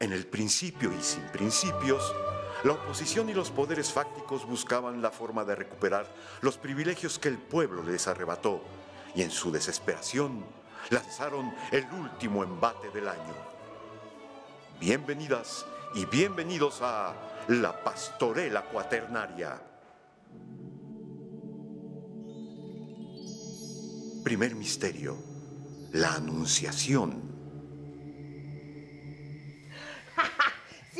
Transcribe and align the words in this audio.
En 0.00 0.14
el 0.14 0.26
principio 0.26 0.90
y 0.98 1.02
sin 1.02 1.22
principios, 1.24 2.14
la 2.64 2.72
oposición 2.72 3.28
y 3.28 3.34
los 3.34 3.50
poderes 3.50 3.92
fácticos 3.92 4.46
buscaban 4.46 5.02
la 5.02 5.10
forma 5.10 5.44
de 5.44 5.54
recuperar 5.54 6.06
los 6.40 6.56
privilegios 6.56 7.18
que 7.18 7.28
el 7.28 7.36
pueblo 7.36 7.82
les 7.82 8.08
arrebató 8.08 8.62
y 9.14 9.20
en 9.20 9.30
su 9.30 9.52
desesperación 9.52 10.42
lanzaron 10.88 11.54
el 11.70 11.84
último 11.92 12.42
embate 12.42 12.88
del 12.88 13.08
año. 13.08 13.34
Bienvenidas 14.80 15.66
y 15.94 16.06
bienvenidos 16.06 16.78
a 16.80 17.14
la 17.48 17.84
Pastorela 17.84 18.62
Cuaternaria. 18.62 19.60
Primer 24.24 24.54
misterio, 24.54 25.18
la 25.92 26.14
Anunciación. 26.14 27.29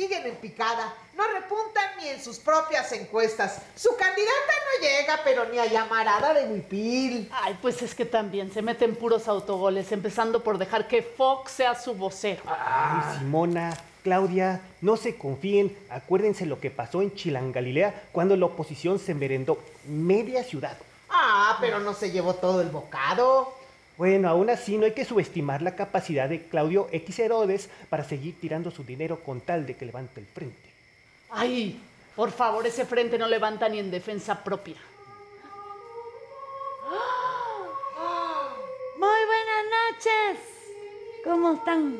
Siguen 0.01 0.25
en 0.25 0.35
picada, 0.37 0.95
no 1.15 1.23
repuntan 1.27 1.83
ni 1.99 2.07
en 2.07 2.19
sus 2.19 2.39
propias 2.39 2.91
encuestas. 2.91 3.61
Su 3.75 3.95
candidata 3.95 4.31
no 4.65 4.87
llega, 4.87 5.19
pero 5.23 5.45
ni 5.45 5.59
a 5.59 5.67
llamarada 5.67 6.33
de 6.33 6.47
Huipil. 6.47 7.29
Ay, 7.31 7.55
pues 7.61 7.83
es 7.83 7.93
que 7.93 8.05
también 8.05 8.51
se 8.51 8.63
meten 8.63 8.95
puros 8.95 9.27
autogoles, 9.27 9.91
empezando 9.91 10.43
por 10.43 10.57
dejar 10.57 10.87
que 10.87 11.03
Fox 11.03 11.51
sea 11.51 11.75
su 11.75 11.93
vocero. 11.93 12.41
Ay, 12.47 13.19
Simona, 13.19 13.77
Claudia, 14.03 14.61
no 14.81 14.97
se 14.97 15.15
confíen. 15.19 15.77
Acuérdense 15.91 16.47
lo 16.47 16.59
que 16.59 16.71
pasó 16.71 17.03
en 17.03 17.13
Chilangalilea 17.13 18.05
cuando 18.11 18.35
la 18.35 18.47
oposición 18.47 18.97
se 18.97 19.13
merendó 19.13 19.59
media 19.85 20.43
ciudad. 20.43 20.79
Ah, 21.11 21.59
pero 21.61 21.79
no 21.79 21.93
se 21.93 22.09
llevó 22.09 22.33
todo 22.33 22.61
el 22.61 22.69
bocado. 22.69 23.53
Bueno, 24.01 24.29
aún 24.29 24.49
así 24.49 24.79
no 24.79 24.85
hay 24.85 24.93
que 24.93 25.05
subestimar 25.05 25.61
la 25.61 25.75
capacidad 25.75 26.27
de 26.27 26.47
Claudio 26.47 26.87
X 26.91 27.19
Herodes 27.19 27.69
para 27.87 28.03
seguir 28.03 28.35
tirando 28.41 28.71
su 28.71 28.83
dinero 28.83 29.19
con 29.19 29.41
tal 29.41 29.67
de 29.67 29.75
que 29.75 29.85
levante 29.85 30.19
el 30.19 30.25
frente. 30.25 30.57
Ay, 31.29 31.79
por 32.15 32.31
favor, 32.31 32.65
ese 32.65 32.83
frente 32.83 33.19
no 33.19 33.27
levanta 33.27 33.69
ni 33.69 33.77
en 33.77 33.91
defensa 33.91 34.43
propia. 34.43 34.77
Muy 38.97 39.21
buenas 39.27 39.65
noches. 39.69 40.39
¿Cómo 41.23 41.53
están? 41.53 41.95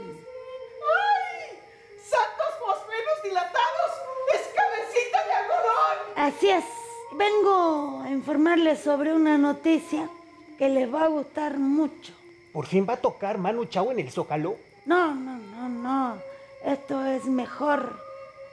¡Ay! 1.06 1.60
¡Santos 2.04 2.56
fosferos 2.66 3.24
dilatados! 3.24 3.92
¡Es 4.34 4.42
cabecita 4.56 5.24
de 5.28 5.34
algodón! 5.34 5.98
Así 6.16 6.50
es. 6.50 6.66
Vengo 7.12 8.02
a 8.04 8.10
informarles 8.10 8.80
sobre 8.80 9.14
una 9.14 9.38
noticia 9.38 10.10
que 10.58 10.70
les 10.70 10.94
va 10.94 11.06
a 11.06 11.08
gustar 11.08 11.58
mucho. 11.58 12.14
¿Por 12.54 12.66
fin 12.66 12.86
va 12.88 12.94
a 12.94 12.98
tocar 12.98 13.38
Manu 13.38 13.66
Chao 13.66 13.92
en 13.92 14.00
el 14.00 14.12
Zócalo? 14.12 14.58
No, 14.86 15.14
no, 15.14 15.38
no, 15.38 15.70
no. 15.70 16.18
Esto 16.66 17.06
es 17.06 17.26
mejor. 17.26 17.98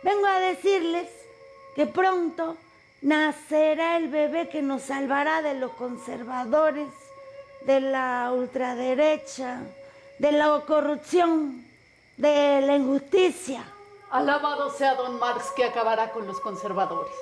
Vengo 0.03 0.27
a 0.27 0.39
decirles 0.41 1.09
que 1.75 1.87
pronto 1.87 2.57
nacerá 3.03 3.97
el 3.97 4.09
bebé 4.09 4.49
que 4.49 4.63
nos 4.63 4.83
salvará 4.83 5.43
de 5.43 5.55
los 5.55 5.73
conservadores, 5.73 6.89
de 7.63 7.81
la 7.81 8.31
ultraderecha, 8.33 9.61
de 10.19 10.33
la 10.33 10.63
corrupción, 10.67 11.65
de 12.17 12.61
la 12.63 12.77
injusticia. 12.77 13.65
Alabado 14.11 14.71
sea 14.71 14.95
don 14.95 15.19
Marx 15.19 15.51
que 15.55 15.65
acabará 15.65 16.13
con 16.13 16.27
los 16.27 16.41
conservadores. 16.41 17.13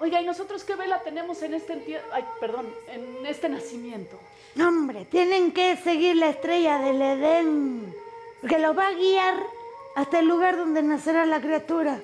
Oiga, 0.00 0.20
¿y 0.20 0.26
nosotros 0.26 0.62
qué 0.64 0.74
vela 0.76 1.00
tenemos 1.02 1.40
en 1.42 1.54
este 1.54 1.72
entie- 1.74 2.00
ay, 2.12 2.24
perdón, 2.40 2.66
en 2.88 3.24
este 3.26 3.48
nacimiento? 3.48 4.18
No, 4.54 4.68
hombre, 4.68 5.06
tienen 5.06 5.52
que 5.52 5.76
seguir 5.76 6.16
la 6.16 6.28
estrella 6.28 6.78
del 6.78 7.00
Edén, 7.00 7.94
porque 8.40 8.58
los 8.58 8.76
va 8.76 8.88
a 8.88 8.92
guiar 8.94 9.34
hasta 9.94 10.18
el 10.18 10.28
lugar 10.28 10.56
donde 10.56 10.82
nacerá 10.82 11.24
la 11.24 11.40
criatura, 11.40 12.00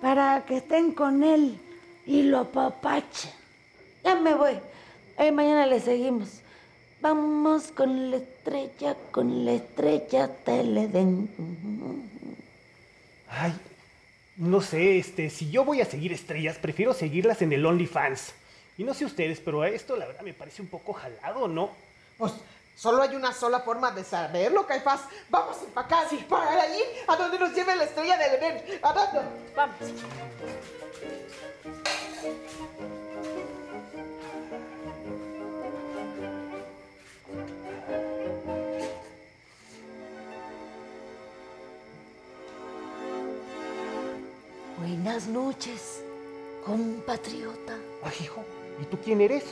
para 0.00 0.44
que 0.44 0.56
estén 0.58 0.92
con 0.92 1.22
él 1.22 1.58
y 2.04 2.22
lo 2.22 2.38
apapachen. 2.40 3.30
Ya 4.04 4.14
me 4.16 4.34
voy. 4.34 4.58
Ahí 5.16 5.30
mañana 5.32 5.66
le 5.66 5.80
seguimos. 5.80 6.28
Vamos 7.00 7.68
con 7.72 8.10
la 8.10 8.16
estrella, 8.16 8.96
con 9.12 9.44
la 9.44 9.52
estrella 9.52 10.28
del 10.44 10.76
Edén. 10.78 11.28
Ay, 13.30 13.52
no 14.36 14.60
sé, 14.60 14.98
este, 14.98 15.30
si 15.30 15.50
yo 15.50 15.64
voy 15.64 15.80
a 15.80 15.86
seguir 15.86 16.12
estrellas, 16.12 16.58
prefiero 16.58 16.92
seguirlas 16.92 17.42
en 17.42 17.52
el 17.52 17.64
OnlyFans. 17.64 18.34
Y 18.78 18.84
no 18.84 18.92
sé 18.92 19.06
ustedes, 19.06 19.40
pero 19.40 19.62
a 19.62 19.68
esto 19.68 19.96
la 19.96 20.06
verdad 20.06 20.22
me 20.22 20.34
parece 20.34 20.60
un 20.60 20.68
poco 20.68 20.92
jalado, 20.92 21.48
¿no? 21.48 21.70
Pues 22.18 22.32
solo 22.74 23.02
hay 23.02 23.16
una 23.16 23.32
sola 23.32 23.60
forma 23.60 23.90
de 23.90 24.04
saberlo, 24.04 24.66
Caifás. 24.66 25.02
Vamos 25.30 25.56
a 25.58 25.64
empacar 25.64 26.06
para 26.28 26.66
ir 26.68 26.84
a 27.06 27.16
donde 27.16 27.38
nos 27.38 27.54
lleve 27.54 27.74
la 27.74 27.84
estrella 27.84 28.18
del 28.18 28.34
Edén. 28.34 28.80
¿A 28.82 28.92
dónde? 28.92 29.20
Vamos. 29.56 29.76
Buenas 44.86 45.26
noches, 45.26 46.00
compatriota. 46.64 47.76
Ay, 48.04 48.12
hijo, 48.22 48.44
¿y 48.80 48.84
tú 48.84 48.96
quién 49.04 49.20
eres? 49.20 49.42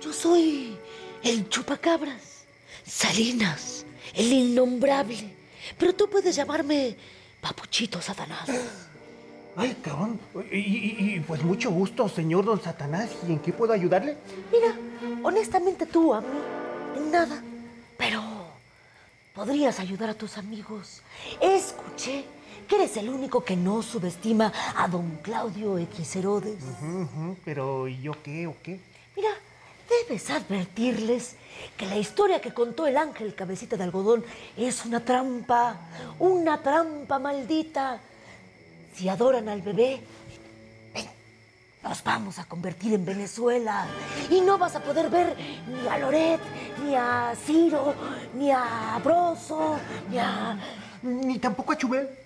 Yo 0.00 0.12
soy 0.12 0.76
el 1.22 1.48
chupacabras, 1.48 2.42
Salinas, 2.84 3.84
el 4.14 4.32
innombrable. 4.32 5.32
Pero 5.78 5.94
tú 5.94 6.08
puedes 6.10 6.34
llamarme 6.34 6.96
Papuchito 7.40 8.02
Satanás. 8.02 8.48
Ay, 9.54 9.76
cabrón. 9.80 10.18
Y, 10.50 10.56
y- 10.58 11.14
y, 11.16 11.20
pues 11.20 11.40
mucho 11.44 11.70
gusto, 11.70 12.08
señor 12.08 12.44
don 12.44 12.60
Satanás. 12.60 13.10
¿Y 13.28 13.32
en 13.34 13.38
qué 13.38 13.52
puedo 13.52 13.72
ayudarle? 13.72 14.16
Mira, 14.50 14.74
honestamente 15.22 15.86
tú 15.86 16.12
a 16.12 16.20
mí, 16.20 16.26
en 16.96 17.12
nada. 17.12 17.40
Pero 17.96 18.20
podrías 19.36 19.78
ayudar 19.78 20.10
a 20.10 20.14
tus 20.14 20.36
amigos. 20.36 21.00
Escuché 21.40 22.24
que 22.66 22.76
eres 22.76 22.96
el 22.96 23.08
único 23.08 23.44
que 23.44 23.56
no 23.56 23.82
subestima 23.82 24.52
a 24.76 24.88
don 24.88 25.18
Claudio 25.22 25.78
X 25.78 26.16
Herodes. 26.16 26.58
Pero 27.44 27.88
¿y 27.88 28.00
yo 28.00 28.12
qué 28.22 28.46
o 28.46 28.54
qué? 28.62 28.80
Mira, 29.16 29.30
debes 29.88 30.30
advertirles 30.30 31.36
que 31.76 31.86
la 31.86 31.96
historia 31.96 32.40
que 32.40 32.54
contó 32.54 32.86
el 32.86 32.96
ángel 32.96 33.34
cabecita 33.34 33.76
de 33.76 33.84
algodón 33.84 34.24
es 34.56 34.84
una 34.84 35.04
trampa, 35.04 35.76
una 36.18 36.62
trampa 36.62 37.18
maldita. 37.18 38.00
Si 38.94 39.08
adoran 39.08 39.48
al 39.48 39.62
bebé, 39.62 40.00
ven, 40.94 41.06
nos 41.82 42.02
vamos 42.04 42.38
a 42.38 42.44
convertir 42.44 42.94
en 42.94 43.04
Venezuela 43.04 43.86
y 44.30 44.40
no 44.40 44.58
vas 44.58 44.76
a 44.76 44.80
poder 44.80 45.08
ver 45.08 45.36
ni 45.66 45.88
a 45.88 45.98
Loret, 45.98 46.40
ni 46.84 46.94
a 46.94 47.34
Ciro, 47.44 47.94
ni 48.34 48.50
a 48.50 49.00
Broso, 49.02 49.78
ni 50.10 50.18
a... 50.18 50.58
Ni 51.02 51.38
tampoco 51.38 51.72
a 51.72 51.76
Chumel. 51.76 52.21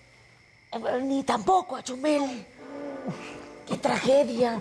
Eh, 0.72 1.00
ni 1.02 1.22
tampoco 1.22 1.76
a 1.76 1.82
Chumel. 1.82 2.46
¡Qué 3.66 3.76
tragedia! 3.76 4.60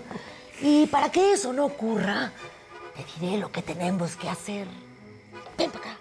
Y 0.60 0.86
para 0.86 1.10
que 1.10 1.32
eso 1.32 1.52
no 1.52 1.66
ocurra, 1.66 2.32
te 2.94 3.04
diré 3.20 3.38
lo 3.38 3.52
que 3.52 3.62
tenemos 3.62 4.16
que 4.16 4.28
hacer. 4.28 4.66
Ven 5.58 5.70
para 5.70 5.84
acá. 5.84 5.98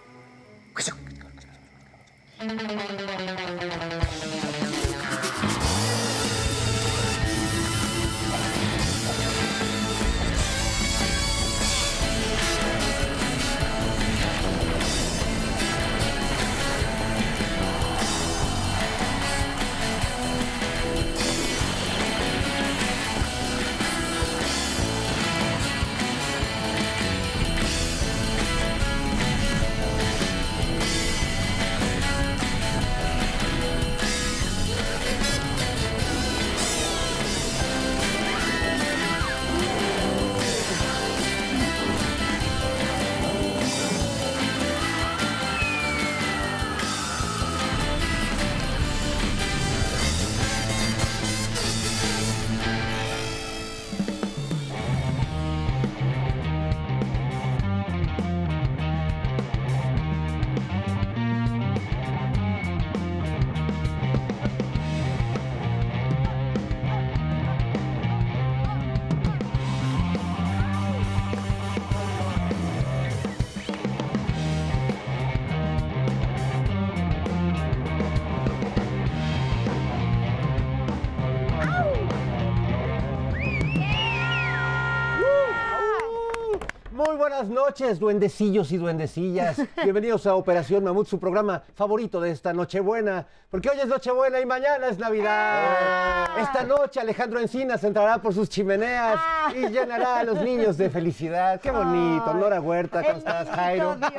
Buenas 87.45 87.65
noches, 87.67 87.99
duendecillos 87.99 88.71
y 88.71 88.77
duendecillas. 88.77 89.57
Bienvenidos 89.83 90.25
a 90.25 90.35
Operación 90.35 90.83
Mamut, 90.83 91.07
su 91.07 91.19
programa 91.19 91.61
favorito 91.75 92.19
de 92.19 92.31
esta 92.31 92.53
Nochebuena. 92.53 93.25
Porque 93.49 93.69
hoy 93.69 93.79
es 93.79 93.87
Nochebuena 93.87 94.39
y 94.39 94.45
mañana 94.45 94.87
es 94.87 94.97
Navidad. 94.97 96.39
Esta 96.39 96.63
noche 96.63 96.99
Alejandro 96.99 97.39
Encinas 97.39 97.83
entrará 97.83 98.19
por 98.21 98.33
sus 98.33 98.49
chimeneas 98.49 99.19
y 99.55 99.67
llenará 99.69 100.19
a 100.19 100.23
los 100.23 100.41
niños 100.41 100.77
de 100.77 100.89
felicidad. 100.89 101.61
Qué 101.61 101.71
bonito. 101.71 102.33
Nora 102.33 102.59
Huerta, 102.59 103.03
¿cómo 103.03 103.17
estás, 103.17 103.49
Jairo? 103.49 103.95
Dios. 103.95 104.11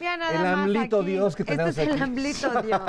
Mira 0.00 0.16
nada 0.16 0.32
El 0.32 0.42
más 0.42 0.54
amblito 0.58 1.00
aquí. 1.00 1.06
Dios 1.06 1.36
que 1.36 1.44
tenemos 1.44 1.70
Este 1.70 1.82
es 1.82 1.88
el 1.88 1.94
aquí. 1.94 2.02
amblito 2.02 2.62
Dios. 2.62 2.80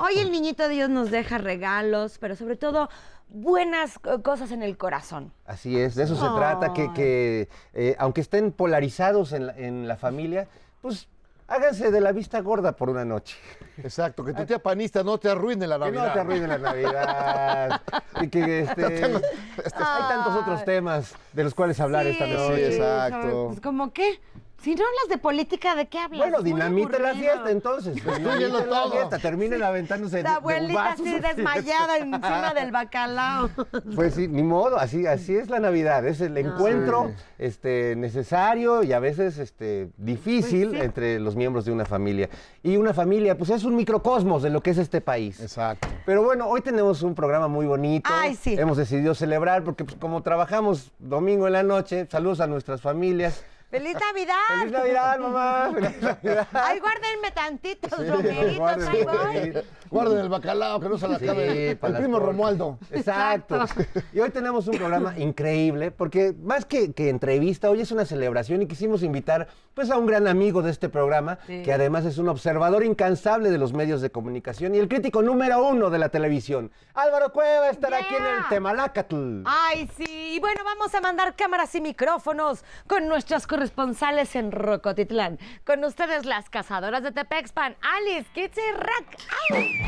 Hoy 0.00 0.18
el 0.18 0.32
niñito 0.32 0.66
Dios 0.68 0.88
nos 0.88 1.10
deja 1.10 1.38
regalos, 1.38 2.16
pero 2.18 2.36
sobre 2.36 2.56
todo 2.56 2.88
buenas 3.34 3.98
cosas 4.22 4.50
en 4.52 4.62
el 4.62 4.76
corazón. 4.78 5.32
Así 5.44 5.78
es, 5.78 5.94
de 5.96 6.04
eso 6.04 6.14
se 6.14 6.36
trata, 6.36 6.72
que, 6.72 6.92
que, 6.94 7.48
eh, 7.74 7.96
aunque 7.98 8.20
estén 8.20 8.52
polarizados 8.52 9.32
en 9.32 9.46
la, 9.48 9.56
en 9.58 9.88
la 9.88 9.96
familia, 9.96 10.46
pues 10.80 11.08
háganse 11.48 11.90
de 11.90 12.00
la 12.00 12.12
vista 12.12 12.40
gorda 12.40 12.72
por 12.72 12.88
una 12.88 13.04
noche. 13.04 13.36
Exacto, 13.78 14.24
que 14.24 14.32
tu 14.32 14.46
tía 14.46 14.60
panista 14.60 15.02
no 15.02 15.18
te 15.18 15.28
arruine 15.28 15.66
la 15.66 15.76
Que 15.76 15.84
Navidad. 15.84 16.06
no 16.06 16.12
te 16.12 16.20
arruine 16.20 16.46
la 16.46 16.58
Navidad. 16.58 17.80
y 18.22 18.28
que 18.28 18.60
este, 18.60 18.84
hay 19.04 20.02
tantos 20.08 20.36
otros 20.36 20.64
temas 20.64 21.14
de 21.32 21.44
los 21.44 21.54
cuales 21.54 21.78
hablar 21.80 22.06
esta 22.06 22.26
Sí, 22.26 22.32
noche. 22.32 22.76
exacto. 22.76 23.46
Pues 23.48 23.60
como 23.60 23.92
qué? 23.92 24.20
Si 24.64 24.74
no 24.74 24.82
hablas 24.82 25.08
de 25.10 25.18
política, 25.18 25.74
¿de 25.74 25.86
qué 25.88 25.98
hablas? 25.98 26.18
Bueno, 26.20 26.40
dinamita 26.42 26.98
la 26.98 27.10
aburrido. 27.10 27.32
fiesta 27.32 27.50
entonces. 27.50 27.94
Dinamita 27.96 28.48
la 28.48 28.64
todo. 28.64 28.92
fiesta. 28.92 29.18
Terminen 29.18 29.62
aventándose 29.62 30.16
de- 30.16 30.22
La 30.22 30.30
de 30.30 30.36
abuelita 30.36 30.92
así 30.92 31.20
desmayada 31.20 31.98
encima 31.98 32.54
del 32.54 32.72
bacalao. 32.72 33.50
Pues 33.94 34.14
sí, 34.14 34.26
ni 34.26 34.42
modo, 34.42 34.78
así, 34.78 35.06
así 35.06 35.36
es 35.36 35.50
la 35.50 35.60
Navidad, 35.60 36.06
es 36.06 36.20
el 36.22 36.36
encuentro 36.38 37.12
este, 37.38 37.94
necesario 37.96 38.82
y 38.82 38.92
a 38.94 38.98
veces 38.98 39.36
este, 39.38 39.90
difícil 39.98 40.68
Pues 40.70 40.80
sí. 40.80 40.84
entre 40.86 41.20
los 41.20 41.36
miembros 41.36 41.66
de 41.66 41.72
una 41.72 41.84
familia. 41.84 42.30
Y 42.62 42.78
una 42.78 42.94
familia, 42.94 43.36
pues 43.36 43.50
es 43.50 43.64
un 43.64 43.76
microcosmos 43.76 44.42
de 44.42 44.48
lo 44.50 44.62
que 44.62 44.70
es 44.70 44.78
este 44.78 45.02
país. 45.02 45.40
Exacto. 45.40 45.86
Pero 46.06 46.22
bueno, 46.22 46.48
hoy 46.48 46.62
tenemos 46.62 47.02
un 47.02 47.14
programa 47.14 47.48
muy 47.48 47.66
bonito. 47.66 48.08
Ay, 48.12 48.34
sí. 48.34 48.56
Hemos 48.58 48.78
decidido 48.78 49.14
celebrar 49.14 49.62
porque 49.62 49.84
pues, 49.84 49.96
como 49.98 50.22
trabajamos 50.22 50.90
domingo 50.98 51.46
en 51.46 51.52
la 51.52 51.62
noche, 51.62 52.06
saludos 52.10 52.40
a 52.40 52.46
nuestras 52.46 52.80
familias. 52.80 53.44
¡Feliz 53.74 53.96
Navidad! 54.00 54.34
¡Feliz 54.60 54.72
Navidad, 54.72 55.18
mamá! 55.18 55.70
¡Feliz 55.74 56.02
Navidad! 56.02 56.46
Ay, 56.52 56.78
guárdenme 56.78 57.30
tantitos 57.32 57.90
Sí, 57.98 58.08
romeritos, 58.08 58.56
guarden, 58.58 58.88
ahí 58.88 59.04
voy. 59.04 59.62
guarden. 59.90 60.18
El 60.18 60.28
bacalao, 60.28 60.78
que 60.80 60.88
no 60.88 60.96
se 60.98 61.08
la 61.08 61.18
Sí, 61.18 61.24
acabe 61.24 61.76
para 61.76 61.88
el 61.88 61.92
las 61.94 62.02
primo. 62.02 62.18
Romualdo. 62.20 62.78
Exacto. 62.92 63.64
Y 64.12 64.20
hoy 64.20 64.30
tenemos 64.30 64.68
un 64.68 64.76
programa 64.76 65.18
increíble 65.18 65.90
porque 65.90 66.34
más 66.40 66.64
que, 66.64 66.92
que 66.92 67.08
entrevista, 67.08 67.68
hoy 67.70 67.80
es 67.80 67.90
una 67.90 68.04
celebración 68.04 68.62
y 68.62 68.66
quisimos 68.66 69.02
invitar 69.02 69.48
pues 69.74 69.90
a 69.90 69.96
un 69.98 70.06
gran 70.06 70.28
amigo 70.28 70.62
de 70.62 70.70
este 70.70 70.88
programa 70.88 71.38
que 71.46 71.72
además 71.72 72.04
es 72.04 72.18
un 72.18 72.28
observador 72.28 72.84
incansable 72.84 73.50
de 73.50 73.58
los 73.58 73.72
medios 73.72 74.00
de 74.00 74.10
comunicación 74.10 74.74
y 74.76 74.78
el 74.78 74.88
crítico 74.88 75.20
número 75.20 75.66
uno 75.66 75.90
de 75.90 75.98
la 75.98 76.10
televisión. 76.10 76.70
Álvaro 76.94 77.32
Cueva 77.32 77.70
estará 77.70 77.98
aquí 77.98 78.14
en 78.14 78.22
el. 78.24 78.48
Temalacatl. 78.48 79.42
Ay, 79.46 79.90
sí. 79.96 80.34
Y 80.34 80.38
bueno, 80.38 80.60
vamos 80.64 80.94
a 80.94 81.00
mandar 81.00 81.34
cámaras 81.34 81.74
y 81.74 81.80
micrófonos 81.80 82.64
con 82.86 83.08
nuestras 83.08 83.46
corresponsales 83.64 84.36
en 84.36 84.52
Rocotitlán. 84.52 85.38
Con 85.64 85.82
ustedes 85.84 86.26
las 86.26 86.50
cazadoras 86.50 87.02
de 87.02 87.12
Tepexpan, 87.12 87.74
Alice, 87.80 88.28
Kitsi, 88.34 88.60
Rack. 88.76 89.18
¡Ay! 89.54 89.80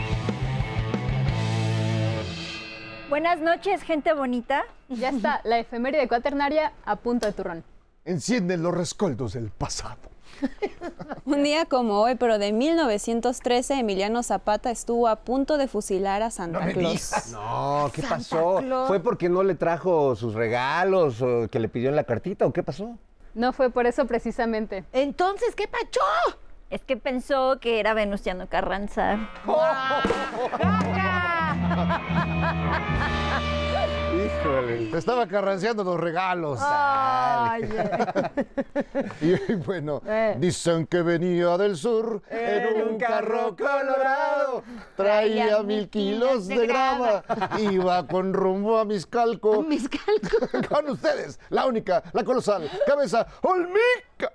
Buenas 3.11 3.39
noches, 3.41 3.83
gente 3.83 4.15
bonita. 4.15 4.65
Ya 4.89 5.11
está 5.11 5.43
la 5.45 5.59
efeméride 5.59 6.09
cuaternaria 6.09 6.73
a 6.87 6.97
punto 6.97 7.27
de 7.27 7.33
turrón. 7.35 7.65
Encienden 8.07 8.63
los 8.63 8.75
rescoldos 8.75 9.35
del 9.35 9.51
pasado. 9.51 9.99
Un 11.27 11.43
día 11.43 11.67
como 11.67 12.01
hoy, 12.01 12.15
pero 12.15 12.39
de 12.39 12.53
1913, 12.53 13.75
Emiliano 13.75 14.23
Zapata 14.23 14.71
estuvo 14.71 15.07
a 15.07 15.17
punto 15.17 15.59
de 15.59 15.69
fusilar 15.69 16.23
a 16.23 16.31
Santa 16.31 16.61
me 16.61 16.73
Claus. 16.73 16.93
digas. 16.93 17.29
No, 17.33 17.91
¿qué 17.93 18.01
Santa 18.01 18.17
pasó? 18.17 18.57
Claus. 18.61 18.89
¿Fue 18.89 19.01
porque 19.01 19.29
no 19.29 19.43
le 19.43 19.55
trajo 19.55 20.17
sus 20.17 20.33
regalos 20.33 21.21
o 21.21 21.49
que 21.51 21.59
le 21.61 21.69
pidió 21.69 21.91
en 21.91 21.97
la 21.97 22.05
cartita 22.05 22.47
o 22.47 22.53
qué 22.55 22.63
pasó? 22.63 22.97
No 23.37 23.53
fue 23.53 23.69
por 23.69 23.87
eso 23.87 24.07
precisamente. 24.07 24.85
Entonces, 24.95 25.55
¿qué 25.55 25.69
pacho? 25.69 26.01
Es 26.71 26.83
que 26.83 26.97
pensó 26.97 27.59
que 27.61 27.81
era 27.81 27.93
Venustiano 27.93 28.49
Carranza. 28.49 29.29
Híjole. 34.27 34.91
Te 34.91 34.99
estaba 34.99 35.27
carranceando 35.27 35.85
los 35.85 35.99
regalos. 35.99 36.59
Ay, 36.63 37.63
eh. 37.65 38.47
Y 39.49 39.55
bueno, 39.55 40.03
Eh. 40.07 40.35
dicen 40.39 40.87
que 40.87 41.03
venía 41.03 41.57
del 41.59 41.77
sur 41.77 42.23
en 42.31 42.83
un 42.89 42.99
carro 42.99 43.57
colorado. 43.57 44.63
Traía 44.97 45.63
mil 45.63 45.89
kilos 45.89 46.47
de 46.49 46.67
grava. 46.67 47.23
Iba 47.59 48.07
con 48.07 48.33
rumbo 48.35 48.79
a 48.79 48.85
Miscalco. 48.85 49.63
Mis 49.63 49.89
cálculos. 49.89 50.67
Con 50.69 50.91
ustedes, 50.91 51.39
la 51.51 51.67
única, 51.67 52.03
la 52.13 52.25
colosal, 52.25 52.71
cabeza 52.87 53.27
Olmica. 53.43 54.33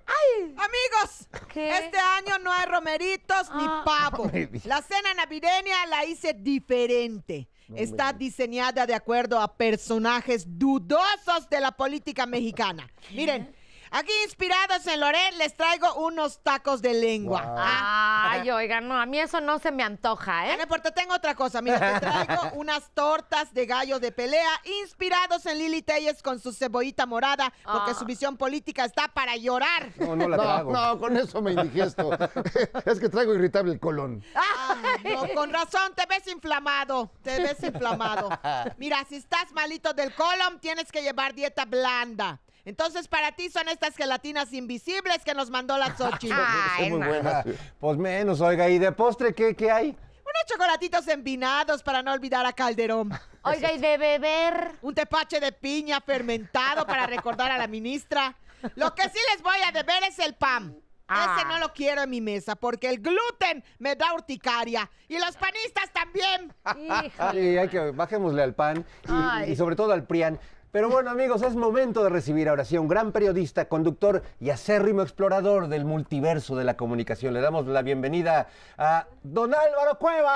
Amigos, 0.57 1.27
¿Qué? 1.51 1.69
este 1.77 1.97
año 1.97 2.38
no 2.43 2.51
hay 2.51 2.65
romeritos 2.67 3.49
ni 3.55 3.65
pavo. 3.85 4.25
me 4.33 4.45
digas. 4.47 4.65
La 4.65 4.81
cena 4.81 5.13
navideña 5.15 5.85
la 5.88 6.05
hice 6.05 6.33
diferente. 6.33 7.49
Está 7.75 8.13
diseñada 8.13 8.85
de 8.85 8.93
acuerdo 8.93 9.39
a 9.39 9.55
personajes 9.55 10.45
dudosos 10.47 11.50
de 11.50 11.62
la 11.62 11.71
política 11.71 12.25
mexicana. 12.25 12.89
Miren, 13.13 13.55
aquí 13.91 14.12
inspirados 14.25 14.86
en 14.88 15.00
Loret 15.00 15.36
les 15.38 15.55
traigo 15.55 15.93
unos 16.05 16.41
tacos 16.43 16.81
de 16.81 16.93
lengua. 16.93 17.43
Ah, 17.57 18.29
Ay, 18.31 18.50
oiga, 18.51 18.81
no, 18.81 19.00
a 19.00 19.05
mí 19.05 19.19
eso 19.19 19.41
no 19.41 19.60
se 19.60 19.71
me 19.71 19.83
antoja, 19.83 20.39
Ah, 20.41 20.53
¿eh? 20.53 20.57
no 20.57 20.63
importa, 20.63 20.91
tengo 20.91 21.13
otra 21.13 21.36
cosa. 21.36 21.62
Mira, 21.62 22.00
te 22.00 22.07
traigo 22.07 22.51
unas 22.55 22.89
tortas 22.93 23.53
de 23.53 23.65
gallo 23.65 24.00
de 24.00 24.12
pelea 24.12 24.50
inspirados 24.81 25.45
en 25.45 25.57
Lili 25.57 25.81
Telles 25.81 26.21
con 26.24 26.39
su 26.39 26.51
cebollita 26.53 27.05
morada, 27.05 27.51
porque 27.63 27.91
Ah. 27.91 27.95
su 27.98 28.05
visión 28.05 28.38
política 28.38 28.86
está 28.86 29.07
para 29.10 29.36
llorar. 29.36 29.89
No, 29.98 30.15
no 30.15 30.27
la 30.29 30.38
No, 30.38 30.43
trago. 30.43 30.71
no, 30.71 31.00
con 31.00 31.17
eso 31.17 31.41
me 31.41 31.51
indigesto. 31.51 32.12
es 32.86 33.00
que 33.00 33.10
traigo 33.10 33.33
irritable 33.33 33.74
el 33.74 33.79
colon. 33.79 34.24
Ay, 34.36 35.13
no, 35.13 35.27
con 35.36 35.51
razón, 35.51 35.93
te 35.95 36.05
ves 36.07 36.27
inflamado. 36.27 37.12
Te 37.21 37.39
ves 37.41 37.62
inflamado. 37.63 38.29
Mira, 38.77 39.03
si 39.07 39.15
estás 39.15 39.51
malito 39.53 39.93
del 39.93 40.13
colon, 40.13 40.60
tienes 40.60 40.91
que 40.91 41.01
llevar 41.01 41.33
dieta 41.33 41.65
blanda. 41.65 42.39
Entonces, 42.65 43.08
para 43.08 43.32
ti 43.32 43.50
son 43.50 43.68
estas 43.70 43.96
gelatinas 43.96 44.53
invisibles 44.53 45.24
que 45.24 45.34
nos 45.34 45.50
mandó 45.50 45.77
la 45.77 45.96
Xochitl. 45.96 46.34
Ay, 46.77 46.89
muy 46.89 47.08
buena. 47.08 47.44
Pues 47.80 47.98
menos, 47.98 48.41
oiga, 48.41 48.70
¿y 48.70 48.80
de 48.80 48.91
postre 48.91 49.34
qué, 49.34 49.56
qué 49.56 49.72
hay? 49.72 49.88
Unos 49.88 50.46
chocolatitos 50.48 51.08
envinados 51.08 51.84
para 51.84 52.01
no 52.01 52.13
olvidar 52.13 52.46
a 52.46 52.53
Calderón. 52.53 53.12
Oiga, 53.44 53.74
y 53.74 53.80
de 53.80 53.98
beber. 53.98 54.72
Un 54.82 54.94
tepache 54.94 55.39
de 55.39 55.51
piña 55.51 56.00
fermentado 56.00 56.86
para 56.86 57.08
recordar 57.08 57.51
a 57.51 57.58
la 57.58 57.68
ministra. 57.68 58.36
Lo 58.75 58.94
que 58.94 59.03
sí 59.03 59.18
les 59.34 59.41
voy 59.41 59.58
a 59.68 59.72
deber 59.72 60.03
es 60.08 60.20
el 60.20 60.36
pan. 60.36 60.77
Ah. 61.08 61.36
Ese 61.36 61.48
no 61.48 61.60
lo 61.60 61.74
quiero 61.74 62.03
en 62.03 62.10
mi 62.10 62.22
mesa 62.22 62.56
porque 62.56 62.88
el 62.88 63.00
gluten 63.01 63.63
me 63.80 63.96
da 63.96 64.13
urticaria. 64.13 64.89
Y 65.10 65.20
los 65.20 65.36
panistas 65.36 65.91
también. 65.91 66.53
Sí, 67.32 67.58
hay 67.58 67.68
que 67.68 67.91
bajémosle 67.91 68.44
al 68.44 68.53
pan 68.53 68.86
y, 69.46 69.51
y 69.51 69.56
sobre 69.56 69.75
todo 69.75 69.91
al 69.91 70.06
PRIAN. 70.06 70.39
Pero 70.71 70.89
bueno, 70.89 71.09
amigos, 71.09 71.41
es 71.41 71.53
momento 71.53 72.01
de 72.01 72.09
recibir 72.09 72.47
ahora 72.47 72.63
sí 72.63 72.77
a 72.77 72.81
un 72.81 72.87
gran 72.87 73.11
periodista, 73.11 73.65
conductor 73.65 74.23
y 74.39 74.51
acérrimo 74.51 75.01
explorador 75.01 75.67
del 75.67 75.83
multiverso 75.83 76.55
de 76.55 76.63
la 76.63 76.77
comunicación. 76.77 77.33
Le 77.33 77.41
damos 77.41 77.67
la 77.67 77.81
bienvenida 77.81 78.47
a 78.77 79.05
Don 79.21 79.53
Álvaro 79.53 79.99
Cueva. 79.99 80.33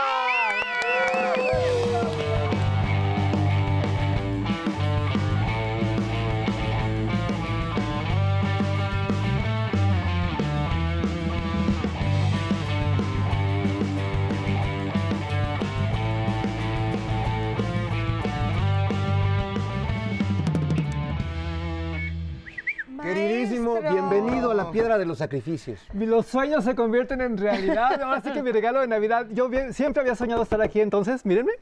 Piedra 24.75 24.97
de 24.97 25.05
los 25.05 25.17
sacrificios. 25.19 25.79
Los 25.93 26.25
sueños 26.25 26.65
se 26.65 26.75
convierten 26.75 27.21
en 27.21 27.37
realidad. 27.37 28.01
Ahora 28.03 28.21
sí 28.21 28.31
que 28.33 28.43
mi 28.43 28.51
regalo 28.51 28.81
de 28.81 28.87
Navidad. 28.87 29.25
Yo 29.31 29.47
bien- 29.47 29.73
siempre 29.73 30.01
había 30.01 30.15
soñado 30.15 30.43
estar 30.43 30.61
aquí, 30.61 30.81
entonces, 30.81 31.25
mírenme. 31.25 31.53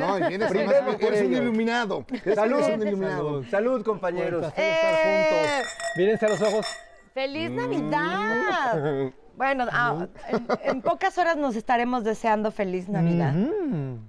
No, 0.00 0.18
y 0.18 0.22
vienes 0.28 0.50
Brindemos 0.50 0.96
por 0.96 1.04
eres 1.14 1.26
un 1.26 1.32
iluminado. 1.32 2.04
Salud, 2.34 2.58
Eres 2.60 2.76
un 2.80 2.88
iluminado. 2.88 3.44
salud, 3.44 3.84
compañeros. 3.84 4.46
Estar 4.46 4.64
Eh. 4.64 5.26
juntos. 5.30 5.72
Mírense 5.96 6.26
a 6.26 6.28
los 6.30 6.42
ojos. 6.42 6.66
¡Feliz 7.14 7.50
Navidad! 7.52 9.12
Bueno, 9.36 9.66
ah, 9.70 10.06
en, 10.28 10.46
en 10.64 10.80
pocas 10.82 11.18
horas 11.18 11.36
nos 11.36 11.56
estaremos 11.56 12.04
deseando 12.04 12.50
feliz 12.50 12.88
Navidad. 12.88 13.34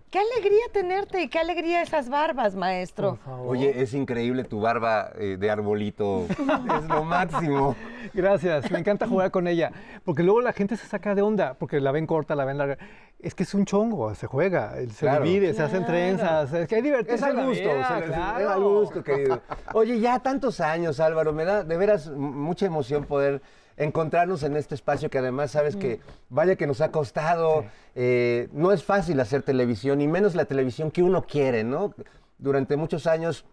Qué 0.09 0.19
alegría 0.19 0.63
tenerte 0.71 1.21
y 1.21 1.27
qué 1.27 1.39
alegría 1.39 1.81
esas 1.81 2.07
barbas, 2.09 2.55
maestro. 2.55 3.19
Oye, 3.45 3.81
es 3.81 3.93
increíble 3.93 4.45
tu 4.45 4.61
barba 4.61 5.11
eh, 5.19 5.35
de 5.37 5.51
arbolito. 5.51 6.25
es 6.29 6.87
lo 6.87 7.03
máximo. 7.03 7.75
Gracias, 8.13 8.71
me 8.71 8.79
encanta 8.79 9.05
jugar 9.05 9.31
con 9.31 9.47
ella. 9.47 9.71
Porque 10.05 10.23
luego 10.23 10.39
la 10.39 10.53
gente 10.53 10.77
se 10.77 10.87
saca 10.87 11.13
de 11.13 11.21
onda, 11.21 11.55
porque 11.55 11.81
la 11.81 11.91
ven 11.91 12.07
corta, 12.07 12.33
la 12.33 12.45
ven 12.45 12.57
larga. 12.57 12.77
Es 13.19 13.35
que 13.35 13.43
es 13.43 13.53
un 13.53 13.65
chongo, 13.65 14.15
se 14.15 14.27
juega, 14.27 14.75
se 14.91 15.05
Claro. 15.07 15.25
divide, 15.25 15.53
se 15.53 15.61
hacen 15.63 15.79
Claro. 15.83 15.93
trenzas. 15.93 16.53
Es 16.53 16.67
que 16.69 16.75
hay 16.75 16.81
divertirse 16.83 17.15
Es 17.15 17.23
al 17.23 17.45
gusto, 17.45 17.63
vida, 17.63 17.99
les- 17.99 18.09
es 18.09 18.15
claro. 18.15 18.49
al 18.51 18.63
gusto, 18.63 19.03
querido. 19.03 19.41
Oye, 19.73 19.99
ya 19.99 20.19
tantos 20.19 20.61
años, 20.61 21.01
Álvaro, 21.01 21.33
me 21.33 21.43
da 21.43 21.63
de 21.65 21.75
veras 21.77 22.07
mucha 22.09 22.65
emoción 22.65 23.03
poder 23.03 23.41
encontrarnos 23.77 24.43
en 24.43 24.57
este 24.57 24.75
espacio 24.75 25.09
que 25.09 25.19
además 25.19 25.51
sabes 25.51 25.75
que, 25.75 25.99
vaya 26.29 26.55
que 26.55 26.67
nos 26.67 26.81
ha 26.81 26.91
costado, 26.91 27.65
eh, 27.95 28.49
no 28.51 28.71
es 28.71 28.83
fácil 28.83 29.19
hacer 29.19 29.43
televisión, 29.43 30.01
y 30.01 30.07
menos 30.07 30.35
la 30.35 30.45
televisión 30.45 30.91
que 30.91 31.03
uno 31.03 31.25
quiere, 31.25 31.63
¿no? 31.63 31.93
Durante 32.39 32.75
muchos 32.75 33.07
años, 33.07 33.45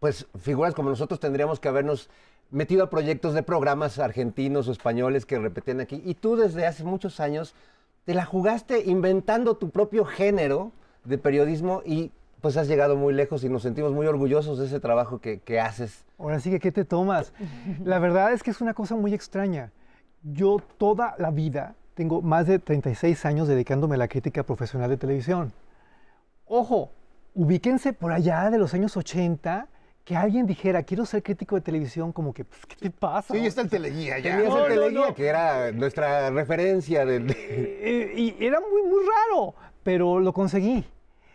pues 0.00 0.26
figuras 0.38 0.74
como 0.74 0.90
nosotros 0.90 1.18
tendríamos 1.18 1.60
que 1.60 1.68
habernos 1.68 2.10
metido 2.50 2.84
a 2.84 2.90
proyectos 2.90 3.32
de 3.32 3.42
programas 3.42 3.98
argentinos 3.98 4.68
o 4.68 4.72
españoles 4.72 5.24
que 5.24 5.38
repetían 5.38 5.80
aquí, 5.80 6.02
y 6.04 6.14
tú 6.14 6.36
desde 6.36 6.66
hace 6.66 6.84
muchos 6.84 7.18
años 7.18 7.54
te 8.04 8.12
la 8.12 8.26
jugaste 8.26 8.82
inventando 8.84 9.56
tu 9.56 9.70
propio 9.70 10.04
género 10.04 10.72
de 11.04 11.16
periodismo 11.16 11.82
y 11.86 12.12
pues 12.44 12.58
has 12.58 12.68
llegado 12.68 12.94
muy 12.94 13.14
lejos 13.14 13.42
y 13.42 13.48
nos 13.48 13.62
sentimos 13.62 13.94
muy 13.94 14.06
orgullosos 14.06 14.58
de 14.58 14.66
ese 14.66 14.78
trabajo 14.78 15.18
que, 15.18 15.40
que 15.40 15.60
haces. 15.60 16.04
Ahora 16.18 16.40
sí 16.40 16.50
que, 16.50 16.60
¿qué 16.60 16.70
te 16.70 16.84
tomas? 16.84 17.32
La 17.82 17.98
verdad 17.98 18.34
es 18.34 18.42
que 18.42 18.50
es 18.50 18.60
una 18.60 18.74
cosa 18.74 18.96
muy 18.96 19.14
extraña. 19.14 19.72
Yo 20.22 20.58
toda 20.76 21.14
la 21.16 21.30
vida 21.30 21.74
tengo 21.94 22.20
más 22.20 22.46
de 22.46 22.58
36 22.58 23.24
años 23.24 23.48
dedicándome 23.48 23.94
a 23.94 23.98
la 23.98 24.08
crítica 24.08 24.42
profesional 24.42 24.90
de 24.90 24.98
televisión. 24.98 25.54
Ojo, 26.44 26.90
ubíquense 27.34 27.94
por 27.94 28.12
allá 28.12 28.50
de 28.50 28.58
los 28.58 28.74
años 28.74 28.94
80 28.94 29.66
que 30.04 30.14
alguien 30.14 30.46
dijera, 30.46 30.82
quiero 30.82 31.06
ser 31.06 31.22
crítico 31.22 31.54
de 31.54 31.62
televisión, 31.62 32.12
como 32.12 32.34
que, 32.34 32.44
pues, 32.44 32.60
¿qué 32.66 32.76
te 32.76 32.90
pasa? 32.90 33.32
Sí, 33.32 33.46
está 33.46 33.62
el 33.62 33.70
teleguía 33.70 34.18
ya. 34.18 34.36
Tenías 34.36 34.50
No, 34.50 34.66
el 34.66 34.74
no, 34.74 34.80
Teleguía, 34.80 35.06
no. 35.06 35.14
que 35.14 35.26
era 35.28 35.72
nuestra 35.72 36.28
referencia 36.28 37.06
del... 37.06 37.34
Eh, 37.38 38.12
y 38.14 38.44
era 38.44 38.60
muy, 38.60 38.82
muy 38.82 39.00
raro, 39.02 39.54
pero 39.82 40.20
lo 40.20 40.34
conseguí. 40.34 40.84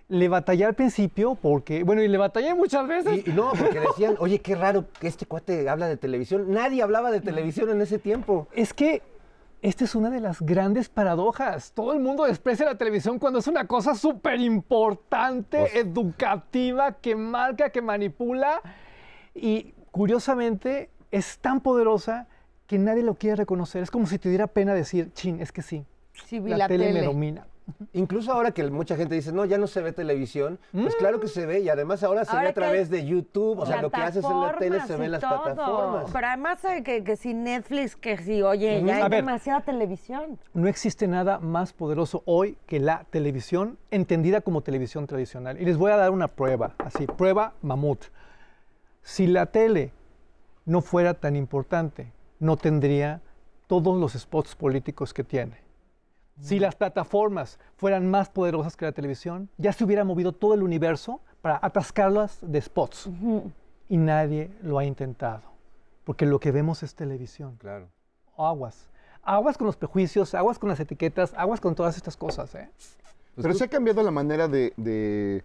Le 0.10 0.28
batallé 0.28 0.66
al 0.66 0.74
principio 0.74 1.36
porque, 1.36 1.84
bueno, 1.84 2.01
y 2.01 2.08
le 2.08 2.18
batallé 2.18 2.54
muchas 2.56 2.88
veces. 2.88 3.25
Y, 3.25 3.30
y 3.30 3.34
no, 3.34 3.51
porque 3.58 3.80
decían, 3.80 4.16
oye, 4.20 4.39
qué 4.39 4.56
raro 4.56 4.86
que 5.00 5.08
este 5.08 5.25
cuate 5.25 5.70
habla 5.70 5.88
de 5.88 5.98
televisión. 5.98 6.51
Nadie 6.51 6.82
hablaba 6.82 7.12
de 7.12 7.22
televisión 7.22 7.70
en 7.70 7.80
ese 7.82 8.00
tiempo. 8.00 8.48
Es 8.51 8.74
que 8.74 9.04
esta 9.62 9.84
es 9.84 9.94
una 9.94 10.10
de 10.10 10.20
las 10.20 10.42
grandes 10.42 10.89
paradojas. 10.89 11.74
Todo 11.74 11.94
el 11.94 12.00
mundo 12.00 12.24
desprecia 12.24 12.66
la 12.66 12.75
televisión 12.75 13.20
cuando 13.20 13.38
es 13.39 13.46
una 13.48 13.68
cosa 13.68 13.94
súper 13.94 14.39
importante, 14.39 15.60
Pues- 15.60 15.75
educativa, 15.75 16.94
que 16.94 17.16
marca, 17.16 17.70
que 17.70 17.82
manipula. 17.82 18.62
Y 19.36 19.74
curiosamente 19.92 20.89
es 21.12 21.38
tan 21.38 21.62
poderosa 21.62 22.28
que 22.66 22.80
nadie 22.80 23.04
lo 23.04 23.13
quiere 23.16 23.36
reconocer. 23.36 23.84
Es 23.84 23.92
como 23.92 24.08
si 24.08 24.18
te 24.18 24.30
diera 24.30 24.48
pena 24.48 24.74
decir, 24.74 25.12
chin, 25.13 25.39
es 25.39 25.51
que 25.51 25.62
sí. 25.62 25.86
Sí, 26.25 26.39
vi 26.39 26.50
la, 26.50 26.58
la 26.58 26.68
tele, 26.68 26.88
me 26.88 26.94
tele". 26.94 27.06
domina. 27.06 27.46
Incluso 27.93 28.31
ahora 28.31 28.51
que 28.51 28.69
mucha 28.69 28.95
gente 28.95 29.15
dice, 29.15 29.31
no, 29.31 29.45
ya 29.45 29.57
no 29.57 29.67
se 29.67 29.81
ve 29.81 29.91
televisión, 29.91 30.59
pues 30.71 30.95
claro 30.95 31.19
que 31.19 31.27
se 31.27 31.45
ve 31.45 31.59
y 31.59 31.69
además 31.69 32.03
ahora 32.03 32.25
se 32.25 32.31
Ahora 32.31 32.43
ve 32.43 32.49
a 32.49 32.53
través 32.53 32.89
de 32.89 33.05
YouTube, 33.05 33.59
o 33.59 33.65
sea, 33.65 33.81
lo 33.81 33.89
que 33.89 34.01
haces 34.01 34.23
en 34.25 34.39
la 34.41 34.55
tele 34.57 34.81
se 34.81 34.95
ve 34.95 35.05
en 35.05 35.11
las 35.11 35.21
todo. 35.21 35.43
plataformas. 35.43 36.11
Pero 36.11 36.27
además 36.27 36.63
eh, 36.65 36.83
que, 36.83 37.03
que 37.03 37.15
si 37.15 37.33
Netflix, 37.33 37.95
que 37.95 38.17
si, 38.17 38.41
oye, 38.41 38.83
ya 38.83 38.93
A 38.93 38.97
hay 38.97 39.09
ver. 39.09 39.25
demasiada 39.25 39.61
televisión. 39.61 40.38
No 40.53 40.67
existe 40.67 41.07
nada 41.07 41.39
más 41.39 41.73
poderoso 41.73 42.23
hoy 42.25 42.57
que 42.65 42.79
la 42.79 43.05
televisión, 43.09 43.77
entendida 43.91 44.41
como 44.41 44.61
televisión 44.61 45.07
tradicional. 45.07 45.59
Y 45.61 45.65
les 45.65 45.77
voy 45.77 45.91
a 45.91 45.97
dar 45.97 46.11
una 46.11 46.27
prueba, 46.27 46.73
así, 46.79 47.05
prueba 47.07 47.53
mamut. 47.61 48.05
Si 49.01 49.27
la 49.27 49.47
tele 49.47 49.91
no 50.65 50.81
fuera 50.81 51.13
tan 51.15 51.35
importante, 51.35 52.11
no 52.39 52.57
tendría 52.57 53.21
todos 53.67 53.99
los 53.99 54.13
spots 54.13 54.55
políticos 54.55 55.13
que 55.13 55.23
tiene. 55.23 55.57
Si 56.41 56.60
las 56.60 56.75
plataformas 56.75 57.60
fueran 57.75 58.10
más 58.10 58.29
poderosas 58.29 58.77
que 58.77 58.86
la 58.86 58.91
televisión, 58.91 59.50
ya 59.58 59.74
se 59.74 59.84
hubiera 59.84 60.03
movido 60.03 60.31
todo 60.31 60.53
el 60.53 60.63
universo 60.63 61.19
para 61.41 61.60
atascarlas 61.62 62.39
de 62.41 62.62
spots. 62.62 63.10
Y 63.89 63.98
nadie 63.98 64.51
lo 64.62 64.77
ha 64.79 64.86
intentado, 64.86 65.41
porque 66.05 66.25
lo 66.25 66.39
que 66.39 66.51
vemos 66.51 66.84
es 66.84 66.96
televisión 66.96 67.55
Claro. 67.58 67.88
aguas. 68.38 68.88
Aguas 69.24 69.58
con 69.58 69.67
los 69.67 69.75
prejuicios, 69.75 70.34
aguas 70.34 70.58
con 70.60 70.69
las 70.69 70.79
etiquetas, 70.79 71.34
aguas 71.36 71.60
con 71.60 71.75
todas 71.75 71.98
estas 71.98 72.15
cosas. 72.15 72.55
¿eh? 72.55 72.69
Pero 73.36 73.53
se 73.53 73.65
ha 73.65 73.67
cambiado 73.67 74.01
la 74.01 74.12
manera 74.12 74.48
de, 74.48 74.74
de- 74.77 75.43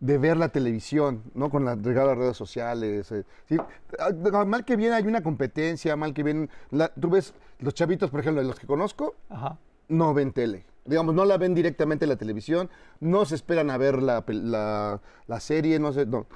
de 0.00 0.18
ver 0.18 0.36
la 0.36 0.48
televisión, 0.48 1.22
¿no? 1.34 1.48
Con 1.48 1.64
la 1.64 1.76
llegada 1.76 2.08
de 2.08 2.14
las 2.14 2.18
redes 2.18 2.36
sociales. 2.36 3.12
eh, 3.12 3.24
sí. 3.48 3.56
Ah, 4.00 4.44
Mal 4.44 4.64
que 4.64 4.74
bien 4.74 4.92
hay 4.92 5.06
una 5.06 5.22
competencia, 5.22 5.94
mal 5.94 6.12
que 6.12 6.24
bien... 6.24 6.50
la- 6.70 6.88
tú 6.88 7.08
ves, 7.10 7.32
los 7.60 7.72
chavitos, 7.74 8.10
por 8.10 8.18
ejemplo, 8.18 8.42
de 8.42 8.48
los 8.48 8.58
que 8.58 8.66
conozco, 8.66 9.14
Ajá. 9.30 9.56
No 9.88 10.14
ven 10.14 10.32
tele. 10.32 10.64
Digamos, 10.84 11.14
no 11.14 11.24
la 11.24 11.36
ven 11.38 11.54
directamente 11.54 12.04
en 12.04 12.08
la 12.08 12.16
televisión, 12.16 12.68
no 13.00 13.24
se 13.24 13.36
esperan 13.36 13.70
a 13.70 13.76
ver 13.76 14.02
la, 14.02 14.24
la- 14.26 15.00
la 15.26 15.40
serie, 15.40 15.78
no 15.78 15.92
sé, 15.92 16.06
no. 16.06 16.26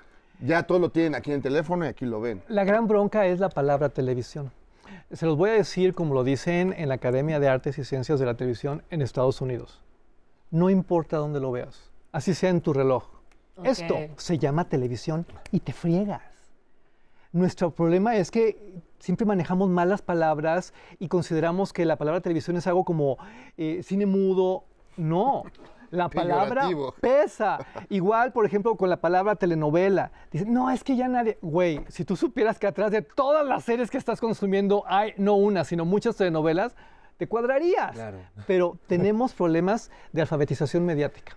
Ya 0.40 0.64
todo 0.64 0.78
lo 0.78 0.90
tienen 0.90 1.14
aquí 1.14 1.30
en 1.30 1.36
el 1.36 1.42
teléfono 1.42 1.84
y 1.84 1.88
aquí 1.88 2.04
lo 2.04 2.20
ven. 2.20 2.42
La 2.48 2.64
gran 2.64 2.86
bronca 2.86 3.26
es 3.26 3.40
la 3.40 3.48
palabra 3.48 3.88
televisión. 3.88 4.52
Se 5.12 5.26
los 5.26 5.36
voy 5.36 5.50
a 5.50 5.54
decir 5.54 5.94
como 5.94 6.14
lo 6.14 6.22
dicen 6.22 6.72
en 6.76 6.88
la 6.90 6.94
Academia 6.96 7.40
de 7.40 7.48
Artes 7.48 7.78
y 7.78 7.84
Ciencias 7.84 8.20
de 8.20 8.26
la 8.26 8.34
Televisión 8.36 8.82
en 8.90 9.02
Estados 9.02 9.40
Unidos. 9.40 9.80
No 10.50 10.70
importa 10.70 11.16
dónde 11.16 11.40
lo 11.40 11.50
veas, 11.50 11.90
así 12.12 12.34
sea 12.34 12.50
en 12.50 12.60
tu 12.60 12.72
reloj. 12.72 13.04
Esto 13.64 13.96
se 14.16 14.38
llama 14.38 14.68
televisión 14.68 15.26
y 15.50 15.60
te 15.60 15.72
friegas. 15.72 16.22
Nuestro 17.32 17.70
problema 17.70 18.16
es 18.16 18.30
que 18.30 18.80
siempre 18.98 19.26
manejamos 19.26 19.68
malas 19.68 20.02
palabras 20.02 20.72
y 20.98 21.08
consideramos 21.08 21.72
que 21.72 21.84
la 21.84 21.96
palabra 21.96 22.20
televisión 22.20 22.56
es 22.56 22.66
algo 22.66 22.84
como 22.84 23.18
eh, 23.56 23.80
cine 23.82 24.06
mudo. 24.06 24.64
No, 24.96 25.44
la 25.90 26.08
palabra 26.10 26.68
pesa. 27.00 27.58
Igual, 27.88 28.32
por 28.32 28.46
ejemplo, 28.46 28.76
con 28.76 28.90
la 28.90 29.00
palabra 29.00 29.36
telenovela. 29.36 30.12
Dicen, 30.30 30.52
no, 30.52 30.70
es 30.70 30.84
que 30.84 30.96
ya 30.96 31.08
nadie... 31.08 31.38
Güey, 31.42 31.84
si 31.88 32.04
tú 32.04 32.16
supieras 32.16 32.58
que 32.58 32.66
atrás 32.66 32.90
de 32.90 33.02
todas 33.02 33.46
las 33.46 33.64
series 33.64 33.90
que 33.90 33.98
estás 33.98 34.20
consumiendo 34.20 34.84
hay 34.86 35.12
no 35.16 35.34
una, 35.34 35.64
sino 35.64 35.84
muchas 35.84 36.16
telenovelas, 36.16 36.74
te 37.16 37.26
cuadrarías. 37.28 37.92
Claro. 37.92 38.18
Pero 38.46 38.78
tenemos 38.86 39.32
problemas 39.32 39.90
de 40.12 40.22
alfabetización 40.22 40.84
mediática. 40.84 41.36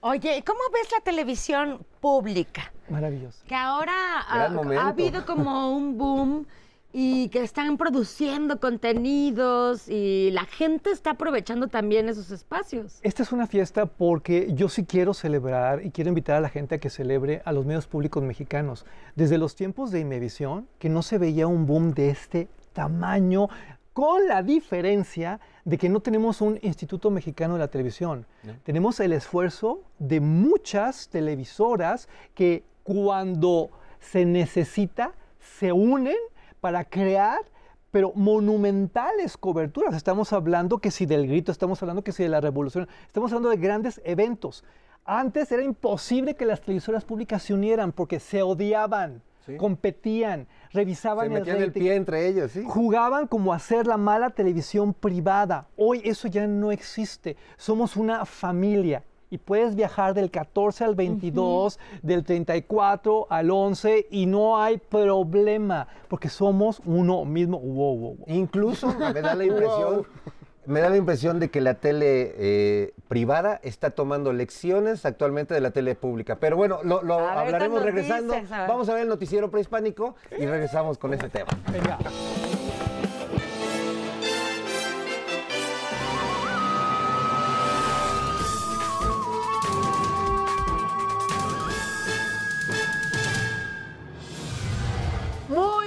Oye, 0.00 0.44
¿cómo 0.46 0.60
ves 0.72 0.92
la 0.92 1.00
televisión 1.00 1.84
pública? 2.00 2.72
Maravilloso. 2.88 3.42
Que 3.46 3.54
ahora 3.54 4.20
ha 4.20 4.88
habido 4.88 5.26
como 5.26 5.76
un 5.76 5.98
boom 5.98 6.46
y 6.92 7.28
que 7.28 7.42
están 7.42 7.76
produciendo 7.76 8.60
contenidos 8.60 9.88
y 9.88 10.30
la 10.32 10.44
gente 10.44 10.90
está 10.90 11.10
aprovechando 11.10 11.68
también 11.68 12.08
esos 12.08 12.30
espacios. 12.30 12.98
Esta 13.02 13.22
es 13.22 13.32
una 13.32 13.46
fiesta 13.46 13.86
porque 13.86 14.48
yo 14.54 14.68
sí 14.68 14.84
quiero 14.84 15.12
celebrar 15.12 15.84
y 15.84 15.90
quiero 15.90 16.08
invitar 16.08 16.36
a 16.36 16.40
la 16.40 16.48
gente 16.48 16.76
a 16.76 16.78
que 16.78 16.88
celebre 16.88 17.42
a 17.44 17.52
los 17.52 17.66
medios 17.66 17.86
públicos 17.86 18.22
mexicanos. 18.22 18.86
Desde 19.16 19.36
los 19.36 19.54
tiempos 19.54 19.90
de 19.90 20.00
Imevisión, 20.00 20.66
que 20.78 20.88
no 20.88 21.02
se 21.02 21.18
veía 21.18 21.46
un 21.46 21.66
boom 21.66 21.92
de 21.92 22.10
este 22.10 22.48
tamaño, 22.72 23.48
con 23.92 24.28
la 24.28 24.44
diferencia 24.44 25.40
de 25.64 25.76
que 25.76 25.88
no 25.88 25.98
tenemos 25.98 26.40
un 26.40 26.56
Instituto 26.62 27.10
Mexicano 27.10 27.54
de 27.54 27.58
la 27.58 27.68
Televisión. 27.68 28.26
Tenemos 28.62 29.00
el 29.00 29.12
esfuerzo 29.12 29.82
de 29.98 30.20
muchas 30.20 31.08
televisoras 31.08 32.08
que 32.34 32.62
cuando 32.84 33.70
se 33.98 34.24
necesita 34.24 35.14
se 35.40 35.72
unen 35.72 36.16
para 36.60 36.84
crear 36.84 37.38
pero 37.90 38.12
monumentales 38.14 39.36
coberturas. 39.38 39.94
Estamos 39.94 40.32
hablando 40.34 40.78
que 40.78 40.90
si 40.90 41.06
del 41.06 41.26
grito, 41.26 41.50
estamos 41.52 41.80
hablando 41.82 42.02
que 42.04 42.12
si 42.12 42.22
de 42.22 42.28
la 42.28 42.40
revolución, 42.40 42.86
estamos 43.06 43.32
hablando 43.32 43.48
de 43.48 43.56
grandes 43.56 44.00
eventos. 44.04 44.62
Antes 45.06 45.50
era 45.52 45.62
imposible 45.62 46.34
que 46.36 46.44
las 46.44 46.60
televisoras 46.60 47.04
públicas 47.06 47.42
se 47.42 47.54
unieran 47.54 47.92
porque 47.92 48.20
se 48.20 48.42
odiaban, 48.42 49.22
Sí. 49.46 49.56
competían, 49.56 50.46
revisaban 50.72 51.28
Se 51.28 51.30
metían 51.32 51.56
el 51.56 51.66
rating, 51.68 51.80
pie 51.80 51.94
entre 51.94 52.26
ellos, 52.28 52.52
sí. 52.52 52.62
jugaban 52.68 53.26
como 53.26 53.54
hacer 53.54 53.86
la 53.86 53.96
mala 53.96 54.28
televisión 54.28 54.92
privada. 54.92 55.66
Hoy 55.78 56.02
eso 56.04 56.28
ya 56.28 56.46
no 56.46 56.70
existe. 56.70 57.38
Somos 57.56 57.96
una 57.96 58.26
familia. 58.26 59.02
Y 59.30 59.38
puedes 59.38 59.74
viajar 59.74 60.14
del 60.14 60.30
14 60.30 60.84
al 60.84 60.94
22, 60.94 61.78
del 62.02 62.24
34 62.24 63.26
al 63.28 63.50
11 63.50 64.06
y 64.10 64.26
no 64.26 64.60
hay 64.60 64.78
problema, 64.78 65.86
porque 66.08 66.28
somos 66.28 66.80
uno 66.84 67.24
mismo. 67.24 67.58
Wow, 67.58 67.96
wow, 67.96 68.16
wow. 68.16 68.24
Incluso 68.26 68.94
me 69.14 69.20
da 69.20 69.34
la 69.34 69.44
impresión, 69.44 70.06
me 70.64 70.80
da 70.80 70.90
la 70.90 70.96
impresión 70.96 71.40
de 71.40 71.50
que 71.50 71.60
la 71.60 71.74
tele 71.74 72.34
eh, 72.36 72.94
privada 73.08 73.58
está 73.62 73.90
tomando 73.90 74.32
lecciones 74.32 75.04
actualmente 75.06 75.54
de 75.54 75.60
la 75.60 75.70
tele 75.70 75.94
pública. 75.94 76.36
Pero 76.36 76.56
bueno, 76.56 76.80
lo, 76.82 76.98
hablaremos 76.98 77.62
¿qué 77.62 77.68
nos 77.68 77.82
regresando. 77.84 78.34
dices? 78.34 78.52
A 78.52 78.60
ver. 78.60 78.68
Vamos 78.68 78.88
a 78.88 78.94
ver 78.94 79.02
el 79.02 79.08
noticiero 79.08 79.50
prehispánico 79.50 80.14
y 80.38 80.46
regresamos 80.46 80.98
con 80.98 81.14
ese 81.14 81.28
tema. 81.28 81.50
Venga. 81.72 81.98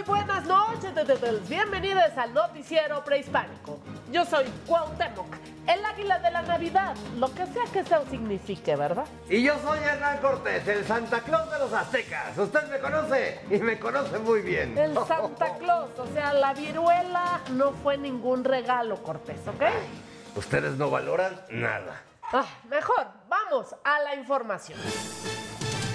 Tetetetes, 0.03 1.48
bienvenidos 1.48 2.17
al 2.17 2.34
noticiero 2.34 3.03
prehispánico. 3.03 3.79
Yo 4.12 4.25
soy 4.25 4.46
Cuauhtémoc, 4.65 5.27
el 5.67 5.86
águila 5.86 6.17
de 6.20 6.31
la 6.31 6.41
Navidad, 6.41 6.96
lo 7.17 7.31
que 7.34 7.46
sea 7.46 7.63
que 7.72 7.79
eso 7.79 8.03
signifique, 8.10 8.75
¿verdad? 8.75 9.05
Y 9.29 9.43
yo 9.43 9.53
soy 9.60 9.77
Hernán 9.79 10.17
Cortés, 10.17 10.67
el 10.67 10.86
Santa 10.86 11.22
Claus 11.22 11.51
de 11.51 11.60
los 11.60 11.72
aztecas. 11.72 12.36
Usted 12.36 12.67
me 12.70 12.79
conoce 12.79 13.41
y 13.51 13.60
me 13.60 13.77
conoce 13.77 14.17
muy 14.20 14.41
bien. 14.41 14.75
El 14.75 14.93
Santa 15.08 15.55
Claus, 15.60 15.91
o 16.00 16.08
sea, 16.13 16.34
la 16.34 16.53
viruela 16.53 17.41
no 17.51 17.72
fue 17.72 17.98
ningún 17.98 18.43
regalo, 18.43 19.03
Cortés, 19.03 19.48
¿ok? 19.48 19.63
Ustedes 20.36 20.77
no 20.77 20.89
valoran 20.89 21.39
nada. 21.51 22.01
Ah, 22.34 22.46
mejor, 22.70 23.05
vamos 23.27 23.75
a 23.84 24.00
la 24.00 24.15
información. 24.15 24.79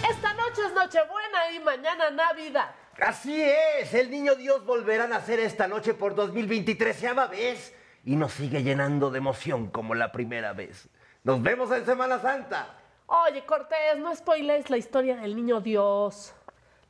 Esta 0.09 0.33
noche 0.35 0.63
es 0.65 0.73
Nochebuena 0.75 1.51
y 1.53 1.59
mañana 1.61 2.11
Navidad. 2.11 2.71
Así 3.01 3.43
es, 3.43 3.93
el 3.93 4.11
niño 4.11 4.35
Dios 4.37 4.65
volverá 4.65 5.05
a 5.05 5.09
nacer 5.09 5.39
esta 5.39 5.69
noche 5.69 5.93
por 5.93 6.15
2023 6.15 7.05
vez 7.31 7.75
y 8.07 8.17
nos 8.17 8.33
sigue 8.33 8.63
llenando 8.63 9.11
de 9.11 9.19
emoción 9.19 9.69
como 9.69 9.95
la 9.95 10.13
primera 10.13 10.55
vez. 10.55 10.89
Nos 11.23 11.43
vemos 11.43 11.71
en 11.73 11.85
Semana 11.85 12.19
Santa. 12.19 12.67
Oye, 13.05 13.45
Cortés, 13.45 13.99
no 13.99 14.15
spoilees 14.17 14.71
la 14.71 14.79
historia 14.79 15.17
del 15.17 15.37
niño 15.37 15.61
Dios. 15.61 16.33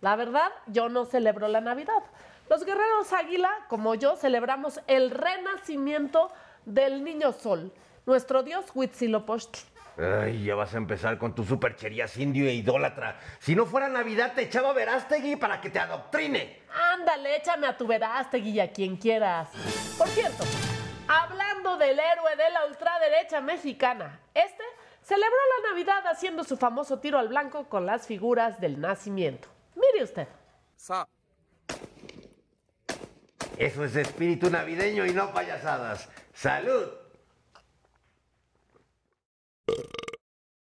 La 0.01 0.15
verdad, 0.15 0.53
yo 0.69 0.89
no 0.89 1.07
celebro 1.07 1.49
la 1.49 1.61
Navidad. 1.61 2.05
Los 2.49 2.65
guerreros 2.65 3.13
águila, 3.13 3.51
como 3.69 3.97
yo, 3.97 4.15
celebramos 4.15 4.81
el 4.87 5.11
renacimiento 5.11 6.31
del 6.65 7.03
niño 7.03 7.33
Sol, 7.33 7.73
nuestro 8.07 8.45
dios 8.45 8.67
Huitzilopochtli. 8.73 9.76
Ay, 9.99 10.45
ya 10.45 10.55
vas 10.55 10.75
a 10.75 10.77
empezar 10.77 11.17
con 11.17 11.35
tu 11.35 11.43
supercherías 11.43 12.17
indio 12.19 12.47
e 12.47 12.53
idólatra. 12.53 13.19
Si 13.39 13.55
no 13.55 13.65
fuera 13.65 13.89
Navidad, 13.89 14.35
te 14.35 14.43
echaba 14.43 14.75
Verástegui 14.75 15.37
para 15.37 15.61
que 15.61 15.71
te 15.71 15.79
adoctrine. 15.79 16.65
Ándale, 16.93 17.37
échame 17.37 17.67
a 17.67 17.77
tu 17.77 17.87
Verástegui 17.87 18.51
y 18.51 18.61
a 18.61 18.71
quien 18.71 18.97
quieras. 18.97 19.49
Por 19.97 20.07
cierto, 20.09 20.45
hablando 21.09 21.79
del 21.79 21.99
héroe 21.99 22.37
de 22.37 22.51
la 22.51 22.67
ultraderecha 22.67 23.41
mexicana, 23.41 24.21
este 24.35 24.65
celebró 25.01 25.37
la 25.63 25.71
Navidad 25.71 26.07
haciendo 26.09 26.45
su 26.45 26.59
famoso 26.59 26.99
tiro 26.99 27.19
al 27.19 27.29
blanco 27.29 27.69
con 27.71 27.87
las 27.87 28.07
figuras 28.07 28.61
del 28.61 28.79
nacimiento. 28.79 29.49
Mire 29.75 30.05
usted. 30.05 30.29
Eso 33.57 33.85
es 33.85 33.97
espíritu 33.97 34.51
navideño 34.51 35.07
y 35.07 35.15
no 35.15 35.33
payasadas. 35.33 36.11
¡Salud! 36.35 37.06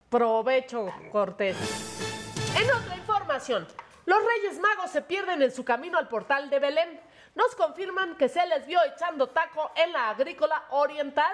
Provecho, 0.08 0.92
Cortés. 1.10 1.56
En 2.54 2.70
otra 2.70 2.96
información, 2.96 3.66
los 4.04 4.18
Reyes 4.22 4.60
Magos 4.60 4.90
se 4.90 5.00
pierden 5.00 5.40
en 5.40 5.50
su 5.50 5.64
camino 5.64 5.96
al 5.96 6.08
portal 6.08 6.50
de 6.50 6.58
Belén. 6.58 7.00
Nos 7.34 7.54
confirman 7.54 8.18
que 8.18 8.28
se 8.28 8.46
les 8.46 8.66
vio 8.66 8.78
echando 8.94 9.28
taco 9.28 9.70
en 9.74 9.90
la 9.90 10.10
agrícola 10.10 10.64
oriental. 10.68 11.32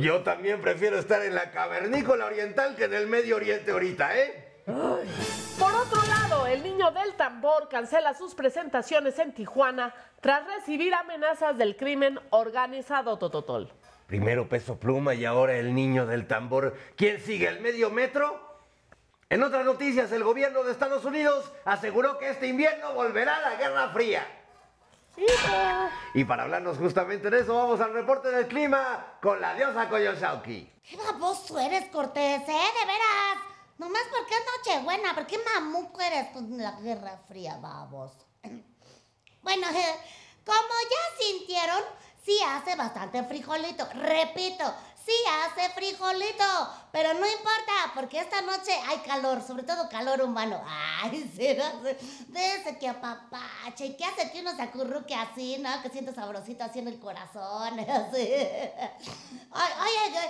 Yo 0.00 0.22
también 0.22 0.60
prefiero 0.60 0.98
estar 0.98 1.22
en 1.22 1.36
la 1.36 1.52
cavernícola 1.52 2.26
oriental 2.26 2.74
que 2.74 2.84
en 2.84 2.94
el 2.94 3.06
Medio 3.06 3.36
Oriente 3.36 3.70
ahorita, 3.70 4.18
¿eh? 4.18 4.64
Por 4.66 5.72
otro 5.72 6.02
lado, 6.08 6.46
el 6.48 6.62
niño 6.64 6.90
del 6.90 7.14
tambor 7.14 7.68
cancela 7.68 8.14
sus 8.14 8.34
presentaciones 8.34 9.16
en 9.20 9.32
Tijuana 9.32 9.94
tras 10.20 10.44
recibir 10.46 10.92
amenazas 10.92 11.56
del 11.56 11.76
crimen 11.76 12.18
organizado 12.30 13.16
Tototol. 13.16 13.72
Primero 14.12 14.46
Peso 14.46 14.78
Pluma 14.78 15.14
y 15.14 15.24
ahora 15.24 15.54
el 15.54 15.74
niño 15.74 16.04
del 16.04 16.26
tambor. 16.26 16.76
¿Quién 16.96 17.18
sigue? 17.18 17.48
¿El 17.48 17.60
medio 17.60 17.88
metro? 17.88 18.46
En 19.30 19.42
otras 19.42 19.64
noticias, 19.64 20.12
el 20.12 20.22
gobierno 20.22 20.62
de 20.64 20.70
Estados 20.70 21.06
Unidos 21.06 21.50
aseguró 21.64 22.18
que 22.18 22.28
este 22.28 22.46
invierno 22.46 22.92
volverá 22.92 23.40
la 23.40 23.54
Guerra 23.54 23.88
Fría. 23.88 24.26
Y 26.12 26.24
para 26.24 26.42
hablarnos 26.42 26.76
justamente 26.76 27.30
de 27.30 27.40
eso, 27.40 27.54
vamos 27.54 27.80
al 27.80 27.94
reporte 27.94 28.28
del 28.28 28.48
clima 28.48 29.16
con 29.22 29.40
la 29.40 29.54
diosa 29.54 29.88
Koyoshauki. 29.88 30.70
¿Qué 30.90 30.96
baboso 30.98 31.58
eres, 31.58 31.86
Cortés, 31.86 32.42
eh? 32.42 32.44
De 32.46 32.86
veras. 32.86 33.38
Nomás 33.78 34.02
porque 34.10 34.34
es 34.34 34.42
Nochebuena, 34.74 35.14
¿por 35.14 35.26
qué 35.26 35.38
mamuco 35.38 36.02
eres 36.02 36.28
con 36.34 36.58
la 36.58 36.72
Guerra 36.72 37.18
Fría, 37.28 37.56
babos? 37.56 38.12
Bueno, 39.42 39.66
como 40.44 40.54
ya 40.54 41.24
sintieron, 41.24 41.82
sí 42.24 42.38
hace 42.46 42.76
bastante 42.76 43.22
frijolito. 43.24 43.86
Repito, 43.94 44.64
sí 45.04 45.12
hace 45.44 45.68
frijolito, 45.70 46.44
pero 46.92 47.14
no 47.14 47.26
importa, 47.26 47.72
porque 47.94 48.20
esta 48.20 48.40
noche 48.42 48.72
hay 48.88 48.98
calor, 48.98 49.42
sobre 49.42 49.62
todo 49.62 49.88
calor 49.88 50.22
humano. 50.22 50.62
Ay, 51.02 51.30
sí, 51.34 51.56
no 51.56 51.82
sé, 51.82 51.96
de 52.28 52.54
ese 52.56 52.78
que 52.78 52.88
apapache, 52.88 53.86
y 53.86 53.96
que 53.96 54.04
hace 54.04 54.30
que 54.30 54.40
uno 54.40 54.54
se 54.54 54.62
acurruque 54.62 55.14
así, 55.14 55.58
¿no? 55.58 55.70
Que 55.82 55.88
siente 55.90 56.14
sabrosito 56.14 56.64
así 56.64 56.78
en 56.78 56.88
el 56.88 57.00
corazón, 57.00 57.78
así. 57.80 58.32
Ay, 59.54 59.72
oye, 59.80 60.20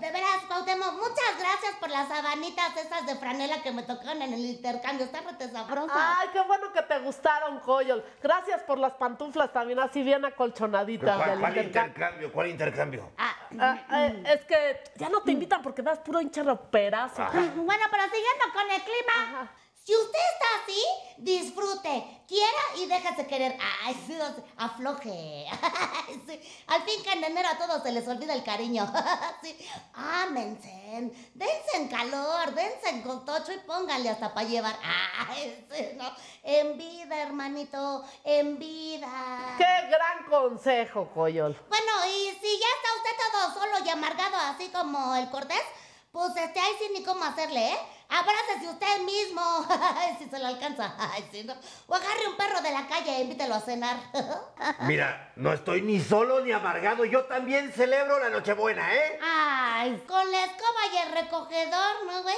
de 0.00 0.10
veras, 0.10 0.42
Cuauhtémoc, 0.48 0.92
muchas 0.94 1.38
gracias 1.38 1.74
por 1.80 1.90
las 1.90 2.08
sabanitas 2.08 2.76
esas 2.76 3.06
de 3.06 3.16
franela 3.16 3.62
que 3.62 3.72
me 3.72 3.82
tocaron 3.82 4.20
en 4.22 4.32
el 4.32 4.44
intercambio, 4.44 5.06
están 5.06 5.24
rete 5.24 5.50
sabrosas. 5.50 5.96
Ay, 5.96 6.28
qué 6.32 6.40
bueno 6.42 6.72
que 6.72 6.82
te 6.82 6.98
gustaron, 7.00 7.60
Coyol. 7.60 8.04
Gracias 8.22 8.62
por 8.64 8.78
las 8.78 8.94
pantuflas 8.94 9.52
también, 9.52 9.78
así 9.78 10.02
bien 10.02 10.24
acolchonaditas. 10.24 11.16
¿Cuál, 11.16 11.30
del 11.30 11.40
cuál 11.40 11.56
intercambio. 11.56 11.88
intercambio? 11.88 12.32
¿Cuál 12.32 12.48
intercambio? 12.48 13.12
Ah, 13.18 13.34
eh, 13.60 14.22
es 14.26 14.44
que 14.44 14.82
ya 14.96 15.08
no 15.08 15.22
te 15.22 15.32
invitan 15.32 15.62
porque 15.62 15.82
das 15.82 15.98
puro 16.00 16.20
hincha 16.20 16.42
roperazo. 16.42 17.22
Bueno, 17.32 17.84
pero 17.90 18.04
siguiendo 18.04 18.44
con 18.52 18.70
el 18.70 18.82
clima. 18.82 19.50
Si 19.84 19.92
usted 19.96 20.18
está 20.34 20.46
así, 20.62 20.80
disfrute, 21.16 22.22
quiera 22.28 22.62
y 22.76 22.86
déjese 22.86 23.26
querer. 23.26 23.58
Ay, 23.82 24.00
sí, 24.06 24.16
afloje. 24.56 25.46
Ay, 26.06 26.22
sí. 26.24 26.40
Al 26.68 26.82
fin 26.82 27.02
que 27.02 27.12
en 27.12 27.24
enero 27.24 27.48
a 27.48 27.58
todos 27.58 27.82
se 27.82 27.90
les 27.90 28.06
olvida 28.06 28.32
el 28.34 28.44
cariño. 28.44 28.90
Sí. 29.42 29.56
Ámense, 29.94 31.10
dense 31.34 31.76
en 31.76 31.88
calor, 31.88 32.54
dense 32.54 32.90
en 32.90 33.02
cotocho 33.02 33.52
y 33.52 33.58
pónganle 33.58 34.10
hasta 34.10 34.32
para 34.32 34.46
llevar. 34.46 34.78
Ay, 35.28 35.66
sí, 35.72 35.88
no. 35.96 36.08
En 36.44 36.78
vida, 36.78 37.20
hermanito, 37.20 38.04
en 38.22 38.56
vida. 38.56 39.56
Qué 39.58 39.88
gran 39.88 40.24
consejo, 40.30 41.08
Coyol. 41.12 41.60
Bueno, 41.68 41.92
y 42.06 42.30
si 42.40 42.58
ya 42.58 42.66
está 42.76 42.88
usted 42.98 43.16
todo 43.32 43.54
solo 43.54 43.84
y 43.84 43.88
amargado, 43.88 44.36
así 44.36 44.68
como 44.68 45.16
el 45.16 45.28
Cortés, 45.30 45.64
pues 46.12 46.36
este, 46.36 46.60
ahí 46.60 46.72
sí 46.78 46.90
ni 46.92 47.02
cómo 47.02 47.24
hacerle, 47.24 47.72
¿eh? 47.72 47.78
Abrácese 48.12 48.68
usted 48.68 49.00
mismo, 49.04 49.40
Ay, 49.96 50.16
si 50.18 50.28
se 50.28 50.38
lo 50.38 50.46
alcanza. 50.46 50.94
Ay, 50.98 51.26
sí, 51.32 51.44
¿no? 51.44 51.54
O 51.86 51.94
agarre 51.94 52.28
un 52.28 52.36
perro 52.36 52.60
de 52.60 52.70
la 52.70 52.86
calle 52.86 53.16
e 53.16 53.22
invítelo 53.22 53.54
a 53.54 53.60
cenar. 53.60 53.96
Mira, 54.80 55.32
no 55.36 55.50
estoy 55.50 55.80
ni 55.80 55.98
solo 55.98 56.40
ni 56.40 56.52
amargado. 56.52 57.06
Yo 57.06 57.24
también 57.24 57.72
celebro 57.72 58.18
la 58.18 58.28
Nochebuena, 58.28 58.94
¿eh? 58.94 59.18
Ay, 59.22 60.04
con 60.06 60.30
la 60.30 60.44
escoba 60.44 60.80
y 60.92 60.96
el 60.98 61.12
recogedor, 61.12 62.06
¿no, 62.06 62.22
güey? 62.22 62.36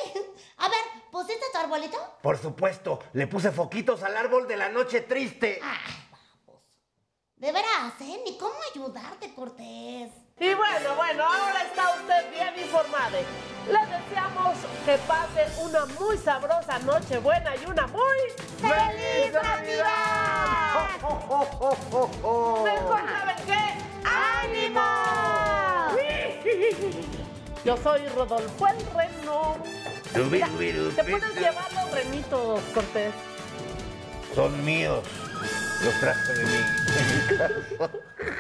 A 0.59 0.69
ver, 0.69 0.81
¿pusiste 1.11 1.45
tu 1.53 1.59
arbolito? 1.59 1.99
Por 2.23 2.39
supuesto, 2.39 3.01
le 3.13 3.27
puse 3.27 3.51
foquitos 3.51 4.05
al 4.05 4.17
árbol 4.17 4.47
de 4.47 4.57
la 4.57 4.69
noche 4.69 5.01
triste. 5.01 5.61
De 7.35 7.51
veras, 7.51 8.01
¿eh? 8.01 8.23
Ni 8.25 8.39
cómo 8.39 8.55
ayudarte, 8.73 9.35
Cortés. 9.35 10.13
Y 10.39 10.55
bueno, 10.55 10.95
bueno, 10.97 11.25
ahora 11.25 11.63
está 11.63 11.91
usted 11.97 12.31
bien 12.31 12.65
informado. 12.65 13.19
Le 13.67 13.87
deseamos 13.87 14.57
que 14.85 14.99
pase 14.99 15.47
una 15.63 15.87
muy 15.99 16.19
sabrosa 16.19 16.79
noche 16.81 17.19
buena 17.19 17.57
y 17.57 17.65
una 17.65 17.87
muy 17.87 18.19
¡Feliz 18.61 19.33
Navidad! 19.33 20.91
Mejor 22.65 23.01
saben 23.09 23.37
qué, 23.47 23.63
¡ánimo! 24.05 24.83
Yo 27.65 27.77
soy 27.79 28.07
Rodolfo 28.09 28.67
el 28.69 28.77
Reno. 28.95 29.57
Mira, 30.31 30.49
te 30.95 31.05
puedes 31.05 31.35
llevar 31.35 31.73
los 31.73 31.91
renitos, 31.91 32.61
Cortés. 32.75 33.15
Son 34.35 34.65
míos. 34.65 35.03
Los 35.83 36.01
traje 36.01 36.33
de 36.35 36.45
mí. 36.45 36.61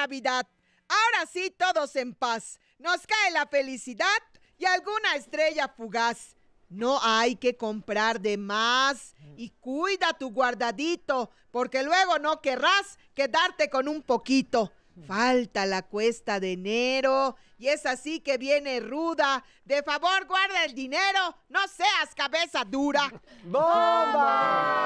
Navidad. 0.00 0.46
Ahora 0.88 1.26
sí, 1.30 1.54
todos 1.56 1.94
en 1.94 2.14
paz. 2.14 2.58
Nos 2.78 3.06
cae 3.06 3.32
la 3.32 3.46
felicidad 3.46 4.22
y 4.56 4.64
alguna 4.64 5.14
estrella 5.14 5.68
fugaz. 5.68 6.36
No 6.70 6.98
hay 7.02 7.36
que 7.36 7.58
comprar 7.58 8.18
de 8.20 8.38
más 8.38 9.14
y 9.36 9.50
cuida 9.60 10.14
tu 10.18 10.30
guardadito, 10.30 11.30
porque 11.50 11.82
luego 11.82 12.18
no 12.18 12.40
querrás 12.40 12.98
quedarte 13.14 13.68
con 13.68 13.88
un 13.88 14.02
poquito. 14.02 14.72
Falta 15.06 15.66
la 15.66 15.82
cuesta 15.82 16.40
de 16.40 16.52
enero 16.52 17.36
y 17.58 17.68
es 17.68 17.84
así 17.84 18.20
que 18.20 18.38
viene 18.38 18.80
ruda. 18.80 19.44
De 19.64 19.82
favor, 19.82 20.26
guarda 20.26 20.64
el 20.64 20.74
dinero, 20.74 21.36
no 21.48 21.60
seas 21.68 22.14
cabeza 22.14 22.64
dura. 22.64 23.12
¡Bomba! 23.44 24.80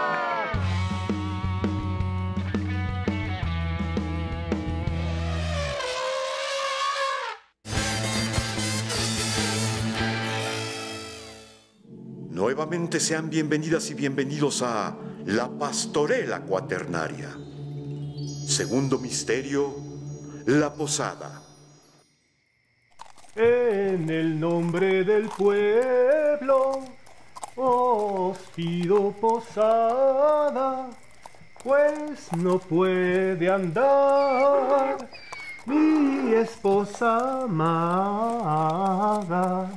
Nuevamente 12.34 12.98
sean 12.98 13.30
bienvenidas 13.30 13.88
y 13.90 13.94
bienvenidos 13.94 14.60
a 14.62 14.96
La 15.24 15.48
Pastorela 15.48 16.40
Cuaternaria. 16.40 17.28
Segundo 18.48 18.98
misterio, 18.98 19.76
La 20.46 20.74
Posada. 20.74 21.40
En 23.36 24.10
el 24.10 24.40
nombre 24.40 25.04
del 25.04 25.28
pueblo 25.28 26.80
os 27.54 28.36
pido 28.56 29.12
posada, 29.12 30.90
pues 31.62 32.32
no 32.36 32.58
puede 32.58 33.48
andar 33.48 35.08
mi 35.66 36.34
esposa 36.34 37.44
amada. 37.44 39.70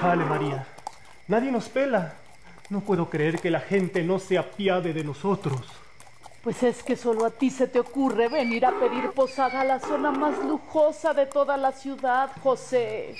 Chale 0.00 0.24
María, 0.24 0.66
nadie 1.28 1.52
nos 1.52 1.68
pela. 1.68 2.14
No 2.70 2.80
puedo 2.80 3.08
creer 3.08 3.38
que 3.38 3.50
la 3.50 3.60
gente 3.60 4.02
no 4.02 4.18
se 4.18 4.36
apiade 4.36 4.92
de 4.92 5.04
nosotros. 5.04 5.62
Pues 6.42 6.62
es 6.62 6.82
que 6.82 6.96
solo 6.96 7.24
a 7.24 7.30
ti 7.30 7.50
se 7.50 7.66
te 7.66 7.80
ocurre 7.80 8.28
venir 8.28 8.64
a 8.66 8.78
pedir 8.78 9.10
posada 9.10 9.60
a 9.60 9.64
la 9.64 9.80
zona 9.80 10.10
más 10.10 10.38
lujosa 10.44 11.14
de 11.14 11.26
toda 11.26 11.56
la 11.56 11.72
ciudad, 11.72 12.30
José. 12.42 13.14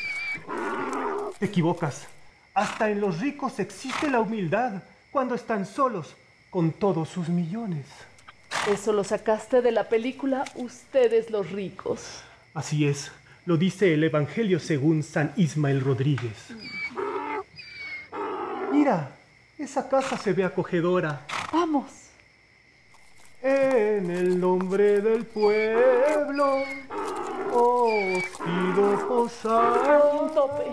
Te 1.39 1.47
equivocas. 1.47 2.07
Hasta 2.55 2.91
en 2.91 3.01
los 3.01 3.21
ricos 3.21 3.59
existe 3.59 4.11
la 4.11 4.21
humildad 4.21 4.83
cuando 5.11 5.35
están 5.35 5.67
solos 5.67 6.17
con 6.51 6.73
todos 6.73 7.09
sus 7.09 7.29
millones. 7.29 7.87
Eso 8.67 8.93
lo 8.93 9.05
sacaste 9.05 9.63
de 9.63 9.73
la 9.73 9.89
película 9.89 10.45
Ustedes 10.55 11.31
los 11.31 11.51
ricos. 11.51 12.23
Así 12.55 12.87
es, 12.87 13.13
lo 13.47 13.57
dice 13.57 13.95
el 13.95 14.05
Evangelio 14.05 14.61
según 14.61 15.03
San 15.03 15.33
Ismael 15.37 15.81
Rodríguez. 15.81 16.53
Mira, 18.73 19.11
esa 19.59 19.89
casa 19.89 20.17
se 20.17 20.33
ve 20.33 20.45
acogedora. 20.45 21.27
Vamos. 21.53 21.87
En 23.43 24.11
el 24.11 24.39
nombre 24.39 25.01
del 25.01 25.25
pueblo 25.25 26.65
os 27.53 28.25
pido 28.25 29.09
posar. 29.09 30.03
Un 30.21 30.35
tope. 30.35 30.65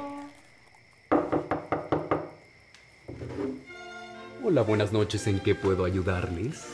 Hola, 4.43 4.61
buenas 4.61 4.91
noches. 4.91 5.25
¿En 5.27 5.39
qué 5.39 5.55
puedo 5.55 5.85
ayudarles? 5.85 6.65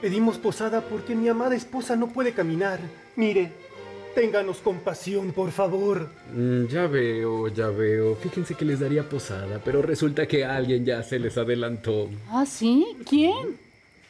Pedimos 0.00 0.38
posada 0.38 0.80
porque 0.82 1.14
mi 1.14 1.28
amada 1.28 1.54
esposa 1.54 1.96
no 1.96 2.08
puede 2.08 2.32
caminar. 2.32 2.80
Mire, 3.16 3.52
ténganos 4.14 4.58
compasión, 4.58 5.32
por 5.32 5.50
favor. 5.50 6.08
Mm, 6.32 6.66
ya 6.66 6.86
veo, 6.86 7.48
ya 7.48 7.68
veo. 7.68 8.14
Fíjense 8.16 8.54
que 8.54 8.64
les 8.64 8.80
daría 8.80 9.08
posada, 9.08 9.60
pero 9.64 9.82
resulta 9.82 10.26
que 10.26 10.44
alguien 10.44 10.84
ya 10.84 11.02
se 11.02 11.18
les 11.18 11.36
adelantó. 11.36 12.08
¿Ah, 12.30 12.46
sí? 12.46 12.96
¿Quién? 13.08 13.58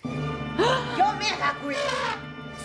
Yo 0.04 1.12
me 1.18 1.28
hago 1.42 1.70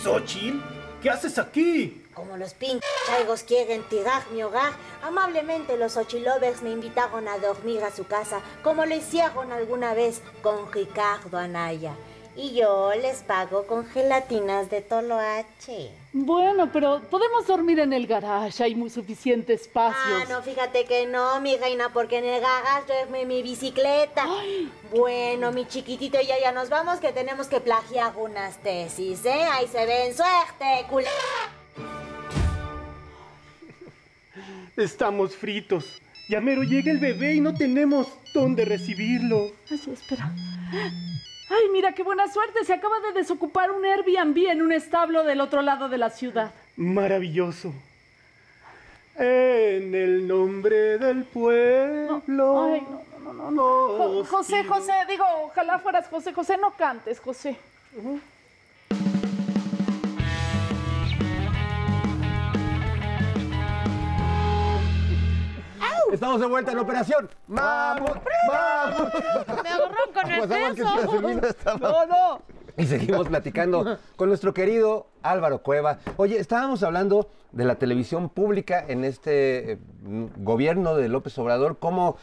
Xochitl, 0.03 0.59
¿qué 1.01 1.09
haces 1.09 1.37
aquí? 1.37 2.03
Como 2.13 2.37
los 2.37 2.53
pink 2.53 2.81
chaigos 3.07 3.43
quieren 3.43 3.81
tirar 3.83 4.23
mi 4.33 4.43
hogar, 4.43 4.73
amablemente 5.01 5.77
los 5.77 5.95
Ochilovers 5.97 6.61
me 6.61 6.71
invitaron 6.71 7.27
a 7.27 7.37
dormir 7.37 7.83
a 7.83 7.95
su 7.95 8.05
casa, 8.05 8.41
como 8.63 8.85
lo 8.85 8.95
hicieron 8.95 9.51
alguna 9.51 9.93
vez 9.93 10.21
con 10.41 10.71
Ricardo 10.71 11.37
Anaya. 11.37 11.95
Y 12.35 12.53
yo 12.53 12.91
les 13.01 13.23
pago 13.23 13.65
con 13.67 13.85
gelatinas 13.85 14.69
de 14.69 14.81
toloache. 14.81 15.91
Bueno, 16.11 16.71
pero 16.73 17.01
podemos 17.11 17.45
dormir 17.45 17.79
en 17.79 17.93
el 17.93 18.07
garage, 18.07 18.63
hay 18.63 18.73
muy 18.73 18.89
suficiente 18.89 19.53
espacio. 19.53 20.15
Ah, 20.15 20.25
no, 20.27 20.41
fíjate 20.41 20.85
que 20.85 21.05
no, 21.05 21.39
mi 21.39 21.55
reina, 21.55 21.93
porque 21.93 22.17
en 22.17 22.25
el 22.25 22.41
garage 22.41 22.87
duerme 22.87 23.25
mi 23.25 23.43
bicicleta. 23.43 24.25
Bueno, 24.89 25.51
mi 25.51 25.67
chiquitito, 25.67 26.19
ya 26.19 26.39
ya 26.41 26.51
nos 26.51 26.69
vamos, 26.69 26.99
que 26.99 27.11
tenemos 27.13 27.47
que 27.47 27.61
plagiar 27.61 28.13
unas 28.17 28.57
tesis, 28.57 29.23
¿eh? 29.23 29.43
Ahí 29.51 29.67
se 29.67 29.85
ven, 29.85 30.15
suerte, 30.15 30.87
culé. 30.89 31.07
Estamos 34.75 35.35
fritos. 35.35 36.01
Ya 36.27 36.41
mero 36.41 36.63
llega 36.63 36.91
el 36.91 36.99
bebé 36.99 37.35
y 37.35 37.39
no 37.39 37.53
tenemos 37.53 38.07
dónde 38.33 38.65
recibirlo. 38.65 39.51
Ay, 39.69 39.81
espera. 39.93 40.31
Ay, 41.49 41.69
mira 41.71 41.93
qué 41.93 42.03
buena 42.03 42.27
suerte. 42.31 42.63
Se 42.63 42.73
acaba 42.73 42.99
de 42.99 43.13
desocupar 43.13 43.71
un 43.71 43.83
Airbnb 43.85 44.37
en 44.49 44.61
un 44.61 44.71
establo 44.71 45.23
del 45.23 45.41
otro 45.41 45.61
lado 45.61 45.89
de 45.89 45.97
la 45.97 46.09
ciudad. 46.09 46.51
Maravilloso. 46.75 47.73
En 49.15 49.93
el 49.95 50.27
nombre 50.27 50.97
del 50.97 51.23
pueblo. 51.25 52.63
Ay, 52.63 52.81
no, 52.89 53.03
no, 53.23 53.33
no, 53.33 53.51
no. 53.51 53.63
Jo- 53.97 54.23
José, 54.25 54.63
José, 54.63 54.93
digo, 55.09 55.25
ojalá 55.43 55.79
fueras 55.79 56.07
José. 56.07 56.33
José, 56.33 56.57
no 56.57 56.71
cantes, 56.71 57.19
José. 57.19 57.57
Estamos 66.11 66.39
de 66.41 66.47
vuelta 66.47 66.71
en 66.71 66.79
operación. 66.79 67.29
¡Mamut! 67.47 68.17
¡Mamut! 68.47 69.13
Me 69.63 69.69
agarraron 69.69 70.13
con 70.13 70.31
el 70.31 70.47
Pues, 70.47 70.73
que 70.73 71.41
peso. 71.41 71.77
No, 71.77 72.05
no. 72.05 72.41
Y 72.77 72.85
seguimos 72.85 73.27
platicando 73.27 73.97
con 74.15 74.29
nuestro 74.29 74.53
querido 74.53 75.07
Álvaro 75.21 75.61
Cueva. 75.61 75.99
Oye, 76.17 76.39
estábamos 76.39 76.81
hablando 76.83 77.29
de 77.51 77.65
la 77.65 77.75
televisión 77.75 78.29
pública 78.29 78.83
en 78.87 79.03
este 79.03 79.73
eh, 79.73 79.79
gobierno 80.37 80.95
de 80.95 81.09
López 81.09 81.37
Obrador, 81.37 81.77
cómo 81.79 82.15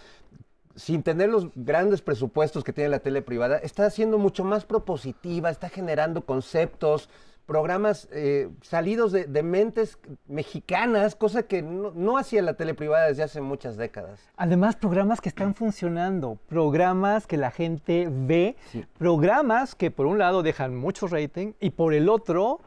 sin 0.74 1.02
tener 1.02 1.28
los 1.30 1.48
grandes 1.54 2.02
presupuestos 2.02 2.64
que 2.64 2.72
tiene 2.72 2.90
la 2.90 2.98
tele 3.00 3.22
privada, 3.22 3.56
está 3.58 3.88
siendo 3.90 4.18
mucho 4.18 4.44
más 4.44 4.64
propositiva, 4.64 5.50
está 5.50 5.68
generando 5.68 6.24
conceptos, 6.26 7.08
programas 7.46 8.08
eh, 8.12 8.48
salidos 8.60 9.12
de, 9.12 9.24
de 9.24 9.42
mentes 9.42 9.98
mexicanas, 10.26 11.14
cosa 11.14 11.44
que 11.44 11.62
no, 11.62 11.92
no 11.92 12.18
hacía 12.18 12.42
la 12.42 12.54
tele 12.54 12.74
privada 12.74 13.06
desde 13.06 13.22
hace 13.22 13.40
muchas 13.40 13.76
décadas. 13.76 14.20
Además, 14.36 14.76
programas 14.76 15.20
que 15.20 15.28
están 15.28 15.54
funcionando, 15.54 16.38
programas 16.48 17.26
que 17.26 17.36
la 17.36 17.50
gente 17.50 18.08
ve, 18.10 18.56
programas 18.98 19.74
que 19.74 19.90
por 19.90 20.06
un 20.06 20.18
lado 20.18 20.42
dejan 20.42 20.76
mucho 20.76 21.06
rating 21.06 21.52
y 21.60 21.70
por 21.70 21.94
el 21.94 22.08
otro 22.08 22.60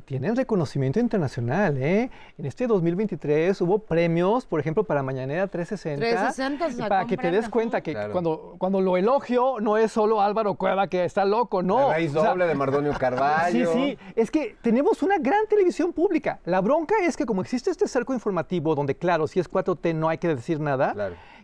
tienen 0.00 0.34
reconocimiento 0.34 0.98
internacional. 1.00 1.76
¿eh? 1.76 2.10
En 2.38 2.46
este 2.46 2.66
2023 2.66 3.60
hubo 3.60 3.80
premios, 3.80 4.46
por 4.46 4.58
ejemplo, 4.58 4.84
para 4.84 5.02
Mañanera 5.02 5.46
360. 5.48 6.00
360 6.00 6.68
y 6.68 6.72
sacó 6.72 6.88
para 6.88 7.06
que 7.06 7.18
te 7.18 7.30
des 7.30 7.48
cuenta 7.50 7.82
que 7.82 7.92
Claro. 7.92 8.12
cuando, 8.12 8.54
cuando 8.56 8.80
lo 8.80 8.96
elogio 8.96 9.60
no 9.60 9.76
es 9.76 9.92
solo 9.92 10.22
Álvaro 10.22 10.54
Cueva 10.54 10.86
que 10.86 11.04
está 11.04 11.26
loco, 11.26 11.62
no. 11.62 11.78
La 11.88 11.94
raíz 11.94 12.16
O 12.16 12.22
sea, 12.22 12.30
doble 12.30 12.46
de 12.46 12.54
Mardonio 12.54 12.92
Carballo. 12.98 13.70
Sí, 13.70 13.78
sí, 13.78 13.98
es 14.16 14.30
que 14.30 14.56
tenemos 14.62 15.02
una 15.02 15.18
gran 15.18 15.46
televisión 15.46 15.92
pública. 15.92 16.40
La 16.46 16.62
bronca 16.62 16.94
es 17.02 17.14
que 17.16 17.26
como 17.26 17.42
existe 17.42 17.70
este 17.70 17.86
cerco 17.86 18.14
informativo, 18.14 18.74
donde 18.74 18.94
claro, 18.96 19.26
si 19.26 19.40
es 19.40 19.50
4T 19.50 19.94
no 19.94 20.08
hay 20.08 20.16
que 20.16 20.28
decir 20.28 20.58
nada, 20.58 20.94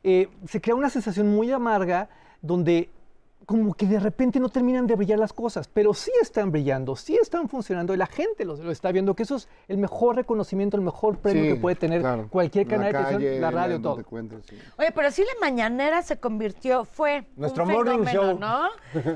eh, 0.02 0.28
se 0.46 0.60
crea 0.60 0.74
una 0.74 0.88
sensación 0.88 1.28
muy 1.28 1.50
amarga 1.52 2.08
donde 2.40 2.88
como 3.46 3.72
que 3.72 3.86
de 3.86 3.98
repente 3.98 4.38
no 4.40 4.50
terminan 4.50 4.86
de 4.86 4.94
brillar 4.94 5.18
las 5.18 5.32
cosas, 5.32 5.68
pero 5.68 5.94
sí 5.94 6.10
están 6.20 6.52
brillando, 6.52 6.96
sí 6.96 7.16
están 7.16 7.48
funcionando 7.48 7.94
y 7.94 7.96
la 7.96 8.06
gente 8.06 8.44
lo, 8.44 8.56
lo 8.56 8.70
está 8.70 8.92
viendo, 8.92 9.14
que 9.14 9.22
eso 9.22 9.36
es 9.36 9.48
el 9.68 9.78
mejor 9.78 10.16
reconocimiento, 10.16 10.76
el 10.76 10.82
mejor 10.82 11.16
premio 11.18 11.42
Sí, 11.44 11.48
que 11.50 11.56
puede 11.56 11.76
tener 11.76 12.00
claro. 12.02 12.28
cualquier 12.28 12.66
La 12.66 12.70
canal 12.70 12.92
de 12.92 12.98
televisión, 13.16 13.40
la 13.40 13.50
radio, 13.50 13.80
todo. 13.80 13.96
sí. 14.46 14.56
Oye, 14.76 14.92
pero 14.94 15.10
sí 15.10 15.22
la 15.22 15.40
mañanera 15.40 16.02
se 16.02 16.18
convirtió, 16.18 16.84
fue 16.84 17.26
Nuestro 17.36 17.64
un 17.64 17.72
morning 17.72 18.04
fenómeno, 18.04 18.12
show. 18.12 18.38
¿no? 18.38 18.68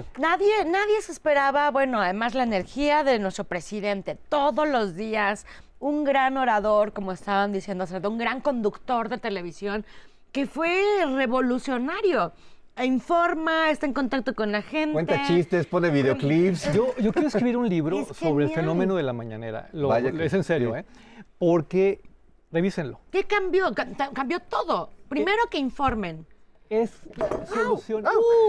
Nadie, 0.19 0.65
nadie 0.65 1.03
se 1.03 1.13
esperaba, 1.13 1.71
bueno, 1.71 2.01
además 2.01 2.35
la 2.35 2.45
energía 2.45 3.05
de 3.05 3.19
nuestro 3.19 3.45
presidente 3.45 4.17
todos 4.31 4.67
los 4.67 4.95
días, 4.97 5.45
un 5.79 6.05
gran 6.05 6.39
orador, 6.39 6.93
como 6.95 7.13
estaban 7.13 7.53
diciendo 7.53 7.85
un 8.09 8.17
gran 8.19 8.41
conductor 8.41 9.09
de 9.11 9.19
televisión, 9.19 9.85
que 10.31 10.47
fue 10.47 10.81
revolucionario. 11.05 12.33
Informa, 12.81 13.71
está 13.71 13.87
en 13.87 13.93
contacto 13.93 14.35
con 14.35 14.51
la 14.51 14.63
gente. 14.63 14.93
Cuenta 14.95 15.23
chistes, 15.27 15.67
pone 15.67 15.91
videoclips. 15.91 16.73
Yo, 16.73 16.95
yo 16.97 17.13
quiero 17.13 17.29
escribir 17.29 17.57
un 17.57 17.69
libro 17.69 18.01
Es 18.11 18.17
sobre 18.17 18.47
el 18.47 18.51
fenómeno 18.51 18.95
de 18.97 19.03
la 19.03 19.13
mañanera. 19.13 19.69
Lo- 19.73 19.89
Vaya 19.89 20.11
que 20.11 20.25
es 20.25 20.33
en 20.33 20.43
serio, 20.43 20.73
sí. 20.75 20.81
¿eh? 20.81 20.85
Porque, 21.39 22.01
revísenlo. 22.51 23.01
¿Qué 23.11 23.25
cambió? 23.25 23.67
Cambió 24.15 24.41
todo. 24.41 24.91
Primero 25.09 25.43
que 25.51 25.59
informen. 25.59 26.27
Es 26.71 26.91
solución. 27.53 28.03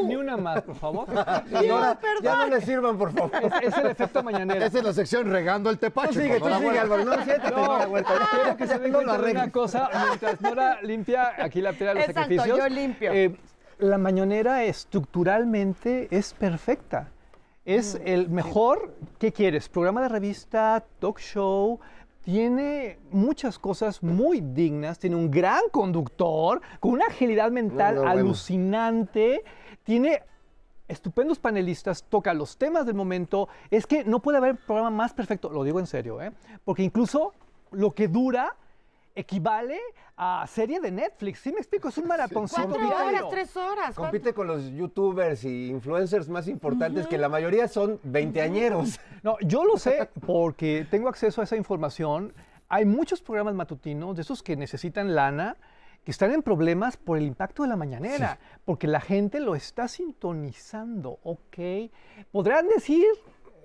Ni 0.06 0.16
una 0.16 0.38
más, 0.38 0.62
por 0.62 0.76
favor. 0.76 1.08
Señora, 1.52 2.00
ya 2.22 2.38
no 2.38 2.48
le 2.48 2.62
sirvan, 2.62 2.98
por 2.98 3.12
favor. 3.12 3.32
Es, 3.62 3.68
es 3.74 3.78
el 3.78 3.88
efecto 3.88 4.24
mañanera. 4.24 4.66
Esa 4.66 4.78
es 4.78 4.84
la 4.86 4.94
sección 4.94 5.30
regando 5.30 5.70
el 5.70 5.78
tepache. 5.78 6.14
Tú 6.14 6.22
sigue, 6.22 6.40
tú 6.40 6.46
sigue. 6.46 6.80
Álvaro. 6.80 7.04
No, 7.04 7.22
siéntate, 7.26 7.52
No, 7.54 7.78
Huerta. 7.90 8.14
quiero 8.32 8.56
que 8.56 8.68
se 8.68 8.80
den 8.80 8.92
No 8.94 9.02
lo 9.02 9.08
cuenta 9.08 9.26
de 9.28 9.32
una 9.34 9.52
cosa. 9.52 9.90
Mientras 10.08 10.40
Nora 10.40 10.82
limpia 10.82 11.34
aquí 11.38 11.60
la 11.60 11.74
piedra 11.74 11.96
de 11.96 12.00
los 12.00 12.10
Exacto, 12.10 12.22
sacrificios. 12.36 12.58
yo 12.58 12.70
limpio. 12.70 13.12
eh, 13.12 13.36
la 13.84 13.98
mañanera 13.98 14.64
estructuralmente 14.64 16.08
es 16.10 16.34
perfecta. 16.34 17.12
Es 17.66 18.00
el 18.06 18.30
mejor, 18.30 18.96
¿qué 19.20 19.34
quieres? 19.34 19.68
Programa 19.68 20.02
de 20.02 20.08
revista, 20.08 20.86
talk 21.00 21.20
show, 21.20 21.80
tiene 22.22 23.00
muchas 23.12 23.60
cosas 23.60 24.02
muy 24.02 24.40
dignas, 24.40 25.00
tiene 25.00 25.18
un 25.18 25.30
gran 25.30 25.64
conductor, 25.70 26.62
con 26.80 26.92
una 26.92 27.08
agilidad 27.08 27.52
mental 27.52 27.96
No, 27.96 28.02
no, 28.02 28.08
bueno. 28.08 28.22
alucinante, 28.22 29.44
tiene 29.84 30.24
estupendos 30.88 31.40
panelistas, 31.40 32.04
toca 32.04 32.34
los 32.34 32.58
temas 32.58 32.86
del 32.86 32.96
momento, 32.96 33.50
es 33.70 33.86
que 33.86 34.06
no 34.06 34.22
puede 34.22 34.38
haber 34.38 34.56
programa 34.56 34.92
más 34.92 35.14
perfecto, 35.14 35.50
lo 35.50 35.64
digo 35.66 35.80
en 35.82 35.88
serio, 35.88 36.22
¿eh? 36.22 36.32
porque 36.64 36.84
incluso 36.84 37.34
lo 37.72 37.92
que 37.92 38.08
dura 38.08 38.56
equivale 39.16 39.80
a 40.16 40.46
serie 40.48 40.80
de 40.80 40.92
Netflix, 40.92 41.40
¿sí 41.40 41.52
me 41.52 41.60
explico? 41.60 41.90
Es 41.90 41.98
un 41.98 42.08
maratoncito 42.08 42.68
Cuatro 42.68 42.88
horas, 42.88 43.24
tres 43.30 43.58
horas. 43.58 43.96
¿cuánto? 43.96 44.12
Compite 44.12 44.34
con 44.34 44.48
los 44.48 44.72
youtubers 44.72 45.44
y 45.44 45.70
influencers 45.70 46.30
más 46.30 46.48
importantes, 46.48 47.08
que 47.08 47.18
la 47.18 47.30
mayoría 47.30 47.68
son 47.68 48.00
veinteañeros. 48.04 49.00
No, 49.24 49.38
yo 49.42 49.66
lo 49.66 49.78
sé 49.78 50.10
porque 50.26 50.88
tengo 50.90 51.10
acceso 51.10 51.42
a 51.42 51.44
esa 51.44 51.56
información. 51.56 52.34
Hay 52.70 52.86
muchos 52.86 53.22
programas 53.22 53.56
matutinos, 53.56 54.16
de 54.16 54.24
esos 54.24 54.42
que 54.42 54.56
necesitan 54.56 55.16
lana, 55.16 55.58
que 56.04 56.12
están 56.12 56.32
en 56.32 56.42
problemas 56.42 56.98
por 56.98 57.18
el 57.18 57.24
impacto 57.24 57.64
de 57.64 57.70
la 57.70 57.76
mañanera, 57.76 58.40
porque 58.66 58.88
la 58.88 59.00
gente 59.00 59.40
lo 59.40 59.56
está 59.56 59.88
sintonizando, 59.88 61.20
¿ok? 61.24 61.92
Podrán 62.32 62.68
decir 62.68 63.06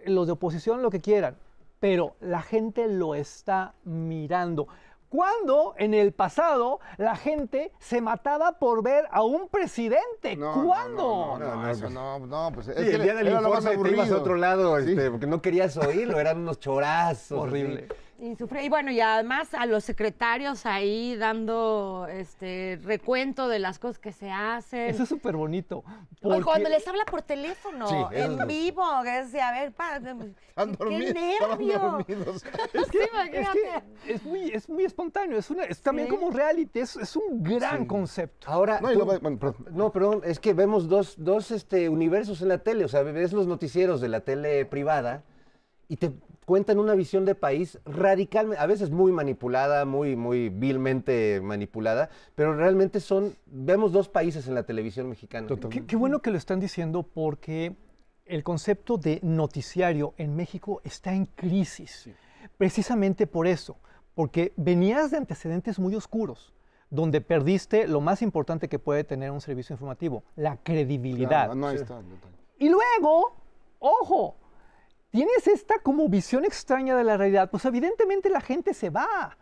los 0.06 0.26
de 0.26 0.34
oposición 0.34 0.82
lo 0.82 0.90
que 0.90 1.00
quieran, 1.00 1.36
pero 1.80 2.14
la 2.20 2.42
gente 2.42 2.86
lo 2.86 3.14
está 3.14 3.74
mirando. 3.84 4.68
Cuando 5.08 5.74
en 5.78 5.94
el 5.94 6.12
pasado 6.12 6.80
la 6.98 7.16
gente 7.16 7.72
se 7.78 8.00
mataba 8.00 8.58
por 8.58 8.82
ver 8.82 9.06
a 9.10 9.22
un 9.22 9.48
presidente. 9.48 10.36
¿Cuándo? 10.38 11.38
No, 11.38 11.38
no, 11.38 11.56
no, 11.56 11.70
eso 11.70 11.88
no, 11.88 12.18
no, 12.26 12.50
pues 12.52 12.66
Sí, 12.66 12.72
es 12.76 12.84
que 12.90 12.94
el 12.96 13.02
día 13.02 13.14
del 13.14 13.28
informe 13.28 13.76
te 13.76 13.90
ibas 13.90 14.10
a 14.10 14.16
otro 14.16 14.36
lado, 14.36 14.78
Sí. 14.82 14.90
este, 14.90 15.10
porque 15.10 15.26
no 15.26 15.40
querías 15.40 15.76
oírlo, 15.76 16.20
eran 16.20 16.38
unos 16.38 16.60
chorazos. 16.60 17.38
Horrible. 17.42 17.86
así. 17.90 17.98
Y, 18.20 18.34
sufre- 18.34 18.64
y 18.64 18.68
bueno, 18.68 18.90
y 18.90 19.00
además 19.00 19.54
a 19.54 19.64
los 19.64 19.84
secretarios 19.84 20.66
ahí 20.66 21.14
dando 21.14 22.08
este 22.10 22.80
recuento 22.82 23.46
de 23.46 23.60
las 23.60 23.78
cosas 23.78 24.00
que 24.00 24.10
se 24.10 24.28
hacen. 24.28 24.90
Eso 24.90 25.04
es 25.04 25.08
súper 25.08 25.36
bonito. 25.36 25.84
O 26.22 26.40
cuando 26.42 26.68
les 26.68 26.86
habla 26.88 27.04
por 27.04 27.22
teléfono, 27.22 27.86
Sí, 27.86 27.94
en 28.16 28.40
es- 28.40 28.46
vivo, 28.48 28.82
que 29.04 29.20
es 29.20 29.30
de, 29.30 29.40
a 29.40 29.52
ver, 29.52 29.70
pa, 29.72 30.00
¡qué 30.00 31.12
nervio! 31.14 32.04
Es 32.08 32.42
que, 32.42 32.98
Sí, 32.98 32.98
es, 32.98 33.08
imagínate. 33.12 33.58
que 34.04 34.12
es 34.14 34.24
muy, 34.24 34.50
es 34.50 34.68
muy 34.68 34.84
espontáneo, 34.84 35.38
es, 35.38 35.48
una, 35.50 35.62
es 35.64 35.80
también 35.80 36.08
Sí. 36.08 36.16
como 36.16 36.32
reality, 36.32 36.80
es, 36.80 36.96
es 36.96 37.14
un 37.14 37.44
gran 37.44 37.86
concepto. 37.86 38.50
Ahora, 38.50 38.80
No, 38.80 38.88
tú- 38.88 38.94
luego, 38.94 39.18
bueno, 39.20 39.38
perdón. 39.38 39.66
no, 39.70 39.92
perdón, 39.92 40.22
es 40.24 40.40
que 40.40 40.54
vemos 40.54 40.88
dos, 40.88 41.14
dos 41.18 41.52
este, 41.52 41.88
universos 41.88 42.42
en 42.42 42.48
la 42.48 42.58
tele, 42.58 42.84
o 42.84 42.88
sea, 42.88 43.02
ves 43.04 43.32
los 43.32 43.46
noticieros 43.46 44.00
de 44.00 44.08
la 44.08 44.20
tele 44.22 44.64
privada 44.66 45.22
y 45.86 45.96
te 45.98 46.10
cuentan 46.48 46.78
una 46.78 46.94
visión 46.94 47.26
de 47.26 47.34
país 47.34 47.78
radicalmente, 47.84 48.58
a 48.58 48.64
veces 48.64 48.90
muy 48.90 49.12
manipulada, 49.12 49.84
muy, 49.84 50.16
muy 50.16 50.48
vilmente 50.48 51.42
manipulada, 51.42 52.08
pero 52.34 52.54
realmente 52.54 53.00
son, 53.00 53.36
vemos 53.44 53.92
dos 53.92 54.08
países 54.08 54.48
en 54.48 54.54
la 54.54 54.62
televisión 54.62 55.10
mexicana. 55.10 55.46
Qué, 55.68 55.84
qué 55.84 55.94
bueno 55.94 56.22
que 56.22 56.30
lo 56.30 56.38
están 56.38 56.58
diciendo 56.58 57.02
porque 57.02 57.76
el 58.24 58.42
concepto 58.44 58.96
de 58.96 59.20
noticiario 59.22 60.14
en 60.16 60.36
México 60.36 60.80
está 60.84 61.12
en 61.12 61.26
crisis. 61.26 62.08
Precisamente 62.56 63.26
por 63.26 63.46
eso, 63.46 63.76
porque 64.14 64.54
venías 64.56 65.10
de 65.10 65.18
antecedentes 65.18 65.78
muy 65.78 65.94
oscuros, 65.96 66.54
donde 66.88 67.20
perdiste 67.20 67.86
lo 67.86 68.00
más 68.00 68.22
importante 68.22 68.70
que 68.70 68.78
puede 68.78 69.04
tener 69.04 69.32
un 69.32 69.42
servicio 69.42 69.74
informativo, 69.74 70.24
la 70.34 70.56
credibilidad. 70.56 71.28
Claro, 71.28 71.54
no, 71.56 71.66
ahí 71.66 71.76
está 71.76 71.96
detalle. 71.96 72.36
Y 72.58 72.70
luego, 72.70 73.36
ojo, 73.80 74.37
tienes 75.18 75.48
esta 75.48 75.80
como 75.80 76.08
visión 76.08 76.44
extraña 76.44 76.96
de 76.96 77.02
la 77.02 77.16
realidad, 77.16 77.50
pues 77.50 77.64
evidentemente 77.64 78.30
la 78.30 78.40
gente 78.40 78.72
se 78.72 78.88
va. 78.88 79.36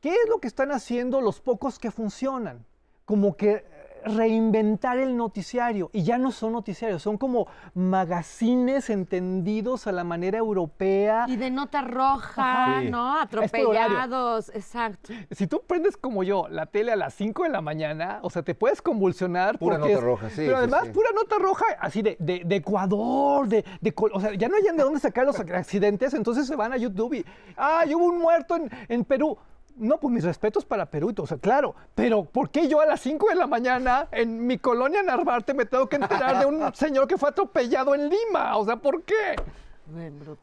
¿Qué 0.00 0.08
es 0.08 0.28
lo 0.28 0.40
que 0.40 0.48
están 0.48 0.72
haciendo 0.72 1.20
los 1.20 1.40
pocos 1.40 1.78
que 1.78 1.92
funcionan? 1.92 2.66
Como 3.04 3.36
que 3.36 3.64
reinventar 4.04 4.98
el 4.98 5.16
noticiario. 5.16 5.90
Y 5.92 6.02
ya 6.02 6.18
no 6.18 6.30
son 6.32 6.52
noticiarios, 6.52 7.02
son 7.02 7.18
como 7.18 7.46
magazines 7.74 8.90
entendidos 8.90 9.86
a 9.86 9.92
la 9.92 10.04
manera 10.04 10.38
europea. 10.38 11.24
Y 11.28 11.36
de 11.36 11.50
nota 11.50 11.82
roja. 11.82 12.80
¿no? 12.82 13.22
Este. 13.22 13.36
Atropellados, 13.36 14.48
exacto. 14.50 15.12
Si 15.30 15.46
tú 15.46 15.62
prendes 15.66 15.96
como 15.96 16.22
yo 16.22 16.46
la 16.48 16.66
tele 16.66 16.92
a 16.92 16.96
las 16.96 17.14
5 17.14 17.44
de 17.44 17.48
la 17.50 17.60
mañana, 17.60 18.20
o 18.22 18.30
sea, 18.30 18.42
te 18.42 18.54
puedes 18.54 18.82
convulsionar. 18.82 19.58
Pura 19.58 19.76
porque 19.78 19.92
nota 19.92 19.98
es- 19.98 20.04
roja, 20.04 20.30
sí, 20.30 20.36
Pero 20.46 20.56
además, 20.58 20.82
sí. 20.86 20.90
pura 20.90 21.10
nota 21.14 21.36
roja, 21.38 21.64
así 21.80 22.02
de, 22.02 22.16
de- 22.18 22.42
de 22.44 22.56
Ecuador, 22.56 23.48
de, 23.48 23.64
de 23.80 23.94
O 24.12 24.20
sea, 24.20 24.34
ya 24.34 24.48
no 24.48 24.56
hayan 24.56 24.76
de 24.76 24.82
dónde 24.82 25.00
sacar 25.00 25.26
los 25.26 25.38
accidentes, 25.38 26.14
entonces 26.14 26.46
se 26.46 26.56
van 26.56 26.72
a 26.72 26.76
YouTube 26.76 27.14
y. 27.14 27.24
¡Ah, 27.56 27.84
hubo 27.94 28.06
un 28.06 28.18
muerto 28.18 28.56
en, 28.56 28.70
en 28.88 29.04
Perú! 29.04 29.36
No, 29.76 29.98
pues 29.98 30.12
mis 30.12 30.24
respetos 30.24 30.64
para 30.64 30.86
Perú, 30.86 31.14
o 31.16 31.26
sea, 31.26 31.38
claro, 31.38 31.74
pero 31.94 32.24
¿por 32.24 32.50
qué 32.50 32.68
yo 32.68 32.80
a 32.80 32.86
las 32.86 33.00
5 33.00 33.28
de 33.28 33.34
la 33.34 33.46
mañana 33.46 34.08
en 34.12 34.46
mi 34.46 34.58
colonia 34.58 35.02
Narvarte 35.02 35.54
me 35.54 35.64
tengo 35.64 35.88
que 35.88 35.96
enterar 35.96 36.38
de 36.38 36.46
un 36.46 36.60
señor 36.74 37.08
que 37.08 37.16
fue 37.16 37.30
atropellado 37.30 37.94
en 37.94 38.10
Lima? 38.10 38.56
O 38.56 38.64
sea, 38.64 38.76
¿por 38.76 39.02
qué? 39.02 39.36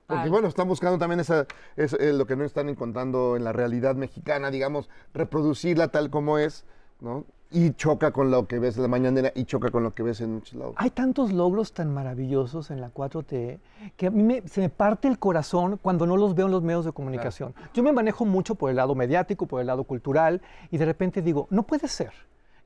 Porque 0.07 0.29
bueno, 0.29 0.47
están 0.47 0.67
buscando 0.67 0.97
también 0.97 1.19
esa, 1.19 1.45
es, 1.75 1.93
eh, 1.93 2.13
lo 2.13 2.25
que 2.25 2.35
no 2.35 2.43
están 2.43 2.69
encontrando 2.69 3.35
en 3.35 3.43
la 3.43 3.53
realidad 3.53 3.95
mexicana, 3.95 4.51
digamos, 4.51 4.89
reproducirla 5.13 5.87
tal 5.89 6.09
como 6.09 6.37
es, 6.37 6.65
¿no? 6.99 7.25
Y 7.49 7.71
choca 7.73 8.11
con 8.11 8.29
lo 8.29 8.45
que 8.45 8.59
ves 8.59 8.75
en 8.75 8.81
la 8.83 8.87
mañanera 8.89 9.31
y 9.33 9.45
choca 9.45 9.71
con 9.71 9.81
lo 9.83 9.93
que 9.93 10.03
ves 10.03 10.19
en 10.19 10.33
muchos 10.33 10.53
lados. 10.55 10.73
Hay 10.77 10.89
tantos 10.89 11.31
logros 11.31 11.71
tan 11.73 11.93
maravillosos 11.93 12.71
en 12.71 12.81
la 12.81 12.89
4T 12.89 13.59
que 13.95 14.07
a 14.07 14.11
mí 14.11 14.21
me- 14.23 14.47
se 14.47 14.59
me 14.61 14.69
parte 14.69 15.07
el 15.07 15.17
corazón 15.17 15.79
cuando 15.81 16.05
no 16.05 16.17
los 16.17 16.35
veo 16.35 16.47
en 16.47 16.51
los 16.51 16.61
medios 16.63 16.83
de 16.83 16.91
comunicación. 16.91 17.53
Yo 17.73 17.83
me 17.83 17.93
manejo 17.93 18.25
mucho 18.25 18.55
por 18.55 18.69
el 18.69 18.75
lado 18.75 18.95
mediático, 18.95 19.45
por 19.45 19.61
el 19.61 19.67
lado 19.67 19.85
cultural, 19.85 20.41
y 20.71 20.77
de 20.77 20.85
repente 20.85 21.21
digo, 21.21 21.47
no 21.49 21.63
puede 21.63 21.87
ser 21.87 22.11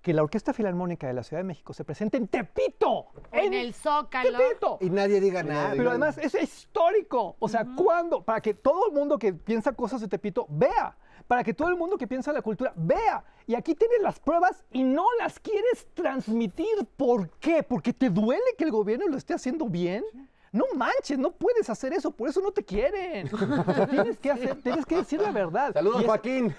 que 0.01 0.15
la 0.15 0.23
Orquesta 0.23 0.51
Filarmónica 0.51 1.05
de 1.05 1.13
la 1.13 1.21
Ciudad 1.21 1.41
de 1.43 1.47
México 1.47 1.73
se 1.73 1.83
presente 1.83 2.17
en 2.17 2.27
Tepito. 2.27 3.05
En 3.31 3.53
el 3.53 3.75
Zócalo. 3.75 4.35
Tepito. 4.39 4.77
Y 4.81 4.89
nadie 4.89 5.21
diga 5.21 5.43
nada. 5.43 5.73
Pero 5.77 5.91
además 5.91 6.17
es 6.17 6.33
histórico. 6.33 7.35
O 7.37 7.47
sea, 7.47 7.67
¿cuándo? 7.75 8.23
Para 8.23 8.41
que 8.41 8.55
todo 8.55 8.87
el 8.87 8.93
mundo 8.93 9.19
que 9.19 9.31
piensa 9.31 9.73
cosas 9.73 10.01
de 10.01 10.07
Tepito 10.07 10.47
vea. 10.49 10.95
Para 11.31 11.45
que 11.45 11.53
todo 11.53 11.69
el 11.69 11.77
mundo 11.77 11.97
que 11.97 12.07
piensa 12.07 12.33
la 12.33 12.41
cultura 12.41 12.73
vea. 12.75 13.23
Y 13.47 13.55
aquí 13.55 13.73
tienes 13.73 14.01
las 14.01 14.19
pruebas 14.19 14.65
y 14.69 14.83
no 14.83 15.05
las 15.17 15.39
quieres 15.39 15.87
transmitir. 15.93 16.67
¿Por 16.97 17.29
qué? 17.39 17.63
Porque 17.63 17.93
te 17.93 18.09
duele 18.09 18.43
que 18.57 18.65
el 18.65 18.71
gobierno 18.71 19.07
lo 19.07 19.15
esté 19.15 19.33
haciendo 19.33 19.69
bien. 19.69 20.03
No 20.51 20.65
manches, 20.75 21.17
no 21.17 21.31
puedes 21.31 21.69
hacer 21.69 21.93
eso, 21.93 22.11
por 22.11 22.27
eso 22.27 22.41
no 22.41 22.51
te 22.51 22.65
quieren. 22.65 23.29
O 23.33 23.37
sea, 23.73 23.87
tienes 23.87 24.17
que 24.19 24.29
hacer, 24.29 24.61
tienes 24.61 24.85
que 24.85 24.97
decir 24.97 25.21
la 25.21 25.31
verdad. 25.31 25.71
Saludos, 25.71 25.99
Y 25.99 26.01
es- 26.01 26.07
Joaquín. 26.07 26.55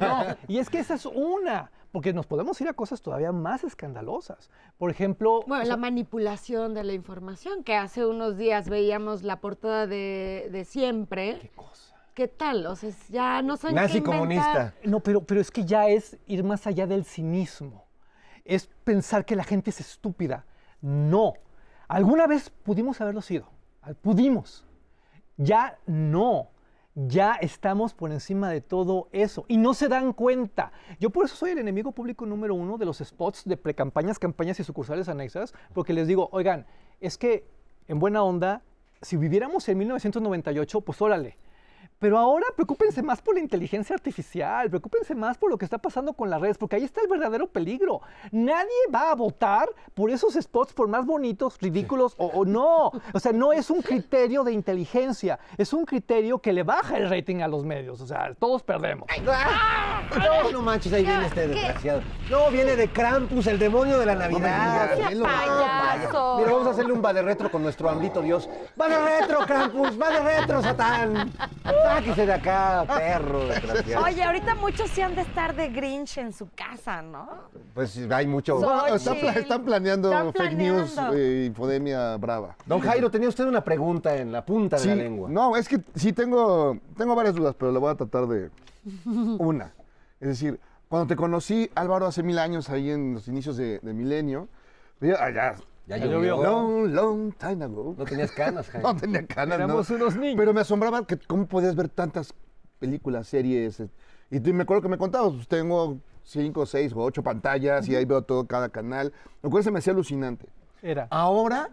no, 0.00 0.24
y 0.48 0.58
es 0.58 0.68
que 0.70 0.80
esa 0.80 0.94
es 0.94 1.06
una, 1.06 1.70
porque 1.92 2.12
nos 2.12 2.26
podemos 2.26 2.60
ir 2.60 2.66
a 2.68 2.72
cosas 2.72 3.00
todavía 3.00 3.30
más 3.30 3.62
escandalosas. 3.62 4.50
Por 4.76 4.90
ejemplo, 4.90 5.44
Bueno, 5.46 5.62
sea, 5.64 5.74
la 5.74 5.80
manipulación 5.80 6.74
de 6.74 6.82
la 6.82 6.94
información, 6.94 7.62
que 7.62 7.76
hace 7.76 8.04
unos 8.04 8.36
días 8.36 8.68
veíamos 8.68 9.22
la 9.22 9.38
portada 9.40 9.86
de, 9.86 10.48
de 10.50 10.64
siempre. 10.64 11.38
¿Qué 11.40 11.50
cosa? 11.50 11.94
¿Qué 12.16 12.28
tal? 12.28 12.64
O 12.64 12.74
sea, 12.74 12.90
ya 13.10 13.42
no 13.42 13.58
saben 13.58 13.76
qué 13.88 13.98
inventar. 13.98 14.72
No, 14.84 15.00
pero, 15.00 15.20
pero 15.20 15.38
es 15.38 15.50
que 15.50 15.66
ya 15.66 15.86
es 15.88 16.16
ir 16.26 16.42
más 16.44 16.66
allá 16.66 16.86
del 16.86 17.04
cinismo. 17.04 17.84
Es 18.46 18.68
pensar 18.84 19.26
que 19.26 19.36
la 19.36 19.44
gente 19.44 19.68
es 19.68 19.80
estúpida. 19.80 20.46
No. 20.80 21.34
Alguna 21.88 22.26
vez 22.26 22.48
pudimos 22.48 23.02
haberlo 23.02 23.20
sido. 23.20 23.50
Pudimos. 24.00 24.64
Ya 25.36 25.78
no. 25.84 26.48
Ya 26.94 27.34
estamos 27.34 27.92
por 27.92 28.10
encima 28.10 28.48
de 28.48 28.62
todo 28.62 29.10
eso 29.12 29.44
y 29.46 29.58
no 29.58 29.74
se 29.74 29.88
dan 29.88 30.14
cuenta. 30.14 30.72
Yo 30.98 31.10
por 31.10 31.26
eso 31.26 31.36
soy 31.36 31.50
el 31.50 31.58
enemigo 31.58 31.92
público 31.92 32.24
número 32.24 32.54
uno 32.54 32.78
de 32.78 32.86
los 32.86 32.96
spots 32.96 33.44
de 33.44 33.58
precampañas, 33.58 34.18
campañas 34.18 34.58
y 34.58 34.64
sucursales 34.64 35.10
anexas, 35.10 35.52
porque 35.74 35.92
les 35.92 36.08
digo, 36.08 36.30
oigan, 36.32 36.64
es 36.98 37.18
que 37.18 37.46
en 37.88 37.98
buena 37.98 38.22
onda, 38.22 38.62
si 39.02 39.18
viviéramos 39.18 39.68
en 39.68 39.76
1998, 39.76 40.80
pues 40.80 41.02
órale. 41.02 41.36
Pero 41.98 42.18
ahora 42.18 42.46
preocúpense 42.54 43.02
más 43.02 43.22
por 43.22 43.34
la 43.34 43.40
inteligencia 43.40 43.94
artificial, 43.94 44.68
preocúpense 44.68 45.14
más 45.14 45.38
por 45.38 45.50
lo 45.50 45.56
que 45.56 45.64
está 45.64 45.78
pasando 45.78 46.12
con 46.12 46.28
las 46.28 46.40
redes, 46.40 46.58
porque 46.58 46.76
ahí 46.76 46.84
está 46.84 47.00
el 47.00 47.08
verdadero 47.08 47.46
peligro. 47.46 48.02
Nadie 48.32 48.68
va 48.94 49.10
a 49.10 49.14
votar 49.14 49.68
por 49.94 50.10
esos 50.10 50.34
spots, 50.34 50.74
por 50.74 50.88
más 50.88 51.06
bonitos, 51.06 51.58
ridículos 51.60 52.14
o, 52.18 52.26
o 52.26 52.44
no. 52.44 52.92
O 53.12 53.20
sea, 53.20 53.32
no 53.32 53.52
es 53.52 53.70
un 53.70 53.80
criterio 53.80 54.44
de 54.44 54.52
inteligencia, 54.52 55.38
es 55.56 55.72
un 55.72 55.84
criterio 55.86 56.38
que 56.38 56.52
le 56.52 56.62
baja 56.62 56.98
el 56.98 57.08
rating 57.08 57.40
a 57.40 57.48
los 57.48 57.64
medios. 57.64 58.00
O 58.00 58.06
sea, 58.06 58.34
todos 58.38 58.62
perdemos. 58.62 59.08
No, 59.24 60.50
no 60.50 60.62
manches, 60.62 60.92
ahí 60.92 61.04
viene 61.04 61.26
este 61.26 61.48
desgraciado. 61.48 62.02
No, 62.30 62.50
viene 62.50 62.76
de 62.76 62.88
Krampus, 62.88 63.46
el 63.46 63.58
demonio 63.58 63.98
de 63.98 64.06
la 64.06 64.14
Navidad. 64.14 64.98
No 65.14 65.24
payaso. 65.24 66.36
Mira, 66.38 66.52
vamos 66.52 66.66
a 66.66 66.70
hacerle 66.70 66.92
un 66.92 67.04
va 67.04 67.12
de 67.12 67.22
retro 67.22 67.50
con 67.50 67.62
nuestro 67.62 67.88
ambito 67.88 68.20
Dios. 68.20 68.48
¡Va 68.80 68.88
de 68.88 68.98
retro, 68.98 69.40
Krampus! 69.46 70.00
¡Va 70.00 70.10
de 70.10 70.20
retro, 70.20 70.62
Satán! 70.62 71.32
¡Sáquese 71.94 72.26
de 72.26 72.32
acá, 72.32 72.84
perro 72.86 73.46
desgraciado! 73.46 74.04
Oye, 74.04 74.22
ahorita 74.22 74.54
muchos 74.56 74.90
sí 74.90 75.00
han 75.00 75.14
de 75.14 75.22
estar 75.22 75.54
de 75.54 75.68
Grinch 75.68 76.18
en 76.18 76.32
su 76.32 76.48
casa, 76.54 77.02
¿no? 77.02 77.28
Pues 77.74 77.96
hay 78.10 78.26
mucho... 78.26 78.58
Están, 78.60 78.98
Xochitl. 78.98 79.20
pla- 79.20 79.32
están 79.40 79.64
planeando 79.64 80.08
Están 80.10 80.32
fake 80.32 80.52
news, 80.56 80.96
eh, 81.14 81.44
infodemia 81.46 82.16
brava. 82.16 82.56
Don 82.66 82.80
Jairo, 82.80 83.10
tenía 83.10 83.28
usted 83.28 83.44
una 83.44 83.62
pregunta 83.62 84.16
en 84.16 84.32
la 84.32 84.44
punta 84.44 84.78
de 84.78 84.86
la 84.86 84.94
lengua. 84.94 85.28
no, 85.30 85.56
es 85.56 85.68
que 85.68 85.80
sí 85.94 86.12
tengo, 86.12 86.78
tengo 86.96 87.14
varias 87.14 87.34
dudas, 87.34 87.54
pero 87.58 87.72
le 87.72 87.78
voy 87.78 87.90
a 87.92 87.94
tratar 87.94 88.26
de 88.26 88.50
una. 89.38 89.72
Es 90.20 90.28
decir, 90.28 90.58
cuando 90.88 91.06
te 91.08 91.16
conocí, 91.16 91.70
Álvaro, 91.74 92.06
hace 92.06 92.22
mil 92.22 92.38
años, 92.38 92.70
ahí 92.70 92.90
en 92.90 93.14
los 93.14 93.28
inicios 93.28 93.56
de, 93.56 93.78
de 93.80 93.92
milenio, 93.92 94.48
ya, 95.00 95.16
ah, 95.20 95.54
ya, 95.86 95.96
llovió. 95.98 96.42
Long, 96.42 96.92
long 96.92 97.32
time 97.32 97.64
ago. 97.64 97.94
No 97.96 98.04
tenías 98.04 98.32
canas, 98.32 98.68
Jairo. 98.68 98.88
No 98.92 98.96
tenía 98.98 99.26
canas, 99.26 99.56
Éramos 99.58 99.88
no. 99.90 99.96
unos 99.96 100.16
niños. 100.16 100.36
Pero 100.38 100.52
me 100.52 100.60
asombraba 100.60 101.06
que 101.06 101.18
cómo 101.18 101.46
podías 101.46 101.74
ver 101.76 101.88
tantas 101.88 102.34
películas, 102.78 103.26
series. 103.28 103.82
Y 104.30 104.40
me 104.40 104.64
acuerdo 104.64 104.82
que 104.82 104.88
me 104.88 104.98
contabas, 104.98 105.32
pues, 105.34 105.48
tengo 105.48 105.98
cinco, 106.24 106.66
seis 106.66 106.92
o 106.92 106.98
ocho 107.02 107.22
pantallas 107.22 107.88
y 107.88 107.94
ahí 107.94 108.04
veo 108.04 108.22
todo 108.22 108.46
cada 108.46 108.68
canal. 108.68 109.12
Lo 109.42 109.50
cual 109.50 109.62
se 109.62 109.70
me 109.70 109.78
hacía 109.78 109.92
alucinante. 109.92 110.48
Era. 110.82 111.06
Ahora, 111.10 111.70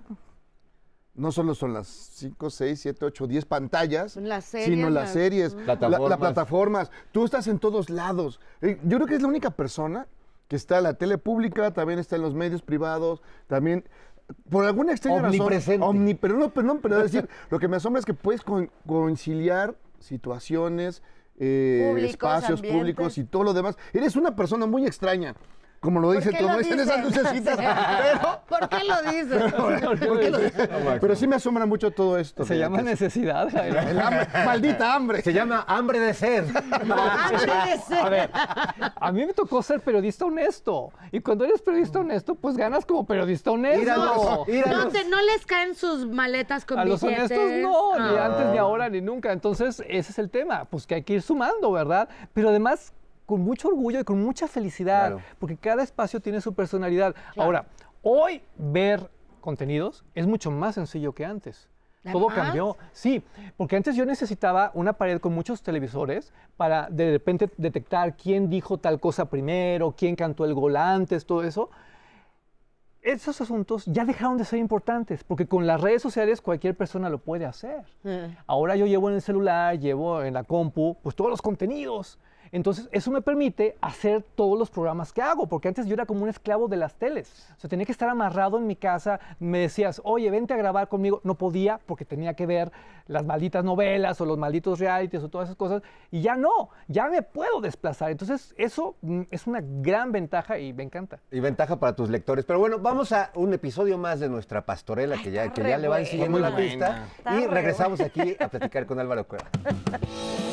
no 1.15 1.31
solo 1.31 1.53
son 1.53 1.73
las 1.73 1.87
5, 1.87 2.49
6, 2.49 2.79
7, 2.79 3.05
8, 3.05 3.27
10 3.27 3.45
pantallas, 3.45 4.15
las 4.15 4.45
series, 4.45 4.69
sino 4.69 4.89
las 4.89 5.03
las- 5.05 5.13
series, 5.13 5.53
Mm. 5.53 5.57
la- 5.59 5.63
Plataformas. 5.65 6.09
las 6.09 6.17
plataformas. 6.19 6.91
Tú 7.11 7.25
estás 7.25 7.47
en 7.47 7.59
todos 7.59 7.89
lados. 7.91 8.39
Eh, 8.61 8.79
Yo 8.83 8.97
creo 8.97 9.07
que 9.07 9.15
es 9.15 9.21
la 9.21 9.27
única 9.27 9.51
persona 9.51 10.07
que 10.47 10.55
está 10.55 10.77
en 10.77 10.83
la 10.83 10.93
tele 10.95 11.17
pública, 11.17 11.71
también 11.71 11.99
está 11.99 12.15
en 12.15 12.21
los 12.21 12.33
medios 12.33 12.61
privados, 12.61 13.21
también... 13.47 13.83
Por 14.49 14.65
alguna 14.65 14.93
extraña 14.93 15.17
Omnipresente. 15.27 15.79
razón... 15.85 15.97
omni- 16.07 16.17
pero 16.19 16.37
no, 16.37 16.49
pero 16.49 16.65
no, 16.65 16.79
pero 16.79 16.97
es 16.97 17.11
decir, 17.11 17.29
lo 17.49 17.59
que 17.59 17.67
me 17.67 17.75
asombra 17.75 17.99
es 17.99 18.05
que 18.05 18.13
puedes 18.13 18.41
con- 18.41 18.71
conciliar 18.87 19.75
situaciones, 19.99 21.03
eh, 21.37 21.87
Públicos, 21.89 22.09
espacios 22.11 22.59
ambientes. 22.59 22.79
públicos 22.79 23.17
y 23.17 23.23
todo 23.25 23.43
lo 23.43 23.53
demás. 23.53 23.77
Eres 23.91 24.15
una 24.15 24.33
persona 24.35 24.65
muy 24.65 24.85
extraña. 24.85 25.35
Como 25.83 25.99
lo 25.99 26.11
dicen, 26.13 26.31
qué 26.31 26.37
como 26.41 26.53
lo 26.53 26.59
dicen 26.59 26.79
esas 26.79 27.03
lucecitas. 27.03 27.57
Pero, 27.57 28.41
¿Por 28.47 28.69
qué 28.69 28.83
lo 28.85 29.01
dices? 29.11 29.53
¿Por 30.07 30.19
qué 30.19 30.29
lo 30.31 30.37
dices? 30.39 30.69
Pero 31.01 31.15
sí 31.15 31.27
me 31.27 31.35
asombra 31.35 31.65
mucho 31.65 31.91
todo 31.91 32.17
esto. 32.17 32.45
Se 32.45 32.53
de 32.53 32.59
llama 32.61 32.81
necesidad. 32.81 33.53
El 33.55 33.99
hambre, 33.99 34.27
maldita 34.45 34.93
hambre. 34.95 35.21
Se 35.21 35.33
llama 35.33 35.65
hambre 35.67 35.99
de 35.99 36.13
sed. 36.13 36.45
A 38.01 38.09
ver, 38.09 38.29
a 38.95 39.11
mí 39.11 39.25
me 39.25 39.33
tocó 39.33 39.61
ser 39.61 39.81
periodista 39.81 40.25
honesto. 40.25 40.91
Y 41.11 41.19
cuando 41.19 41.45
eres 41.45 41.61
periodista 41.61 41.99
honesto, 41.99 42.35
pues 42.35 42.57
ganas 42.57 42.85
como 42.85 43.05
periodista 43.05 43.51
honesto. 43.51 43.81
Íralos, 43.81 44.47
íralos. 44.47 44.85
No, 44.85 44.89
te- 44.91 45.05
no 45.05 45.21
les 45.21 45.45
caen 45.45 45.75
sus 45.75 46.07
maletas 46.07 46.65
con 46.65 46.79
A 46.79 46.85
los 46.85 47.01
billetes. 47.01 47.31
honestos 47.37 47.61
no, 47.61 47.99
ni 48.11 48.17
Ah. 48.17 48.25
antes, 48.25 48.45
ni 48.47 48.57
ahora, 48.57 48.89
ni 48.89 49.01
nunca. 49.01 49.31
Entonces, 49.31 49.83
ese 49.87 50.11
es 50.11 50.19
el 50.19 50.29
tema, 50.29 50.65
pues 50.65 50.87
que 50.87 50.95
hay 50.95 51.03
que 51.03 51.13
ir 51.13 51.21
sumando, 51.21 51.71
¿verdad? 51.71 52.07
Pero 52.33 52.49
además, 52.49 52.93
con 53.33 53.41
mucho 53.41 53.69
orgullo 53.69 53.99
y 53.99 54.03
con 54.03 54.21
mucha 54.23 54.47
felicidad, 54.47 55.07
Claro. 55.13 55.21
porque 55.39 55.57
cada 55.57 55.81
espacio 55.81 56.19
tiene 56.19 56.39
su 56.39 56.53
personalidad. 56.53 57.15
Ahora, 57.35 57.65
hoy 58.03 58.43
ver 58.59 59.09
contenidos 59.41 60.05
es 60.13 60.27
mucho 60.27 60.51
más 60.51 60.75
sencillo 60.75 61.13
que 61.13 61.25
antes. 61.25 61.67
Todo 62.11 62.27
cambió. 62.27 62.77
Sí, 62.91 63.23
porque 63.57 63.75
antes 63.75 63.95
yo 63.95 64.05
necesitaba 64.05 64.69
una 64.75 64.93
pared 64.93 65.19
con 65.19 65.33
muchos 65.33 65.63
televisores 65.63 66.31
para 66.57 66.87
de 66.91 67.09
repente 67.09 67.49
detectar 67.57 68.15
quién 68.15 68.51
dijo 68.51 68.77
tal 68.77 68.99
cosa 68.99 69.25
primero, 69.25 69.95
quién 69.97 70.15
cantó 70.15 70.45
el 70.45 70.53
gol 70.53 70.75
antes, 70.75 71.25
todo 71.25 71.41
eso 71.43 71.71
esos 73.01 73.41
asuntos 73.41 73.83
ya 73.87 74.05
dejaron 74.05 74.37
de 74.37 74.45
ser 74.45 74.59
importantes, 74.59 75.23
porque 75.25 75.45
con 75.47 75.65
las 75.67 75.81
redes 75.81 76.01
sociales 76.03 76.39
cualquier 76.39 76.75
persona 76.77 77.09
lo 77.09 77.17
puede 77.17 77.45
hacer. 77.45 77.81
Ahora 78.47 78.75
yo 78.77 78.85
llevo 78.85 79.09
en 79.09 79.15
el 79.15 79.21
celular, 79.21 79.77
llevo 79.79 80.21
en 80.21 80.35
la 80.35 80.43
compu, 80.43 80.95
pues 81.01 81.15
todos 81.15 81.29
los 81.31 81.41
contenidos. 81.41 82.19
Entonces, 82.53 82.87
eso 82.91 83.09
me 83.09 83.23
permite 83.23 83.75
hacer 83.81 84.23
todos 84.35 84.59
los 84.59 84.69
programas 84.69 85.11
que 85.11 85.23
hago, 85.23 85.47
porque 85.47 85.67
antes 85.67 85.87
yo 85.87 85.95
era 85.95 86.05
como 86.05 86.21
un 86.21 86.29
esclavo 86.29 86.67
de 86.67 86.77
las 86.77 86.93
teles. 86.93 87.51
O 87.57 87.59
sea, 87.59 87.67
tenía 87.67 87.83
que 87.83 87.91
estar 87.91 88.07
amarrado 88.07 88.59
en 88.59 88.67
mi 88.67 88.75
casa. 88.75 89.19
Me 89.39 89.57
decías, 89.57 89.99
oye, 90.05 90.29
vente 90.29 90.53
a 90.53 90.57
grabar 90.57 90.87
conmigo. 90.87 91.19
No 91.23 91.33
podía 91.33 91.79
porque 91.87 92.05
tenía 92.05 92.35
que 92.35 92.45
ver 92.45 92.71
las 93.07 93.25
malditas 93.25 93.65
novelas 93.65 94.21
o 94.21 94.25
los 94.25 94.37
malditos 94.37 94.79
realities 94.79 95.23
o 95.23 95.29
todas 95.29 95.47
esas 95.47 95.57
cosas. 95.57 95.81
Y 96.11 96.21
ya 96.21 96.35
no, 96.35 96.69
ya 96.87 97.07
me 97.07 97.23
puedo 97.23 97.59
desplazar. 97.59 98.11
Entonces, 98.11 98.53
eso 98.55 98.97
mm, 99.01 99.21
es 99.31 99.47
una 99.47 99.61
gran 99.63 100.11
ventaja 100.11 100.59
y 100.59 100.73
me 100.73 100.83
encanta. 100.83 101.19
Y 101.31 101.39
ventaja 101.39 101.79
para 101.79 101.95
tus 101.95 102.11
lectores. 102.11 102.45
Pero 102.45 102.59
bueno, 102.59 102.77
vamos 102.77 103.11
a 103.13 103.31
un 103.33 103.51
episodio 103.55 103.97
más 103.97 104.19
de 104.19 104.29
nuestra 104.29 104.63
pastorela 104.63 105.17
que 105.17 105.31
ya, 105.31 105.51
que 105.51 105.63
ya 105.63 105.79
le 105.79 105.87
van 105.87 106.05
siguiendo 106.05 106.37
la 106.37 106.55
pista. 106.55 107.07
Está 107.17 107.33
Y 107.33 107.47
re 107.47 107.63
regresamos 107.63 107.99
aquí 107.99 108.35
a 108.39 108.47
platicar 108.47 108.85
con 108.85 108.99
Álvaro 108.99 109.27
Cueva. 109.27 109.49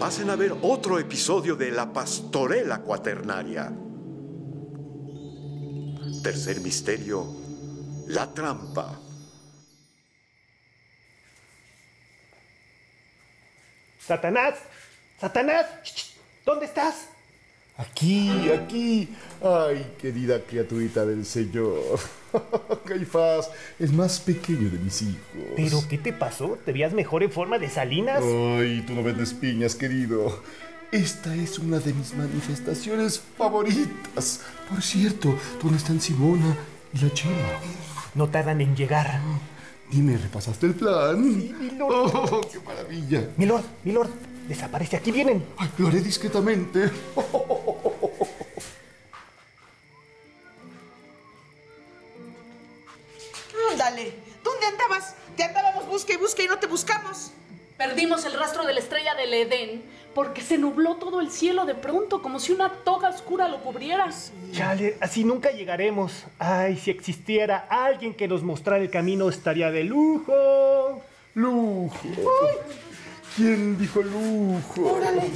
Pasen 0.00 0.30
a 0.30 0.34
ver 0.34 0.56
otro 0.62 0.98
episodio 0.98 1.54
de 1.56 1.70
La 1.70 1.92
Pastorela 1.92 2.78
Cuaternaria. 2.78 3.70
Tercer 6.22 6.62
misterio, 6.62 7.26
la 8.06 8.32
trampa. 8.32 8.98
Satanás, 13.98 14.54
Satanás, 15.20 15.66
¿dónde 16.46 16.64
estás? 16.64 17.09
Aquí, 17.80 18.50
aquí. 18.50 19.08
Ay, 19.42 19.94
querida 19.98 20.38
criaturita 20.42 21.06
del 21.06 21.24
Señor. 21.24 21.98
Caifás 22.84 23.50
es 23.78 23.90
más 23.90 24.20
pequeño 24.20 24.68
de 24.68 24.78
mis 24.78 25.00
hijos. 25.00 25.18
¿Pero 25.56 25.82
qué 25.88 25.96
te 25.96 26.12
pasó? 26.12 26.58
¿Te 26.62 26.72
veías 26.72 26.92
mejor 26.92 27.22
en 27.22 27.30
forma 27.30 27.58
de 27.58 27.70
Salinas? 27.70 28.22
Ay, 28.22 28.84
tú 28.86 28.94
no 28.94 29.02
vendes 29.02 29.32
piñas, 29.32 29.74
querido. 29.74 30.42
Esta 30.92 31.34
es 31.34 31.58
una 31.58 31.78
de 31.78 31.94
mis 31.94 32.14
manifestaciones 32.14 33.22
favoritas. 33.38 34.42
Por 34.68 34.82
cierto, 34.82 35.34
¿dónde 35.62 35.78
están 35.78 36.02
Simona 36.02 36.54
y 36.92 36.98
la 36.98 37.10
Chema? 37.14 37.60
No 38.14 38.28
tardan 38.28 38.60
en 38.60 38.76
llegar. 38.76 39.20
Dime, 39.90 40.18
¿repasaste 40.18 40.66
el 40.66 40.74
plan? 40.74 41.22
Sí, 41.22 41.54
mi 41.58 41.70
lord. 41.78 42.12
Oh, 42.14 42.40
qué 42.52 42.60
maravilla. 42.60 43.28
Milord, 43.36 43.64
Milord, 43.84 44.10
desaparece. 44.50 44.96
Aquí 44.96 45.12
vienen. 45.12 45.46
Ay, 45.56 45.70
lo 45.78 45.86
haré 45.88 46.00
discretamente. 46.00 46.90
Ándale, 53.72 54.12
¿dónde 54.42 54.66
andabas? 54.66 55.14
Te 55.36 55.44
andábamos 55.44 55.86
busca 55.86 56.12
y 56.12 56.16
busca 56.16 56.42
y 56.42 56.48
no 56.48 56.58
te 56.58 56.66
buscamos. 56.66 57.30
Perdimos 57.78 58.24
el 58.24 58.32
rastro 58.34 58.66
de 58.66 58.74
la 58.74 58.80
estrella 58.80 59.14
del 59.14 59.32
Edén 59.32 59.82
porque 60.14 60.42
se 60.42 60.58
nubló 60.58 60.96
todo 60.96 61.20
el 61.20 61.30
cielo 61.30 61.64
de 61.64 61.76
pronto, 61.76 62.20
como 62.20 62.40
si 62.40 62.50
una 62.52 62.70
toga 62.70 63.08
oscura 63.08 63.48
lo 63.48 63.62
cubriera. 63.62 64.10
Chale, 64.52 64.98
así 65.00 65.22
nunca 65.22 65.52
llegaremos. 65.52 66.24
Ay, 66.40 66.76
si 66.76 66.90
existiera 66.90 67.68
alguien 67.70 68.14
que 68.14 68.26
nos 68.26 68.42
mostrara 68.42 68.82
el 68.82 68.90
camino, 68.90 69.28
estaría 69.28 69.70
de 69.70 69.84
lujo. 69.84 71.00
Lujo. 71.34 71.96
¿Quién 73.36 73.78
dijo 73.78 74.02
lujo? 74.02 74.96
Órale, 74.96 75.30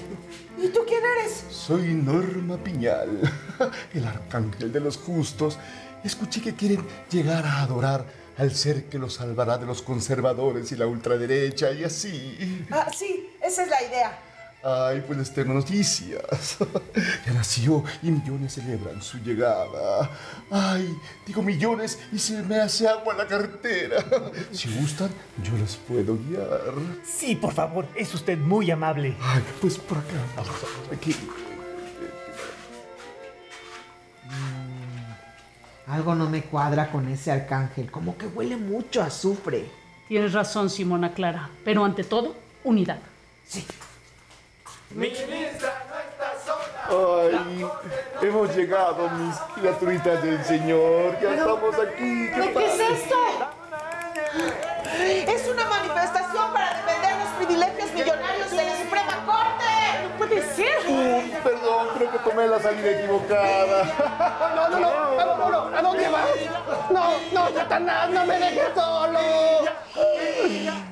¿y 0.61 0.69
tú 0.69 0.81
quién 0.87 1.01
eres? 1.19 1.45
Soy 1.51 1.95
Norma 1.95 2.57
Piñal, 2.57 3.21
el 3.95 4.05
arcángel 4.05 4.73
de 4.73 4.81
los 4.81 4.97
justos. 4.97 5.59
Escuché 6.03 6.41
que 6.41 6.55
quieren 6.55 6.85
llegar 7.11 7.47
a 7.47 7.63
adorar 7.63 8.05
al 8.37 8.53
ser 8.53 8.89
que 8.89 8.99
los 8.99 9.15
salvará 9.15 9.59
de 9.59 9.67
los 9.67 9.81
conservadores 9.81 10.73
y 10.73 10.77
la 10.77 10.87
ultraderecha 10.87 11.71
y 11.71 11.85
así. 11.85 12.67
Ah, 12.71 12.91
sí, 12.95 13.31
esa 13.41 13.63
es 13.63 13.69
la 13.69 13.83
idea. 13.83 14.19
Ay, 14.67 15.05
pues 15.07 15.19
les 15.19 15.35
tengo 15.35 15.53
noticias. 15.53 16.57
Ya 17.27 17.33
nació 17.35 17.85
y 18.03 18.11
millones 18.11 18.55
celebran 18.55 19.03
su 19.03 19.19
llegada. 19.19 20.11
Ay, 20.51 20.89
digo 21.27 21.43
millones 21.43 21.99
y 22.13 22.19
se 22.19 22.43
me 22.43 22.57
hace 22.57 22.89
agua 22.89 23.15
la 23.15 23.27
cartera. 23.27 24.03
Si 24.53 24.75
gustan, 24.79 25.11
yo 25.43 25.57
los 25.59 25.77
puedo 25.77 26.17
guiar. 26.17 26.73
Sí, 27.05 27.37
por 27.37 27.53
favor, 27.53 27.87
es 27.95 28.15
usted 28.15 28.39
muy 28.39 28.71
amable. 28.71 29.15
Ay, 29.21 29.43
pues 29.61 29.77
por 29.79 29.99
acá. 29.99 30.15
Aquí. 30.91 31.15
Algo 35.87 36.15
no 36.15 36.31
me 36.31 36.43
cuadra 36.43 36.91
con 36.91 37.07
ese 37.09 37.31
arcángel, 37.31 37.91
como 37.91 38.17
que 38.17 38.27
huele 38.27 38.57
mucho 38.57 39.03
a 39.03 39.07
azufre. 39.07 39.67
Tienes 40.09 40.33
razón, 40.33 40.71
Simona 40.71 41.13
Clara, 41.13 41.51
pero 41.65 41.85
ante 41.85 42.05
todo, 42.05 42.35
unidad. 42.65 42.99
Sí. 43.47 43.67
Ay, 46.89 47.67
hemos 48.23 48.55
llegado, 48.55 49.09
mis 49.11 49.37
criaturitas 49.57 50.23
del 50.23 50.45
Señor. 50.45 51.19
Ya 51.21 51.35
estamos 51.35 51.75
aquí. 51.81 52.31
¿Qué, 52.33 52.53
¿Qué 52.53 52.67
es 52.67 52.81
esto? 52.81 53.17
Es 55.03 55.49
una 55.49 55.65
manifestación 55.67 56.53
para 56.53 56.75
defender 56.75 57.19
los 57.19 57.29
privilegios 57.39 57.93
millonarios 57.93 58.51
de 58.51 58.65
la 58.65 58.77
Suprema 58.77 59.27
Corte. 59.27 59.65
No 60.05 60.17
puede? 60.17 60.45
Uy, 60.87 61.35
perdón, 61.43 61.89
creo 61.97 62.13
que 62.13 62.19
tomé 62.19 62.47
la 62.47 62.61
salida 62.61 62.91
equivocada. 62.93 63.85
No, 64.55 64.69
no, 64.69 64.79
no, 64.79 65.37
no, 65.37 65.51
no, 65.51 65.77
¿a 65.77 65.83
dónde 65.83 66.09
vas? 66.09 66.29
No, 66.91 67.15
no, 67.33 67.49
Satanás, 67.53 68.11
no 68.11 68.25
me 68.27 68.39
dejes 68.39 68.69
solo. 68.75 69.19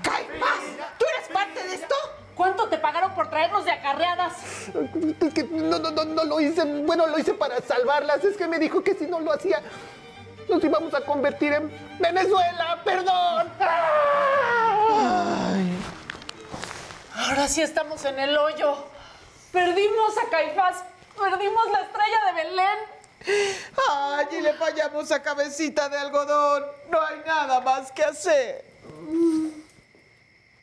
¡Caifás! 0.03 0.61
¿Tú 0.98 1.05
eres 1.14 1.28
parte 1.32 1.62
de 1.68 1.74
esto? 1.74 1.94
¿Cuánto 2.37 2.68
te 2.68 2.78
pagaron 2.78 3.14
por 3.14 3.28
traernos 3.28 3.64
de 3.64 3.72
acarreadas? 3.72 4.35
Es 5.20 5.35
que 5.35 5.45
no, 5.45 5.78
no, 5.78 5.91
no, 5.91 6.05
no 6.05 6.24
lo 6.24 6.41
hice, 6.41 6.64
bueno, 6.64 7.07
lo 7.07 7.18
hice 7.18 7.35
para 7.35 7.61
salvarlas. 7.61 8.24
Es 8.24 8.37
que 8.37 8.49
me 8.49 8.59
dijo 8.59 8.83
que 8.83 8.95
si 8.95 9.07
no 9.07 9.20
lo 9.20 9.33
hacía, 9.33 9.62
nos 10.49 10.64
íbamos 10.64 10.95
a 10.95 11.03
convertir 11.03 11.53
en 11.53 11.70
Venezuela, 11.99 12.80
perdón. 12.85 13.53
Ahora 17.14 17.49
sí 17.49 17.61
estamos 17.62 18.05
en 18.05 18.18
el 18.18 18.37
hoyo. 18.37 18.76
Perdimos 19.53 20.16
a 20.16 20.30
Caifás, 20.30 20.85
perdimos 21.18 21.70
la 21.70 21.80
estrella 21.80 22.18
de 22.26 22.33
Belén. 22.43 22.78
Ay, 23.91 24.26
y 24.33 24.41
le 24.41 24.55
fallamos 24.55 25.12
a 25.12 25.22
cabecita 25.22 25.89
de 25.89 25.99
algodón. 25.99 26.64
No 26.91 27.01
hay 27.01 27.20
nada 27.26 27.61
más 27.61 27.93
que 27.93 28.03
hacer. 28.03 28.64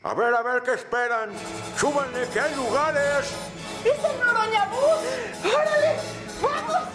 A 0.02 0.14
ver, 0.14 0.34
a 0.34 0.42
ver, 0.42 0.62
¿qué 0.62 0.72
esperan? 0.72 1.30
¡Súbanle, 1.76 2.26
que 2.30 2.40
hay 2.40 2.54
lugares! 2.54 3.34
¡Es 3.84 4.02
el 4.02 4.18
Noroña 4.18 4.66
Bus! 4.70 5.52
¡Órale! 5.52 6.00
¡Vamos! 6.40 6.88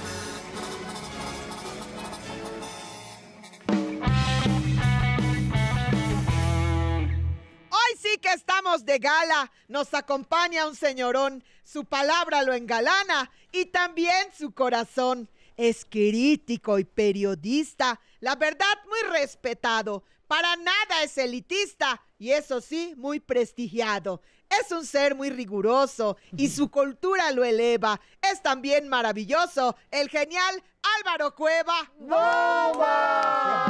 Hoy 7.69 7.97
sí 8.01 8.17
que 8.17 8.29
estamos 8.29 8.83
de 8.85 8.97
gala. 8.97 9.51
Nos 9.67 9.93
acompaña 9.93 10.67
un 10.67 10.75
señorón. 10.75 11.43
Su 11.63 11.85
palabra 11.85 12.41
lo 12.41 12.53
engalana 12.53 13.29
y 13.51 13.65
también 13.65 14.33
su 14.35 14.51
corazón. 14.55 15.29
Es 15.57 15.85
crítico 15.85 16.79
y 16.79 16.85
periodista. 16.85 17.99
La 18.19 18.35
verdad, 18.35 18.65
muy 18.87 19.11
respetado. 19.11 20.03
Para 20.27 20.55
nada 20.55 21.03
es 21.03 21.19
elitista 21.19 22.01
y 22.17 22.31
eso 22.31 22.61
sí, 22.61 22.93
muy 22.97 23.19
prestigiado. 23.19 24.21
Es 24.49 24.71
un 24.71 24.85
ser 24.85 25.15
muy 25.15 25.29
riguroso 25.29 26.17
y 26.37 26.49
su 26.49 26.69
cultura 26.69 27.31
lo 27.31 27.43
eleva. 27.43 27.99
Es 28.21 28.41
también 28.41 28.87
maravilloso 28.87 29.75
el 29.91 30.09
genial 30.09 30.63
Álvaro 30.99 31.35
Cueva. 31.35 31.91
¡Bomba! 31.99 33.65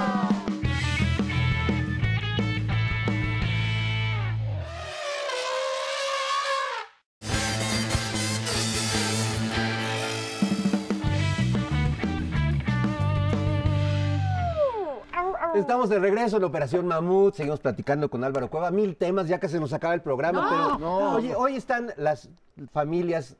Estamos 15.55 15.87
de 15.87 15.99
regreso 15.99 16.35
en 16.35 16.43
Operación 16.43 16.85
Mamut, 16.85 17.33
seguimos 17.33 17.61
platicando 17.61 18.09
con 18.09 18.25
Álvaro 18.25 18.49
Cueva, 18.49 18.71
mil 18.71 18.97
temas, 18.97 19.29
ya 19.29 19.39
que 19.39 19.47
se 19.47 19.57
nos 19.57 19.71
acaba 19.71 19.93
el 19.93 20.01
programa, 20.01 20.41
No, 20.41 20.49
pero 20.49 20.79
no. 20.79 21.15
Oye, 21.15 21.33
hoy 21.33 21.55
están 21.55 21.93
las 21.95 22.29
familias 22.73 23.37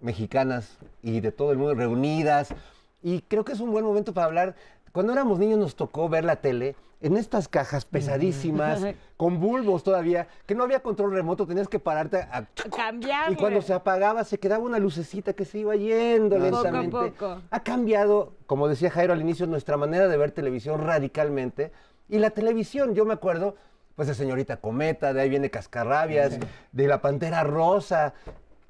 mexicanas 0.00 0.78
y 1.02 1.18
de 1.18 1.32
todo 1.32 1.50
el 1.50 1.58
mundo 1.58 1.74
reunidas 1.74 2.54
y 3.02 3.20
creo 3.22 3.44
que 3.44 3.52
es 3.52 3.58
un 3.58 3.72
buen 3.72 3.84
momento 3.84 4.14
para 4.14 4.26
hablar. 4.26 4.54
Cuando 4.92 5.12
éramos 5.12 5.40
niños 5.40 5.58
nos 5.58 5.74
tocó 5.74 6.08
ver 6.08 6.24
la 6.24 6.36
tele 6.36 6.76
en 7.06 7.16
estas 7.16 7.48
cajas 7.48 7.84
pesadísimas, 7.84 8.82
con 9.16 9.40
bulbos 9.40 9.82
todavía, 9.82 10.28
que 10.46 10.54
no 10.54 10.64
había 10.64 10.80
control 10.80 11.12
remoto, 11.12 11.46
tenías 11.46 11.68
que 11.68 11.78
pararte 11.78 12.18
a... 12.18 12.46
Cambiar. 12.74 13.32
Y 13.32 13.36
cuando 13.36 13.62
se 13.62 13.72
apagaba 13.72 14.24
se 14.24 14.38
quedaba 14.38 14.62
una 14.64 14.78
lucecita 14.78 15.32
que 15.32 15.44
se 15.44 15.58
iba 15.58 15.74
yendo 15.76 16.36
Poco 16.36 16.46
a 16.46 16.50
lentamente. 16.62 16.90
poco. 17.12 17.42
Ha 17.50 17.60
cambiado, 17.62 18.34
como 18.46 18.68
decía 18.68 18.90
Jairo 18.90 19.12
al 19.12 19.20
inicio, 19.20 19.46
nuestra 19.46 19.76
manera 19.76 20.08
de 20.08 20.16
ver 20.16 20.32
televisión 20.32 20.80
radicalmente. 20.82 21.72
Y 22.08 22.18
la 22.18 22.30
televisión, 22.30 22.94
yo 22.94 23.04
me 23.04 23.14
acuerdo, 23.14 23.56
pues 23.94 24.08
de 24.08 24.14
Señorita 24.14 24.58
Cometa, 24.58 25.12
de 25.12 25.22
ahí 25.22 25.28
viene 25.30 25.50
Cascarrabias, 25.50 26.38
de 26.72 26.86
La 26.86 27.00
Pantera 27.00 27.42
Rosa. 27.44 28.14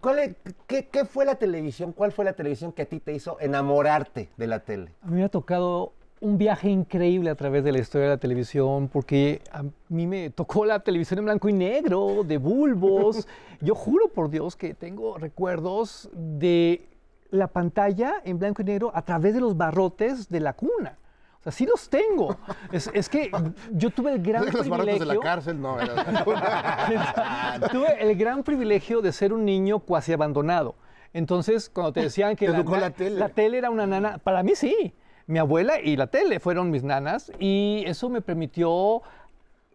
¿Cuál 0.00 0.18
es- 0.20 0.36
qué, 0.66 0.86
qué 0.88 1.04
fue 1.04 1.24
la 1.24 1.34
televisión? 1.34 1.92
¿Cuál 1.92 2.12
fue 2.12 2.24
la 2.24 2.34
televisión 2.34 2.70
que 2.72 2.82
a 2.82 2.86
ti 2.86 3.00
te 3.00 3.12
hizo 3.12 3.38
enamorarte 3.40 4.28
de 4.36 4.46
la 4.46 4.60
tele? 4.60 4.94
A 5.02 5.06
mí 5.08 5.16
me 5.16 5.24
ha 5.24 5.28
tocado 5.28 5.92
un 6.26 6.38
viaje 6.38 6.68
increíble 6.68 7.30
a 7.30 7.34
través 7.36 7.62
de 7.62 7.70
la 7.72 7.78
historia 7.78 8.08
de 8.08 8.14
la 8.14 8.18
televisión, 8.18 8.88
porque 8.88 9.40
a 9.52 9.62
mí 9.88 10.06
me 10.06 10.30
tocó 10.30 10.64
la 10.64 10.80
televisión 10.80 11.20
en 11.20 11.24
blanco 11.26 11.48
y 11.48 11.52
negro, 11.52 12.22
de 12.24 12.36
bulbos. 12.38 13.28
Yo 13.60 13.74
juro 13.74 14.08
por 14.08 14.28
Dios 14.28 14.56
que 14.56 14.74
tengo 14.74 15.18
recuerdos 15.18 16.10
de 16.12 16.88
la 17.30 17.46
pantalla 17.46 18.14
en 18.24 18.38
blanco 18.38 18.62
y 18.62 18.64
negro 18.64 18.90
a 18.94 19.02
través 19.02 19.34
de 19.34 19.40
los 19.40 19.56
barrotes 19.56 20.28
de 20.28 20.40
la 20.40 20.52
cuna. 20.54 20.98
O 21.40 21.42
sea, 21.44 21.52
sí 21.52 21.64
los 21.64 21.88
tengo. 21.88 22.36
Es, 22.72 22.90
es 22.92 23.08
que 23.08 23.30
yo 23.72 23.90
tuve 23.90 24.12
el 24.14 24.20
gran 24.22 24.44
Los 24.52 24.68
barrotes 24.68 24.98
de 24.98 25.06
la 25.06 25.14
privilegio- 25.14 25.20
cárcel, 25.22 25.60
no. 25.60 25.76
Tuve 27.70 28.02
el 28.02 28.16
gran 28.16 28.42
privilegio 28.42 29.00
de 29.00 29.12
ser 29.12 29.32
un 29.32 29.44
niño 29.44 29.78
cuasi 29.78 30.12
abandonado. 30.12 30.74
Entonces, 31.12 31.70
cuando 31.70 31.92
te 31.92 32.00
decían 32.02 32.34
que 32.36 32.46
Te 32.46 32.52
la, 32.52 32.58
educó 32.58 32.72
na- 32.72 32.92
la 33.10 33.28
tele. 33.28 33.58
era 33.58 33.70
una 33.70 33.86
nana, 33.86 34.18
para 34.18 34.42
mí 34.42 34.52
sí. 34.56 34.92
Mi 35.26 35.38
abuela 35.38 35.80
y 35.80 35.96
la 35.96 36.06
tele 36.06 36.38
fueron 36.38 36.70
mis 36.70 36.84
nanas 36.84 37.32
y 37.40 37.82
eso 37.86 38.08
me 38.08 38.20
permitió 38.20 39.02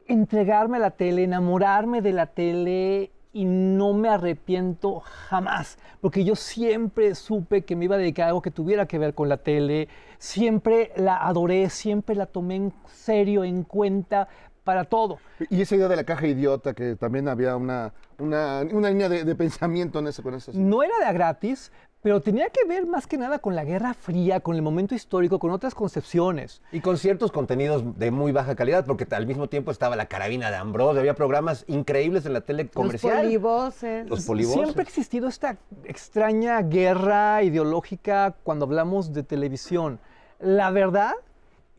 entregarme 0.08 0.78
a 0.78 0.80
la 0.80 0.92
tele, 0.92 1.24
enamorarme 1.24 2.02
de 2.02 2.14
la 2.14 2.28
tele 2.28 3.12
y 3.34 3.46
no 3.46 3.94
me 3.94 4.10
arrepiento 4.10 5.00
jamás, 5.00 5.78
porque 6.02 6.24
yo 6.24 6.36
siempre 6.36 7.16
supe 7.16 7.64
que 7.64 7.76
me 7.76 7.86
iba 7.86 7.96
a 7.96 7.98
dedicar 7.98 8.26
a 8.26 8.28
algo 8.30 8.42
que 8.42 8.52
tuviera 8.52 8.86
que 8.86 8.98
ver 8.98 9.14
con 9.14 9.30
la 9.30 9.38
tele, 9.38 9.88
siempre 10.18 10.92
la 10.98 11.18
adoré, 11.18 11.70
siempre 11.70 12.16
la 12.16 12.26
tomé 12.26 12.56
en 12.56 12.74
serio, 12.88 13.44
en 13.44 13.64
cuenta 13.64 14.28
para 14.64 14.84
todo. 14.84 15.20
Y 15.50 15.62
esa 15.62 15.76
idea 15.76 15.88
de 15.88 15.96
la 15.96 16.04
caja 16.04 16.28
idiota, 16.28 16.74
que 16.74 16.96
también 16.96 17.28
había 17.28 17.56
una, 17.56 17.94
una, 18.20 18.62
una 18.72 18.90
línea 18.90 19.08
de, 19.10 19.24
de 19.24 19.36
pensamiento 19.36 20.00
en 20.00 20.08
eso, 20.08 20.22
con 20.22 20.34
eso. 20.34 20.52
No 20.54 20.84
era 20.84 20.98
de 21.00 21.06
a 21.06 21.14
gratis, 21.14 21.72
pero 22.02 22.20
tenía 22.22 22.50
que 22.50 22.66
ver 22.68 22.88
más 22.88 23.06
que 23.06 23.18
nada 23.18 23.40
con 23.40 23.56
la 23.56 23.64
Guerra 23.64 23.94
Fría, 23.94 24.40
con 24.40 24.56
el 24.56 24.62
momento 24.62 24.96
histórico, 24.96 25.38
con 25.38 25.52
otras 25.52 25.76
concepciones. 25.76 26.62
Y 26.72 26.82
con 26.82 26.98
ciertos 26.98 27.32
contenidos 27.32 27.98
de 27.98 28.10
muy 28.10 28.32
baja 28.32 28.56
calidad, 28.56 28.86
porque 28.86 29.06
al 29.12 29.28
mismo 29.28 29.48
tiempo 29.48 29.70
estaba 29.72 29.96
la 29.96 30.08
carabina 30.08 30.50
de 30.50 30.58
Ambrose, 30.58 31.00
había 31.00 31.14
programas 31.14 31.64
increíbles 31.68 32.26
en 32.26 32.34
la 32.34 32.42
tele 32.42 32.68
comercial. 32.68 33.14
Los 33.14 33.24
polivoces. 33.24 34.10
Los 34.10 34.26
polivoces. 34.26 34.62
Siempre 34.62 34.82
ha 34.82 34.84
existido 34.84 35.28
esta 35.28 35.58
extraña 35.86 36.62
guerra 36.64 37.44
ideológica 37.44 38.36
cuando 38.44 38.66
hablamos 38.66 39.14
de 39.14 39.22
televisión. 39.22 40.00
La 40.40 40.72
verdad 40.72 41.14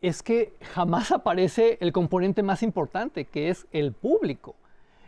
es 0.01 0.23
que 0.23 0.53
jamás 0.73 1.11
aparece 1.11 1.77
el 1.81 1.91
componente 1.91 2.43
más 2.43 2.63
importante, 2.63 3.25
que 3.25 3.49
es 3.49 3.67
el 3.73 3.91
público. 3.91 4.55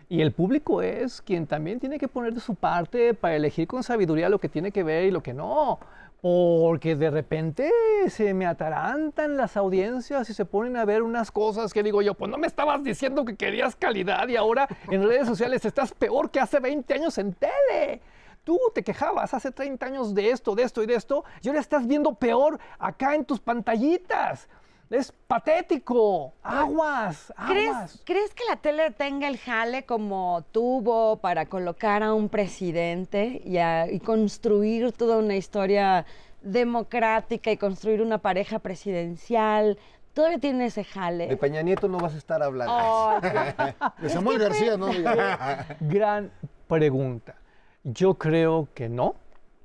Y 0.07 0.21
el 0.21 0.31
público 0.33 0.83
es 0.83 1.21
quien 1.21 1.47
también 1.47 1.79
tiene 1.79 1.97
que 1.97 2.07
poner 2.07 2.33
de 2.33 2.39
su 2.39 2.53
parte 2.53 3.15
para 3.15 3.35
elegir 3.35 3.67
con 3.67 3.81
sabiduría 3.81 4.29
lo 4.29 4.39
que 4.39 4.49
tiene 4.49 4.71
que 4.71 4.83
ver 4.83 5.05
y 5.05 5.11
lo 5.11 5.23
que 5.23 5.33
no. 5.33 5.79
Porque 6.21 6.95
de 6.95 7.09
repente 7.09 7.71
se 8.07 8.33
me 8.33 8.45
atarantan 8.45 9.35
las 9.35 9.57
audiencias 9.57 10.29
y 10.29 10.33
se 10.33 10.45
ponen 10.45 10.77
a 10.77 10.85
ver 10.85 11.01
unas 11.01 11.31
cosas 11.31 11.73
que 11.73 11.83
digo 11.83 12.01
yo, 12.01 12.13
pues 12.13 12.29
no 12.29 12.37
me 12.37 12.47
estabas 12.47 12.83
diciendo 12.83 13.25
que 13.25 13.35
querías 13.35 13.75
calidad 13.75 14.27
y 14.27 14.35
ahora 14.35 14.67
en 14.89 15.07
redes 15.07 15.27
sociales 15.27 15.65
estás 15.65 15.91
peor 15.93 16.29
que 16.29 16.39
hace 16.39 16.59
20 16.59 16.93
años 16.93 17.17
en 17.17 17.33
tele. 17.33 18.01
Tú 18.43 18.59
te 18.75 18.83
quejabas 18.83 19.33
hace 19.33 19.51
30 19.51 19.87
años 19.87 20.13
de 20.13 20.29
esto, 20.29 20.53
de 20.53 20.63
esto 20.63 20.83
y 20.83 20.85
de 20.85 20.93
esto, 20.93 21.25
y 21.41 21.47
ahora 21.47 21.59
estás 21.59 21.87
viendo 21.87 22.13
peor 22.13 22.59
acá 22.77 23.15
en 23.15 23.25
tus 23.25 23.39
pantallitas. 23.39 24.47
Es 24.89 25.11
patético. 25.11 26.33
Aguas, 26.43 27.33
¿Crees, 27.47 27.69
aguas. 27.69 28.01
¿Crees 28.05 28.33
que 28.33 28.43
la 28.49 28.55
tele 28.57 28.91
tenga 28.91 29.27
el 29.27 29.37
jale 29.37 29.83
como 29.85 30.43
tuvo 30.51 31.17
para 31.17 31.47
colocar 31.47 32.03
a 32.03 32.13
un 32.13 32.29
presidente 32.29 33.41
y, 33.43 33.57
a- 33.57 33.89
y 33.91 33.99
construir 33.99 34.91
toda 34.91 35.17
una 35.17 35.35
historia 35.35 36.05
democrática 36.41 37.51
y 37.51 37.57
construir 37.57 38.01
una 38.01 38.19
pareja 38.19 38.59
presidencial? 38.59 39.77
¿Todavía 40.13 40.39
tiene 40.39 40.67
ese 40.67 40.83
jale? 40.83 41.27
De 41.27 41.35
Peña 41.35 41.61
Nieto 41.61 41.87
no 41.89 41.97
vas 41.97 42.13
a 42.13 42.17
estar 42.17 42.41
hablando. 42.41 42.73
Oh, 42.77 43.19
De 44.01 44.09
Samuel 44.09 44.39
García, 44.39 44.77
¿no? 44.77 44.87
Gran 45.81 46.31
pregunta. 46.67 47.35
Yo 47.83 48.13
creo 48.13 48.67
que 48.73 48.87
no, 48.87 49.15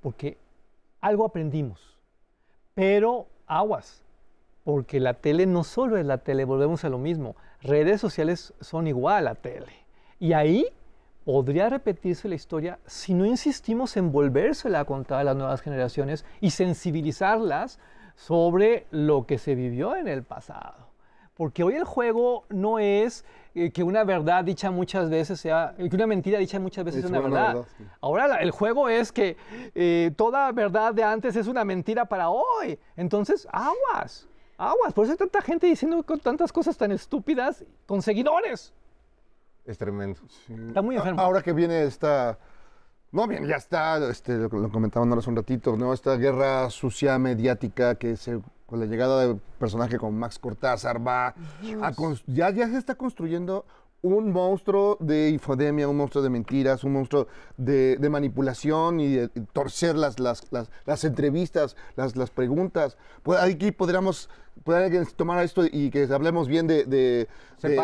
porque 0.03 0.39
algo 1.01 1.25
aprendimos. 1.25 1.81
Pero 2.75 3.27
aguas, 3.47 4.03
porque 4.65 5.01
la 5.01 5.15
tele 5.15 5.47
no 5.47 5.65
solo 5.65 5.97
es 5.97 6.05
la 6.07 6.19
tele, 6.19 6.45
volvemos 6.45 6.85
a 6.85 6.89
lo 6.89 6.99
mismo. 6.99 7.37
Redes 7.63 8.01
sociales 8.01 8.53
son 8.61 8.87
igual 8.87 9.27
a 9.29 9.35
tele. 9.35 9.73
Y 10.19 10.33
ahí 10.35 10.67
podría 11.25 11.69
repetirse 11.69 12.29
la 12.29 12.35
historia 12.35 12.79
si 12.87 13.15
no 13.15 13.25
insistimos 13.27 13.97
en 13.97 14.13
volvérsela 14.13 14.81
a 14.81 14.85
contar 14.85 15.21
a 15.21 15.25
las 15.25 15.37
nuevas 15.37 15.61
generaciones 15.61 16.25
y 16.41 16.51
sensibilizarlas 16.51 17.79
sobre 18.17 18.87
lo 18.91 19.27
que 19.27 19.39
se 19.39 19.55
vivió 19.55 19.97
en 19.97 20.09
el 20.09 20.23
pasado. 20.25 20.89
porque 21.35 21.63
hoy 21.65 21.75
el 21.75 21.85
juego 21.85 22.45
no 22.51 22.79
es 22.79 23.25
eh, 23.55 23.71
que 23.71 23.83
una 23.83 24.05
verdad 24.05 24.45
dicha 24.45 24.71
muchas 24.71 25.09
veces 25.09 25.41
sea, 25.41 25.75
que 25.79 25.97
una 25.97 26.07
mentira 26.07 26.39
dicha 26.39 26.61
muchas 26.61 26.85
veces 26.85 27.03
Es 27.05 27.09
sea 27.11 27.19
una 27.19 27.27
una 27.27 27.35
verdad. 27.39 27.55
verdad, 27.55 27.69
sí. 27.79 27.85
Ahora 28.03 28.29
la- 28.29 28.37
el 28.43 28.51
juego 28.51 28.91
es 28.91 29.11
que 29.11 29.39
eh, 29.75 30.11
toda 30.19 30.53
verdad 30.53 30.93
de 30.93 31.03
antes 31.03 31.37
es 31.37 31.47
una 31.47 31.65
mentira 31.65 32.05
para 32.05 32.29
hoy. 32.29 32.79
Entonces, 32.95 33.49
aguas, 33.51 34.29
aguas. 34.61 34.93
Por 34.93 35.05
eso 35.05 35.13
hay 35.13 35.19
tanta 35.19 35.41
gente 35.41 35.67
diciendo 35.67 36.03
con 36.03 36.21
tantas 36.21 36.53
cosas 36.53 36.77
tan 36.77 36.93
estúpidas 36.93 37.65
con 37.87 38.03
seguidores. 38.03 38.73
Es 39.65 39.79
tremendo. 39.79 40.21
Está 40.69 40.83
muy 40.83 40.97
enfermo. 40.97 41.21
Ahora 41.21 41.43
que 41.43 41.53
viene 41.53 41.85
esta. 41.85 42.39
No, 43.13 43.27
bien, 43.27 43.45
ya 43.45 43.57
está, 43.57 43.99
este, 44.09 44.37
lo, 44.37 44.49
lo 44.49 44.71
comentaban 44.71 45.13
hace 45.15 45.29
un 45.29 45.35
ratito, 45.35 45.77
¿no? 45.77 45.93
Esta 45.93 46.15
guerra 46.17 46.71
sucia 46.71 47.19
mediática 47.19 47.97
que 47.97 48.17
se, 48.17 48.41
con 48.67 48.79
la 48.79 48.87
llegada 48.87 49.27
de 49.27 49.35
personaje 49.59 49.99
como 49.99 50.13
Max 50.13 50.39
Cortázar 50.39 51.05
va 51.05 51.35
a 51.83 51.93
ya, 52.29 52.51
ya 52.51 52.69
se 52.69 52.79
está 52.79 52.95
construyendo 52.95 53.67
un 54.03 54.33
monstruo 54.33 54.97
de 55.01 55.29
infodemia, 55.29 55.87
un 55.89 55.97
monstruo 55.97 56.23
de 56.23 56.31
mentiras, 56.31 56.85
un 56.85 56.93
monstruo 56.95 57.27
de, 57.57 57.97
de 57.99 58.09
manipulación 58.09 58.99
y 59.01 59.09
de 59.15 59.29
y 59.35 59.41
torcer 59.53 59.95
las, 59.97 60.19
las, 60.19 60.51
las, 60.53 60.71
las 60.87 61.05
entrevistas, 61.05 61.77
las, 61.97 62.17
las 62.17 62.31
preguntas. 62.31 62.97
Pues 63.23 63.39
aquí 63.41 63.73
podríamos, 63.73 64.31
tomar 65.17 65.45
esto 65.45 65.65
y 65.71 65.91
que 65.91 66.05
hablemos 66.05 66.49
bien 66.49 66.67
de, 66.67 66.85
de, 66.85 67.29
de- 67.69 67.77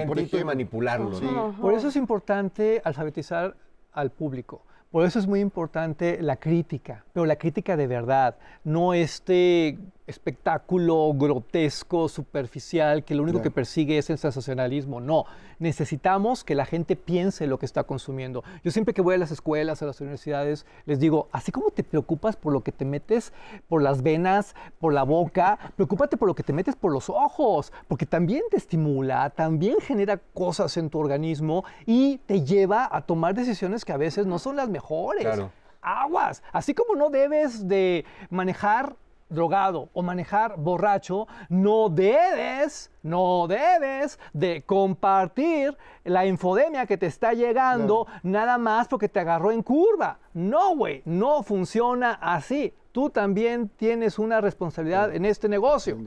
un 0.00 0.06
por 0.06 0.18
y 0.40 0.44
manipularlo, 0.44 1.10
¿no? 1.20 1.54
Por 1.58 1.72
eso 1.74 1.88
es 1.88 1.96
importante 1.96 2.82
alfabetizar 2.84 3.56
al 3.92 4.10
público. 4.10 4.62
Por 4.90 5.04
eso 5.04 5.18
es 5.18 5.26
muy 5.26 5.40
importante 5.40 6.20
la 6.22 6.36
crítica, 6.36 7.04
pero 7.12 7.26
la 7.26 7.36
crítica 7.36 7.76
de 7.76 7.86
verdad, 7.86 8.36
no 8.62 8.94
este 8.94 9.78
espectáculo 10.06 11.12
grotesco, 11.14 12.08
superficial, 12.08 13.04
que 13.04 13.14
lo 13.14 13.22
único 13.22 13.38
Claro. 13.38 13.50
que 13.50 13.54
persigue 13.54 13.98
es 13.98 14.08
el 14.10 14.18
sensacionalismo. 14.18 15.00
No, 15.00 15.24
necesitamos 15.58 16.44
que 16.44 16.54
la 16.54 16.64
gente 16.64 16.96
piense 16.96 17.46
lo 17.46 17.58
que 17.58 17.66
está 17.66 17.84
consumiendo. 17.84 18.44
Yo 18.62 18.70
siempre 18.70 18.94
que 18.94 19.02
voy 19.02 19.14
a 19.16 19.18
las 19.18 19.30
escuelas, 19.30 19.82
a 19.82 19.86
las 19.86 20.00
universidades, 20.00 20.66
les 20.84 21.00
digo, 21.00 21.28
así 21.32 21.52
como 21.52 21.70
te 21.70 21.82
preocupas 21.82 22.36
por 22.36 22.52
lo 22.52 22.62
que 22.62 22.72
te 22.72 22.84
metes 22.84 23.32
por 23.68 23.82
las 23.82 24.02
venas, 24.02 24.54
por 24.78 24.92
la 24.92 25.02
boca, 25.02 25.58
preocúpate 25.76 26.16
por 26.16 26.28
lo 26.28 26.34
que 26.34 26.42
te 26.42 26.52
metes 26.52 26.76
por 26.76 26.92
los 26.92 27.10
ojos, 27.10 27.72
porque 27.88 28.06
también 28.06 28.42
te 28.50 28.56
estimula, 28.56 29.30
también 29.30 29.76
genera 29.80 30.18
cosas 30.34 30.76
en 30.76 30.90
tu 30.90 30.98
organismo 30.98 31.64
y 31.84 32.18
te 32.26 32.42
lleva 32.44 32.88
a 32.90 33.02
tomar 33.02 33.34
decisiones 33.34 33.84
que 33.84 33.92
a 33.92 33.96
veces 33.96 34.26
no 34.26 34.38
son 34.38 34.56
las 34.56 34.68
mejores. 34.68 35.24
Claro. 35.24 35.50
Aguas, 35.82 36.42
así 36.52 36.74
como 36.74 36.96
no 36.96 37.10
debes 37.10 37.68
de 37.68 38.04
manejar 38.30 38.96
drogado 39.28 39.88
o 39.92 40.02
manejar 40.02 40.56
borracho, 40.56 41.26
no 41.48 41.88
debes, 41.88 42.90
no 43.02 43.46
debes 43.48 44.18
de 44.32 44.62
compartir 44.62 45.76
la 46.04 46.26
infodemia 46.26 46.86
que 46.86 46.96
te 46.96 47.06
está 47.06 47.32
llegando 47.32 48.06
nada 48.22 48.58
más 48.58 48.88
porque 48.88 49.08
te 49.08 49.20
agarró 49.20 49.50
en 49.52 49.62
curva. 49.62 50.18
No, 50.34 50.76
güey, 50.76 51.02
no 51.04 51.42
funciona 51.42 52.12
así. 52.20 52.72
Tú 52.92 53.10
también 53.10 53.68
tienes 53.68 54.18
una 54.18 54.40
responsabilidad 54.40 55.14
en 55.14 55.24
este 55.26 55.48
negocio. 55.48 55.98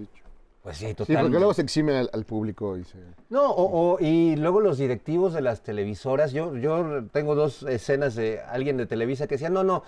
Pues 0.64 0.78
sí, 0.78 0.88
Sí, 0.88 0.94
totalmente. 0.94 1.24
porque 1.28 1.38
luego 1.40 1.54
se 1.54 1.62
exime 1.62 1.98
al, 1.98 2.10
al 2.12 2.26
público 2.26 2.78
y 2.78 2.84
se... 2.84 2.98
No, 3.30 3.50
o, 3.50 3.94
o- 3.94 4.00
y 4.00 4.36
luego 4.36 4.60
los 4.60 4.78
directivos 4.78 5.34
de 5.34 5.42
las 5.42 5.62
televisoras, 5.62 6.32
yo, 6.34 6.56
yo 6.58 7.06
tengo 7.14 7.34
dos 7.36 7.64
escenas 7.64 8.16
de 8.16 8.42
alguien 8.42 8.76
de 8.76 8.86
Televisa 8.86 9.26
que 9.28 9.36
decía, 9.36 9.50
no, 9.50 9.64
no, 9.64 9.84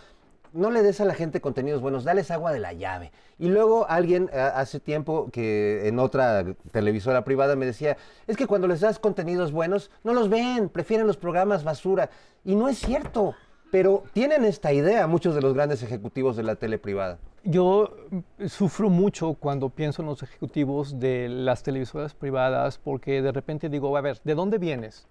no 0.54 0.72
le 0.72 0.82
des 0.84 1.00
a 1.02 1.06
la 1.06 1.14
gente 1.14 1.42
contenidos 1.42 1.82
buenos, 1.82 2.04
dales 2.04 2.32
agua 2.32 2.52
de 2.52 2.60
la 2.60 2.74
llave. 2.74 3.12
Y 3.40 3.48
luego 3.50 3.88
alguien 3.90 4.30
a- 4.34 4.48
hace 4.60 4.80
tiempo 4.80 5.30
que 5.32 5.88
en 5.88 6.00
otra 6.00 6.46
televisora 6.72 7.24
privada 7.24 7.56
me 7.56 7.66
decía, 7.66 7.98
es 8.28 8.38
que 8.38 8.48
cuando 8.48 8.68
les 8.68 8.82
das 8.82 9.00
contenidos 9.00 9.52
buenos, 9.52 9.92
no 10.04 10.14
los 10.14 10.30
ven, 10.30 10.70
prefieren 10.70 11.08
los 11.08 11.18
programas 11.18 11.64
basura. 11.64 12.10
Y 12.44 12.56
no 12.56 12.68
es 12.70 12.78
cierto, 12.80 13.34
pero 13.72 14.04
tienen 14.14 14.44
esta 14.46 14.74
idea 14.74 15.08
muchos 15.08 15.34
de 15.36 15.42
los 15.42 15.54
grandes 15.54 15.82
ejecutivos 15.84 16.36
de 16.36 16.44
la 16.44 16.56
tele 16.56 16.78
privada. 16.78 17.20
Yo 17.44 17.96
mm, 18.12 18.46
sufro 18.48 18.90
mucho 18.90 19.34
cuando 19.34 19.70
pienso 19.70 20.02
en 20.02 20.08
los 20.10 20.22
ejecutivos 20.22 21.00
de 21.00 21.28
las 21.30 21.64
televisoras 21.64 22.14
privadas 22.14 22.78
porque 22.78 23.22
de 23.22 23.32
repente 23.32 23.70
digo, 23.70 23.96
a 23.98 24.02
ver, 24.02 24.20
¿de 24.24 24.36
dónde 24.36 24.58
vienes? 24.58 25.08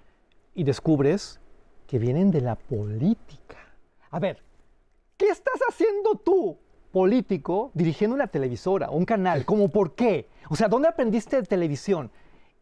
Y 0.54 0.64
descubres 0.64 1.40
que 1.86 1.98
vienen 1.98 2.30
de 2.30 2.40
la 2.40 2.54
política. 2.56 3.56
A 4.10 4.20
ver, 4.20 4.42
¿qué 5.20 5.28
estás 5.28 5.60
haciendo 5.68 6.14
tú, 6.14 6.56
político, 6.92 7.70
dirigiendo 7.74 8.14
una 8.16 8.28
televisora, 8.28 8.88
un 8.88 9.04
canal? 9.04 9.44
¿Cómo 9.44 9.68
por 9.68 9.94
qué? 9.94 10.26
O 10.48 10.56
sea, 10.56 10.66
¿dónde 10.66 10.88
aprendiste 10.88 11.36
de 11.36 11.42
televisión? 11.42 12.10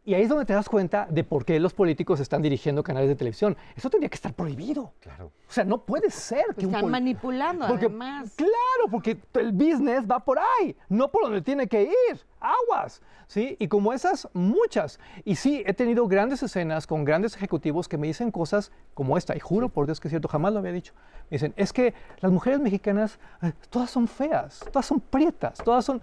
Y 0.09 0.15
ahí 0.15 0.23
es 0.23 0.29
donde 0.29 0.43
te 0.45 0.53
das 0.53 0.67
cuenta 0.67 1.05
de 1.07 1.23
por 1.23 1.45
qué 1.45 1.59
los 1.59 1.71
políticos 1.75 2.19
están 2.19 2.41
dirigiendo 2.41 2.81
canales 2.81 3.09
de 3.09 3.15
televisión. 3.15 3.55
Eso 3.75 3.91
tendría 3.91 4.09
que 4.09 4.15
estar 4.15 4.33
prohibido. 4.33 4.91
Claro. 5.01 5.27
O 5.47 5.51
sea, 5.51 5.63
no 5.65 5.85
puede 5.85 6.09
ser 6.09 6.45
que 6.57 6.65
un 6.65 6.71
Están 6.71 6.81
poli- 6.81 6.91
manipulando, 6.91 7.67
porque, 7.67 7.85
además. 7.85 8.33
Claro, 8.35 8.89
porque 8.89 9.19
el 9.35 9.51
business 9.51 10.07
va 10.09 10.19
por 10.25 10.39
ahí, 10.39 10.75
no 10.89 11.11
por 11.11 11.25
donde 11.25 11.43
tiene 11.43 11.67
que 11.67 11.83
ir. 11.83 12.25
Aguas, 12.39 13.03
¿sí? 13.27 13.55
Y 13.59 13.67
como 13.67 13.93
esas, 13.93 14.27
muchas. 14.33 14.99
Y 15.25 15.35
sí, 15.35 15.61
he 15.67 15.75
tenido 15.75 16.07
grandes 16.07 16.41
escenas 16.41 16.87
con 16.87 17.05
grandes 17.05 17.35
ejecutivos 17.35 17.87
que 17.87 17.99
me 17.99 18.07
dicen 18.07 18.31
cosas 18.31 18.71
como 18.95 19.15
esta, 19.15 19.35
y 19.35 19.39
juro 19.39 19.69
por 19.69 19.85
Dios 19.85 19.99
que 19.99 20.07
es 20.07 20.11
cierto, 20.11 20.27
jamás 20.27 20.53
lo 20.53 20.57
había 20.59 20.71
dicho. 20.71 20.93
Me 21.29 21.35
dicen, 21.35 21.53
es 21.55 21.71
que 21.71 21.93
las 22.21 22.31
mujeres 22.31 22.59
mexicanas, 22.59 23.19
eh, 23.43 23.51
todas 23.69 23.91
son 23.91 24.07
feas, 24.07 24.65
todas 24.71 24.87
son 24.87 24.99
prietas, 25.01 25.59
todas 25.63 25.85
son... 25.85 26.01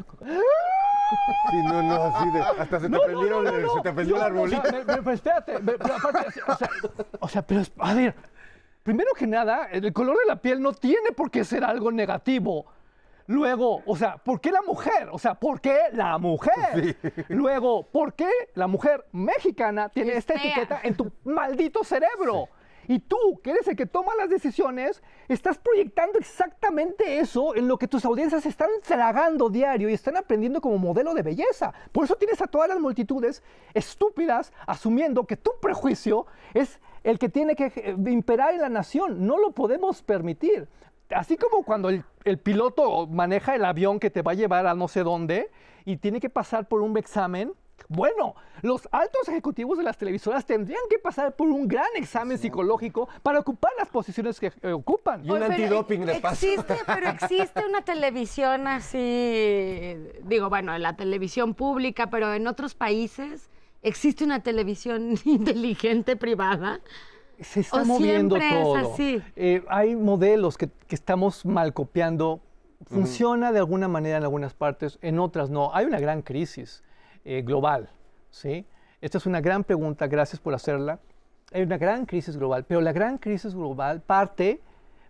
Sí, 1.50 1.62
no, 1.62 1.82
no, 1.82 1.94
así 2.02 2.30
de... 2.30 2.40
Hasta 2.40 2.80
se 2.80 2.88
te 2.88 2.98
prendieron, 2.98 3.46
se 3.46 3.80
te 3.82 3.92
prendió 3.92 4.16
el 4.16 4.22
No, 4.22 4.30
no, 4.30 4.42
o 4.42 4.48
sea, 4.48 4.58
arbolito. 4.60 5.02
me- 5.02 5.12
espérate, 5.14 5.58
me- 5.60 5.72
pero 5.72 5.94
aparte, 5.94 6.40
o 6.46 6.56
sea, 6.56 6.68
o 7.20 7.28
sea, 7.28 7.42
pero 7.46 7.62
a 7.78 7.94
ver, 7.94 8.14
primero 8.82 9.10
que 9.16 9.26
nada, 9.26 9.66
el 9.70 9.92
color 9.92 10.16
de 10.18 10.26
la 10.26 10.36
piel 10.36 10.60
no 10.60 10.72
tiene 10.72 11.12
por 11.12 11.30
qué 11.30 11.44
ser 11.44 11.64
algo 11.64 11.92
negativo. 11.92 12.66
Luego, 13.28 13.82
o 13.86 13.96
sea, 13.96 14.18
¿por 14.18 14.40
qué 14.40 14.52
la 14.52 14.62
mujer? 14.62 15.08
O 15.10 15.18
sea, 15.18 15.34
¿por 15.34 15.60
qué 15.60 15.76
la 15.92 16.16
mujer? 16.18 16.96
Luego, 17.28 17.84
¿por 17.84 18.14
qué 18.14 18.28
la 18.54 18.68
mujer 18.68 19.04
mexicana 19.12 19.88
tiene 19.88 20.12
Es 20.12 20.18
esta 20.18 20.34
fea. 20.34 20.42
etiqueta 20.52 20.80
en 20.84 20.96
tu 20.96 21.10
maldito 21.24 21.82
cerebro? 21.82 22.48
Y 22.88 23.00
tú, 23.00 23.40
que 23.42 23.50
eres 23.50 23.66
el 23.68 23.76
que 23.76 23.86
toma 23.86 24.14
las 24.14 24.28
decisiones, 24.28 25.02
estás 25.28 25.58
proyectando 25.58 26.18
exactamente 26.18 27.18
eso 27.18 27.54
en 27.56 27.68
lo 27.68 27.78
que 27.78 27.88
tus 27.88 28.04
audiencias 28.04 28.46
están 28.46 28.68
tragando 28.86 29.48
diario 29.48 29.88
y 29.88 29.94
están 29.94 30.16
aprendiendo 30.16 30.60
como 30.60 30.78
modelo 30.78 31.14
de 31.14 31.22
belleza. 31.22 31.72
Por 31.92 32.04
eso 32.04 32.16
tienes 32.16 32.40
a 32.40 32.46
todas 32.46 32.68
las 32.68 32.78
multitudes 32.78 33.42
estúpidas 33.74 34.52
asumiendo 34.66 35.26
que 35.26 35.36
tu 35.36 35.52
prejuicio 35.60 36.26
es 36.54 36.80
el 37.02 37.18
que 37.18 37.28
tiene 37.28 37.56
que 37.56 37.72
eh, 37.74 37.96
imperar 38.06 38.54
en 38.54 38.60
la 38.60 38.68
nación. 38.68 39.26
No 39.26 39.38
lo 39.38 39.52
podemos 39.52 40.02
permitir. 40.02 40.68
Así 41.10 41.36
como 41.36 41.64
cuando 41.64 41.88
el, 41.88 42.04
el 42.24 42.38
piloto 42.38 43.06
maneja 43.06 43.54
el 43.54 43.64
avión 43.64 44.00
que 44.00 44.10
te 44.10 44.22
va 44.22 44.32
a 44.32 44.34
llevar 44.34 44.66
a 44.66 44.74
no 44.74 44.88
sé 44.88 45.02
dónde 45.02 45.50
y 45.84 45.98
tiene 45.98 46.20
que 46.20 46.30
pasar 46.30 46.66
por 46.66 46.82
un 46.82 46.96
examen, 46.96 47.52
bueno, 47.88 48.34
los 48.62 48.88
altos 48.90 49.28
ejecutivos 49.28 49.78
de 49.78 49.84
las 49.84 49.96
televisoras 49.96 50.44
tendrían 50.44 50.80
que 50.90 50.98
pasar 50.98 51.36
por 51.36 51.48
un 51.48 51.68
gran 51.68 51.88
examen 51.96 52.38
psicológico 52.38 53.08
para 53.22 53.38
ocupar 53.38 53.72
las 53.78 53.88
posiciones 53.88 54.40
que 54.40 54.52
eh, 54.62 54.72
ocupan. 54.72 55.24
Y 55.24 55.30
un 55.30 55.36
Oye, 55.36 55.46
pero 55.46 55.52
antidoping 55.52 56.06
de 56.06 56.20
paso. 56.20 56.46
Existe, 56.46 56.74
pero 56.86 57.08
existe 57.08 57.64
una 57.64 57.82
televisión 57.82 58.66
así, 58.66 59.96
digo, 60.24 60.48
bueno, 60.48 60.74
en 60.74 60.82
la 60.82 60.96
televisión 60.96 61.54
pública, 61.54 62.10
pero 62.10 62.34
en 62.34 62.46
otros 62.46 62.74
países 62.74 63.50
existe 63.82 64.24
una 64.24 64.42
televisión 64.42 65.14
inteligente 65.24 66.16
privada. 66.16 66.80
Se 67.40 67.60
está 67.60 67.82
¿O 67.82 67.84
moviendo 67.84 68.36
siempre 68.36 68.58
es 68.58 68.64
todo. 68.64 68.94
así? 68.94 69.22
Eh, 69.36 69.62
hay 69.68 69.94
modelos 69.94 70.56
que, 70.56 70.70
que 70.88 70.94
estamos 70.94 71.44
mal 71.44 71.74
copiando. 71.74 72.40
Funciona 72.86 73.52
de 73.52 73.58
alguna 73.58 73.88
manera 73.88 74.18
en 74.18 74.22
algunas 74.22 74.54
partes, 74.54 74.98
en 75.02 75.18
otras 75.18 75.50
no. 75.50 75.74
Hay 75.74 75.86
una 75.86 75.98
gran 75.98 76.22
crisis 76.22 76.82
eh, 77.26 77.42
global, 77.42 77.90
¿sí? 78.30 78.64
Esta 79.00 79.18
es 79.18 79.26
una 79.26 79.40
gran 79.40 79.62
pregunta, 79.64 80.06
gracias 80.06 80.40
por 80.40 80.54
hacerla. 80.54 81.00
Hay 81.52 81.62
una 81.62 81.76
gran 81.78 82.06
crisis 82.06 82.36
global, 82.36 82.64
pero 82.64 82.80
la 82.80 82.92
gran 82.92 83.18
crisis 83.18 83.54
global 83.54 84.00
parte 84.00 84.60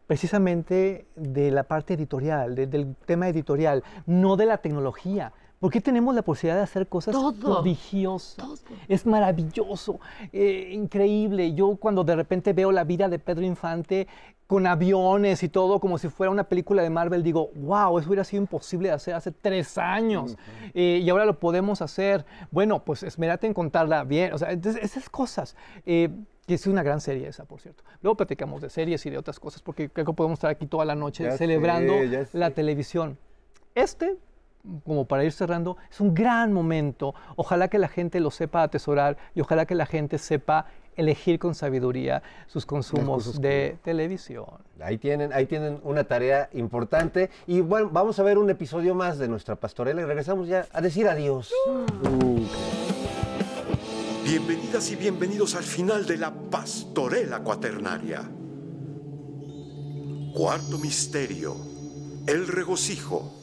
precisamente 0.07 1.07
de 1.17 1.51
la 1.51 1.65
parte 1.65 1.95
editorial, 1.95 2.55
de- 2.55 2.67
del 2.67 2.95
tema 3.07 3.29
editorial, 3.29 3.83
no 4.07 4.37
de 4.37 4.47
la 4.47 4.59
tecnología. 4.59 5.33
¿Por 5.59 5.71
qué 5.73 5.81
tenemos 5.81 6.15
la 6.15 6.23
posibilidad 6.23 6.57
de 6.57 6.65
hacer 6.65 6.87
cosas 6.87 7.13
Todo. 7.13 7.33
prodigiosas? 7.33 8.63
Es 8.89 9.07
maravilloso, 9.07 9.99
eh, 10.33 10.71
increíble. 10.73 11.55
Yo 11.55 11.77
cuando 11.77 12.05
de 12.05 12.15
repente 12.15 12.53
veo 12.53 12.73
la 12.73 12.85
vida 12.85 13.09
de 13.09 13.19
Pedro 13.19 13.43
Infante 13.45 14.07
con 14.47 14.67
aviones 14.67 15.43
y 15.43 15.49
todo 15.49 15.81
como 15.81 15.99
si 15.99 16.09
fuera 16.09 16.31
una 16.31 16.45
película 16.45 16.83
de 16.83 16.91
Marvel, 16.91 17.23
digo, 17.23 17.51
wow, 17.57 17.99
eso 17.99 18.09
hubiera 18.09 18.23
sido 18.23 18.43
imposible 18.43 18.89
de 18.89 18.95
hacer 18.95 19.15
hace 19.15 19.33
tres 19.33 19.77
años 19.79 20.37
Eh, 20.75 21.01
y 21.03 21.09
ahora 21.11 21.25
lo 21.25 21.41
podemos 21.41 21.81
hacer. 21.83 22.25
Bueno, 22.51 22.85
pues 22.85 23.03
esmérate 23.03 23.47
en 23.47 23.55
contarla 23.55 24.05
bien. 24.05 24.35
O 24.35 24.39
sea, 24.39 24.53
entonces, 24.53 24.83
esas 24.85 25.09
cosas. 25.09 25.57
eh, 25.87 26.11
que 26.47 26.55
es 26.55 26.65
una 26.69 26.85
gran 26.85 27.01
serie 27.01 27.27
esa, 27.27 27.45
por 27.45 27.61
cierto. 27.61 27.83
Luego 28.03 28.17
platicamos 28.19 28.63
de 28.63 28.71
series 28.71 29.05
y 29.05 29.11
de 29.11 29.19
otras 29.19 29.41
cosas, 29.41 29.63
porque 29.63 29.89
creo 29.91 30.07
que 30.07 30.13
podemos 30.13 30.37
estar 30.39 30.49
aquí 30.49 30.67
toda 30.67 30.85
la 30.85 30.95
noche 30.95 31.25
Ya 31.25 31.33
celebrando 31.37 31.93
sé. 31.95 32.29
la 32.35 32.51
televisión. 32.53 33.19
Este 33.75 34.17
como 34.85 35.05
para 35.07 35.25
ir 35.25 35.33
cerrando, 35.33 35.77
es 35.91 36.01
un 36.01 36.15
gran 36.15 36.53
momento. 36.53 37.15
Ojalá 37.37 37.69
que 37.69 37.79
la 37.79 37.89
gente 37.89 38.21
lo 38.21 38.31
sepa 38.31 38.63
atesorar 38.63 39.17
y 39.35 39.41
ojalá 39.41 39.67
que 39.67 39.75
la 39.75 39.87
gente 39.87 40.19
sepa 40.19 40.67
elegir 40.97 41.39
con 41.39 41.55
sabiduría 41.55 42.23
sus 42.47 42.65
consumos 42.67 43.41
de 43.41 43.77
televisión. 43.85 44.47
Ahí 44.81 44.99
tienen, 44.99 45.33
ahí 45.33 45.47
tienen 45.47 45.79
una 45.85 46.05
tarea 46.05 46.49
importante. 46.55 47.31
Y 47.47 47.61
bueno, 47.61 47.91
vamos 47.93 48.19
a 48.19 48.23
ver 48.23 48.39
un 48.39 48.51
episodio 48.51 48.95
más 48.95 49.19
de 49.19 49.29
nuestra 49.29 49.57
pastorela 49.57 50.01
y 50.01 50.05
regresamos 50.05 50.49
ya 50.49 50.67
a 50.73 50.81
decir 50.81 51.07
adiós. 51.09 51.53
Uh. 51.67 52.47
Bienvenidas 54.25 54.91
y 54.91 54.97
bienvenidos 54.97 55.55
al 55.55 55.63
final 55.63 56.05
de 56.05 56.17
la 56.17 56.33
pastorela 56.33 57.41
cuaternaria. 57.41 58.23
Cuarto 60.35 60.79
misterio, 60.79 61.55
el 62.27 62.49
regocijo. 62.49 63.36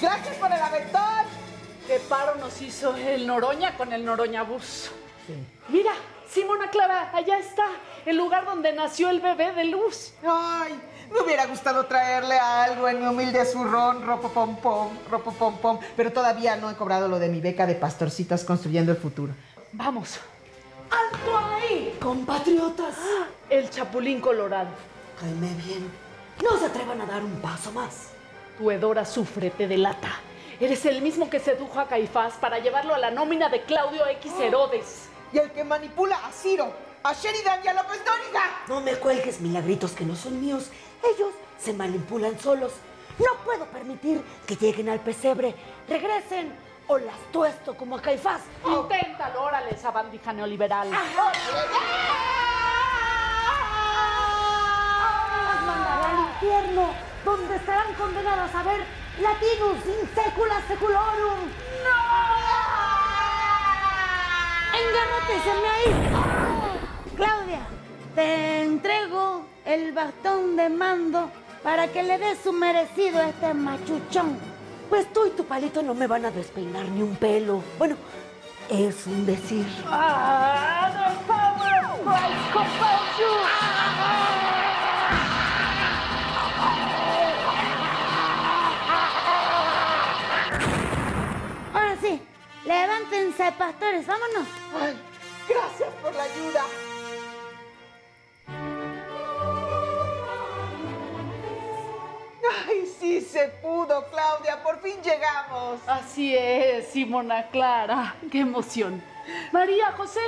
Gracias 0.00 0.36
por 0.36 0.52
el 0.52 0.60
aventón. 0.60 1.24
Qué 1.86 2.00
paro 2.08 2.34
nos 2.36 2.60
hizo 2.60 2.94
el 2.96 3.26
Noroña 3.26 3.76
con 3.76 3.92
el 3.92 4.04
Noroñabús. 4.04 4.90
Mira, 5.68 5.92
Simona 6.28 6.68
Clara, 6.70 7.10
allá 7.14 7.38
está, 7.38 7.66
el 8.04 8.16
lugar 8.16 8.44
donde 8.44 8.72
nació 8.72 9.08
el 9.10 9.20
bebé 9.20 9.52
de 9.52 9.64
Luz. 9.64 10.12
Ay, 10.22 10.78
me 11.10 11.20
hubiera 11.20 11.46
gustado 11.46 11.86
traerle 11.86 12.38
algo 12.38 12.88
en 12.88 13.00
mi 13.00 13.06
humilde 13.06 13.44
zurrón, 13.44 14.04
ropo 14.04 14.28
pom 14.28 14.56
pom, 14.56 14.90
ropo 15.10 15.32
pom 15.32 15.58
pom, 15.58 15.78
pero 15.96 16.12
todavía 16.12 16.56
no 16.56 16.70
he 16.70 16.74
cobrado 16.74 17.08
lo 17.08 17.18
de 17.18 17.28
mi 17.28 17.40
beca 17.40 17.66
de 17.66 17.74
pastorcitas 17.74 18.44
construyendo 18.44 18.92
el 18.92 18.98
futuro. 18.98 19.32
Vamos. 19.72 20.18
¡Alto 20.90 21.38
ahí, 21.38 21.96
compatriotas! 22.00 22.96
El 23.48 23.70
chapulín 23.70 24.20
colorado. 24.20 24.70
Caime 25.20 25.54
bien. 25.64 25.90
No 26.42 26.58
se 26.58 26.66
atrevan 26.66 27.00
a 27.00 27.06
dar 27.06 27.24
un 27.24 27.40
paso 27.40 27.72
más. 27.72 28.15
Tu 28.58 28.70
hedora 28.70 29.04
sufre, 29.04 29.50
te 29.50 29.68
delata. 29.68 30.08
Eres 30.58 30.86
el 30.86 31.02
mismo 31.02 31.28
que 31.28 31.38
sedujo 31.38 31.78
a 31.78 31.86
Caifás 31.88 32.34
para 32.34 32.58
llevarlo 32.58 32.94
a 32.94 32.98
la 32.98 33.10
nómina 33.10 33.50
de 33.50 33.62
Claudio 33.62 34.06
X 34.06 34.32
Herodes. 34.40 35.08
Y 35.32 35.38
el 35.38 35.50
que 35.50 35.62
manipula 35.64 36.16
a 36.24 36.32
Ciro, 36.32 36.72
a 37.02 37.12
Sheridan 37.12 37.60
y 37.62 37.68
a 37.68 37.74
López 37.74 38.02
Dóriga. 38.04 38.42
No 38.68 38.80
me 38.80 38.94
cuelgues 38.94 39.40
milagritos 39.40 39.92
que 39.92 40.06
no 40.06 40.16
son 40.16 40.40
míos. 40.40 40.70
Ellos 41.04 41.34
se 41.58 41.74
manipulan 41.74 42.38
solos. 42.38 42.72
No 43.18 43.44
puedo 43.44 43.66
permitir 43.66 44.22
que 44.46 44.56
lleguen 44.56 44.88
al 44.88 45.00
pesebre. 45.00 45.54
Regresen 45.86 46.54
o 46.86 46.96
las 46.96 47.18
tuesto 47.32 47.76
como 47.76 47.96
a 47.96 48.02
Caifás. 48.02 48.40
Inténtalo, 48.66 49.42
órale, 49.42 49.72
esa 49.72 49.90
bandija 49.90 50.32
neoliberal. 50.32 50.90
Las 50.90 51.04
mandaré 55.66 56.04
al 56.04 56.18
infierno, 56.30 56.94
donde 57.26 57.56
estarán 57.56 57.92
condenadas 57.94 58.54
a 58.54 58.62
ver 58.62 58.84
Latinus 59.20 59.84
in 59.84 60.08
secula 60.14 60.62
seculorum. 60.68 61.40
¡No! 61.84 61.98
¡Engarróteseme 64.80 65.68
ahí! 65.74 65.90
Claudia, 67.16 67.66
te 68.14 68.62
entrego 68.62 69.44
el 69.64 69.92
bastón 69.92 70.56
de 70.56 70.68
mando 70.68 71.30
para 71.64 71.88
que 71.88 72.04
le 72.04 72.16
des 72.18 72.38
su 72.38 72.52
merecido 72.52 73.18
a 73.18 73.30
este 73.30 73.52
machuchón. 73.54 74.38
Pues 74.88 75.12
tú 75.12 75.26
y 75.26 75.30
tu 75.30 75.44
palito 75.44 75.82
no 75.82 75.94
me 75.94 76.06
van 76.06 76.26
a 76.26 76.30
despeinar 76.30 76.84
ni 76.84 77.02
un 77.02 77.16
pelo. 77.16 77.60
Bueno, 77.76 77.96
es 78.70 79.04
un 79.08 79.26
decir. 79.26 79.66
Ah, 79.86 81.12
power 81.26 81.66
levántense, 92.66 93.52
pastores, 93.52 94.06
vámonos. 94.06 94.46
Ay, 94.80 94.96
gracias 95.48 95.88
por 96.02 96.14
la 96.14 96.22
ayuda. 96.24 96.62
Ay, 102.68 102.86
sí 102.98 103.20
se 103.20 103.48
pudo, 103.62 104.04
Claudia. 104.10 104.62
Por 104.62 104.80
fin 104.80 104.96
llegamos. 105.02 105.80
Así 105.86 106.36
es, 106.36 106.88
Simona 106.88 107.46
Clara. 107.48 108.14
Qué 108.30 108.40
emoción. 108.40 109.02
María 109.52 109.92
José, 109.92 110.20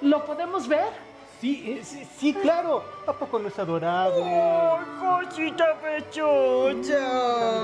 ¿lo 0.00 0.24
podemos 0.24 0.66
ver? 0.66 1.08
Sí, 1.40 1.64
eh, 1.66 1.84
sí, 1.84 2.08
sí, 2.18 2.34
claro. 2.34 2.82
¿A 3.06 3.12
poco 3.12 3.38
no 3.38 3.46
es 3.48 3.58
adorable? 3.58 4.24
¡Ay, 4.24 4.84
cosita 5.28 5.76
pechocha! 5.80 6.98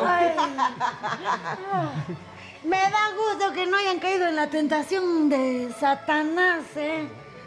Ay. 0.07 0.37
Me 2.65 2.79
da 2.79 3.11
gusto 3.15 3.53
que 3.53 3.67
no 3.67 3.77
hayan 3.77 3.99
caído 3.99 4.27
en 4.27 4.37
la 4.37 4.49
tentación 4.49 5.29
de 5.29 5.71
Satanás, 5.79 6.65
¿eh? 6.77 7.07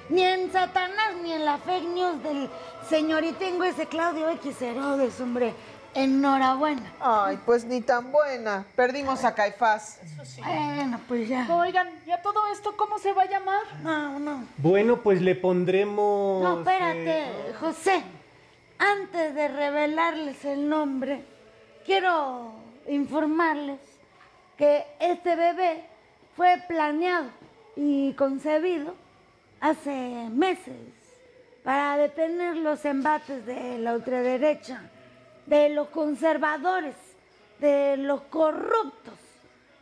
Ni 0.10 0.22
en 0.22 0.52
Satanás 0.52 1.16
ni 1.24 1.34
en 1.34 1.44
la 1.44 1.58
fake 1.58 1.88
news 1.88 2.22
del 2.22 2.48
señoritengo 2.88 3.64
ese 3.64 3.88
Claudio 3.88 4.30
X 4.30 4.62
Herodes, 4.62 5.20
hombre. 5.20 5.56
Enhorabuena. 5.96 6.94
Ay, 7.00 7.40
pues 7.44 7.66
ni 7.66 7.82
tan 7.82 8.12
buena. 8.12 8.64
Perdimos 8.76 9.24
a 9.24 9.34
Caifás. 9.34 10.00
Bueno, 10.38 11.00
pues 11.08 11.28
ya. 11.28 11.48
Oigan, 11.50 11.90
¿y 12.06 12.12
a 12.12 12.22
todo 12.22 12.46
esto 12.54 12.78
cómo 12.78 13.00
se 13.00 13.12
va 13.14 13.24
a 13.24 13.28
llamar? 13.28 13.64
No, 13.82 14.20
no. 14.20 14.46
Bueno, 14.58 15.02
pues 15.02 15.20
le 15.24 15.34
pondremos... 15.34 16.44
No, 16.44 16.60
espérate, 16.60 17.22
eh, 17.22 17.56
José. 17.60 18.04
Antes 18.78 19.34
de 19.34 19.48
revelarles 19.48 20.46
el 20.46 20.70
nombre, 20.70 21.26
quiero 21.84 22.52
informarles 22.88 23.80
que 24.58 24.86
este 25.00 25.36
bebé 25.36 25.86
fue 26.36 26.62
planeado 26.68 27.30
y 27.76 28.14
concebido 28.14 28.96
hace 29.60 30.30
meses 30.32 30.76
para 31.64 31.98
detener 31.98 32.58
los 32.58 32.84
embates 32.86 33.46
de 33.46 33.78
la 33.80 33.94
ultraderecha, 33.94 34.82
de 35.46 35.70
los 35.70 35.90
conservadores, 35.90 36.96
de 37.60 37.98
los 37.98 38.22
corruptos 38.24 39.14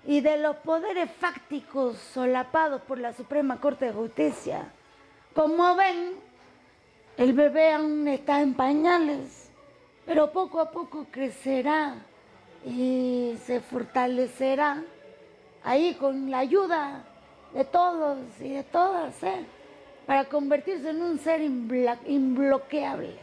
y 0.06 0.22
de 0.22 0.38
los 0.38 0.58
poderes 0.58 1.10
fácticos 1.12 1.98
solapados 1.98 2.82
por 2.82 3.00
la 3.00 3.14
Suprema 3.14 3.60
Corte 3.60 3.86
de 3.86 3.94
Justicia. 3.94 4.72
Como 5.34 5.76
ven, 5.76 6.12
el 7.18 7.34
bebé 7.34 7.72
aún 7.72 8.08
está 8.08 8.42
en 8.42 8.54
pañales, 8.54 9.50
pero 10.06 10.32
poco 10.32 10.60
a 10.60 10.72
poco 10.72 11.08
crecerá 11.12 11.96
y 12.66 13.38
se 13.45 13.61
fortalecerá 13.61 14.84
ahí 15.63 15.93
con 15.95 16.32
la 16.32 16.39
ayuda 16.39 17.03
de 17.53 17.63
todos 17.63 18.18
y 18.39 18.49
de 18.49 18.63
todas, 18.63 19.22
¿eh? 19.24 19.45
para 20.05 20.26
convertirse 20.26 20.89
en 20.89 21.01
un 21.01 21.20
ser 21.20 21.41
imbloqueable. 21.41 23.20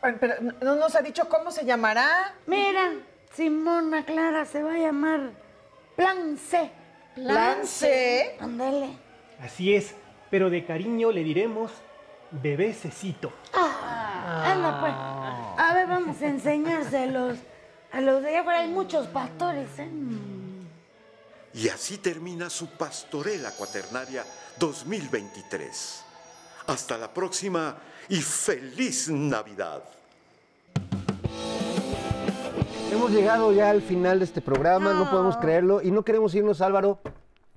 Pero 0.00 0.34
no 0.62 0.74
nos 0.76 0.94
ha 0.96 1.02
dicho 1.02 1.28
cómo 1.28 1.50
se 1.50 1.64
llamará. 1.64 2.34
Mira, 2.46 2.92
Simona 3.32 4.04
Clara 4.04 4.44
se 4.44 4.62
va 4.62 4.74
a 4.74 4.78
llamar 4.78 5.30
Plan 5.94 6.36
C. 6.36 6.70
¿Plan 7.14 7.64
C? 7.64 8.36
Ándale. 8.40 8.90
Así 9.40 9.74
es, 9.74 9.94
pero 10.30 10.50
de 10.50 10.64
cariño 10.64 11.12
le 11.12 11.22
diremos 11.22 11.70
bebé 12.30 12.72
Cecito. 12.72 13.32
Ah, 13.52 14.52
anda 14.52 14.80
pues. 14.80 15.19
Vamos 15.90 16.22
a 16.22 16.28
enseñárselos. 16.28 17.36
A 17.90 18.00
los 18.00 18.22
de 18.22 18.28
allá 18.28 18.40
afuera 18.42 18.60
hay 18.60 18.68
muchos 18.68 19.08
pastores, 19.08 19.68
¿eh? 19.76 19.90
Y 21.52 21.68
así 21.68 21.98
termina 21.98 22.48
su 22.48 22.68
pastorela 22.68 23.50
cuaternaria 23.50 24.24
2023. 24.60 26.04
Hasta 26.68 26.96
la 26.96 27.12
próxima 27.12 27.76
y 28.08 28.18
feliz 28.18 29.08
Navidad. 29.08 29.82
Hemos 32.92 33.10
llegado 33.10 33.52
ya 33.52 33.70
al 33.70 33.82
final 33.82 34.20
de 34.20 34.26
este 34.26 34.40
programa, 34.40 34.94
no 34.94 35.10
podemos 35.10 35.36
creerlo 35.38 35.82
y 35.82 35.90
no 35.90 36.04
queremos 36.04 36.32
irnos, 36.36 36.60
Álvaro, 36.60 37.00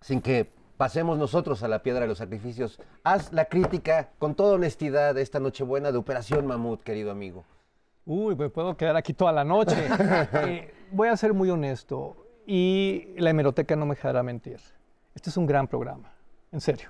sin 0.01 0.21
que 0.21 0.49
pasemos 0.75 1.19
nosotros 1.19 1.61
a 1.61 1.67
la 1.67 1.83
piedra 1.83 2.01
de 2.01 2.07
los 2.07 2.17
sacrificios. 2.17 2.79
Haz 3.03 3.31
la 3.31 3.45
crítica 3.45 4.09
con 4.17 4.33
toda 4.33 4.55
honestidad 4.55 5.13
de 5.13 5.21
esta 5.21 5.39
Nochebuena 5.39 5.91
de 5.91 5.99
Operación 5.99 6.47
Mamut, 6.47 6.81
querido 6.81 7.11
amigo. 7.11 7.45
Uy, 8.05 8.35
me 8.35 8.49
puedo 8.49 8.75
quedar 8.75 8.97
aquí 8.97 9.13
toda 9.13 9.31
la 9.31 9.43
noche. 9.43 9.87
Eh, 10.47 10.73
voy 10.91 11.07
a 11.07 11.17
ser 11.17 11.33
muy 11.33 11.49
honesto 11.49 12.15
y 12.45 13.13
la 13.17 13.29
hemeroteca 13.29 13.75
no 13.75 13.85
me 13.85 13.95
dejará 13.95 14.23
mentir. 14.23 14.59
Este 15.15 15.29
es 15.29 15.37
un 15.37 15.45
gran 15.45 15.67
programa, 15.67 16.11
en 16.51 16.59
serio. 16.59 16.89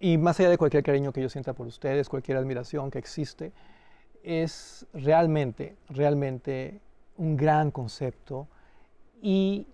Y 0.00 0.16
más 0.16 0.38
allá 0.40 0.50
de 0.50 0.58
cualquier 0.58 0.82
cariño 0.82 1.12
que 1.12 1.20
yo 1.20 1.28
sienta 1.28 1.52
por 1.52 1.66
ustedes, 1.66 2.08
cualquier 2.08 2.38
admiración 2.38 2.90
que 2.90 2.98
existe, 2.98 3.52
es 4.22 4.86
realmente, 4.94 5.76
realmente 5.90 6.80
un 7.16 7.36
gran 7.36 7.70
concepto 7.70 8.48
y 9.20 9.66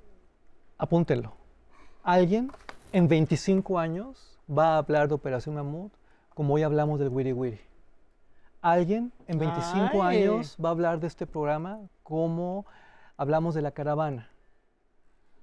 apúntenlo. 0.77 1.33
Alguien 2.03 2.51
en 2.93 3.07
25 3.07 3.79
años 3.79 4.39
va 4.51 4.75
a 4.75 4.79
hablar 4.79 5.09
de 5.09 5.15
Operación 5.15 5.55
Mamut 5.55 5.93
como 6.35 6.55
hoy 6.55 6.63
hablamos 6.63 6.99
del 6.99 7.11
Wiri 7.11 7.33
Wiri. 7.33 7.61
Alguien 8.63 9.13
en 9.27 9.39
25 9.39 10.03
Ay. 10.03 10.23
años 10.23 10.57
va 10.63 10.69
a 10.69 10.73
hablar 10.73 11.01
de 11.01 11.07
este 11.07 11.27
programa 11.27 11.81
como 12.03 12.67
hablamos 13.17 13.55
de 13.55 13.63
la 13.63 13.71
caravana. 13.71 14.31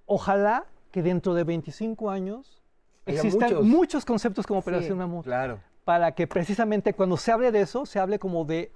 Ojalá 0.05 0.65
que 0.91 1.01
dentro 1.03 1.33
de 1.33 1.43
25 1.43 2.09
años 2.09 2.61
Haya 3.05 3.17
existan 3.17 3.49
muchos. 3.51 3.65
muchos. 3.65 4.05
conceptos 4.05 4.47
como 4.47 4.61
Sí, 4.61 4.69
Operación 4.69 4.97
Mamut. 4.97 5.25
Claro. 5.25 5.59
Para 5.83 6.11
que 6.13 6.27
precisamente 6.27 6.93
cuando 6.93 7.17
se 7.17 7.31
hable 7.31 7.51
de 7.51 7.61
eso, 7.61 7.85
se 7.85 7.99
hable 7.99 8.19
como 8.19 8.45
de 8.45 8.71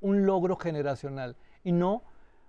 un 0.00 0.26
logro 0.26 0.56
generacional 0.56 1.36
y 1.64 1.72
no 1.72 2.02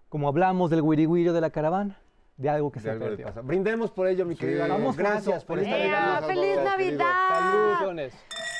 como 0.09 0.27
hablamos 0.27 0.69
del 0.69 0.81
wiri 0.81 1.05
de 1.05 1.41
la 1.41 1.49
caravana, 1.49 1.99
de 2.37 2.49
algo 2.49 2.71
que 2.71 2.79
De 2.79 2.83
se 2.83 2.91
algo 2.91 3.05
perdió. 3.05 3.25
pasado. 3.25 3.45
Brindemos 3.47 3.91
por 3.91 4.07
ello, 4.07 4.25
mi 4.25 4.35
querido 4.35 4.63
Álvaro. 4.63 4.79
Vamos 4.81 4.97
Gracias 4.97 5.43
por 5.45 5.59
esta 5.59 5.77
¡Ea, 5.77 5.89
Navidad. 6.21 6.27
¡Feliz 6.27 6.63
Navidad! 6.63 7.79
Saludos. 7.79 8.13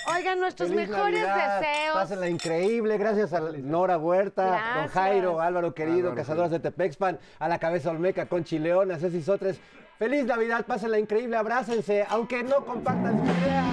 Oigan, 0.06 0.40
nuestros 0.40 0.70
Feliz 0.70 0.90
mejores 0.90 1.26
Navidad. 1.26 1.60
deseos. 1.62 1.94
Pásenla 1.94 2.30
increíble. 2.30 2.98
Gracias 2.98 3.34
a 3.34 3.40
Nora 3.40 3.98
Huerta, 3.98 4.44
don 4.44 4.52
Gracias. 4.54 4.92
Jairo, 4.92 5.40
Álvaro 5.42 5.74
querido, 5.74 6.10
Álvaro, 6.10 6.16
Cazadoras 6.16 6.52
de 6.52 6.60
Tepexpan, 6.60 7.20
a 7.40 7.48
la 7.48 7.60
cabeza 7.60 7.90
Olmeca, 7.92 8.26
Conchi 8.26 8.60
León, 8.60 8.92
a 8.92 8.98
Ceci 9.00 9.22
Sotres. 9.22 9.60
Feliz 9.98 10.26
Navidad, 10.26 10.66
pásenla 10.66 11.00
increíble, 11.00 11.38
abrácense, 11.38 12.06
aunque 12.10 12.44
no 12.44 12.66
compartan 12.66 13.18
su 13.20 13.26
idea. 13.32 13.73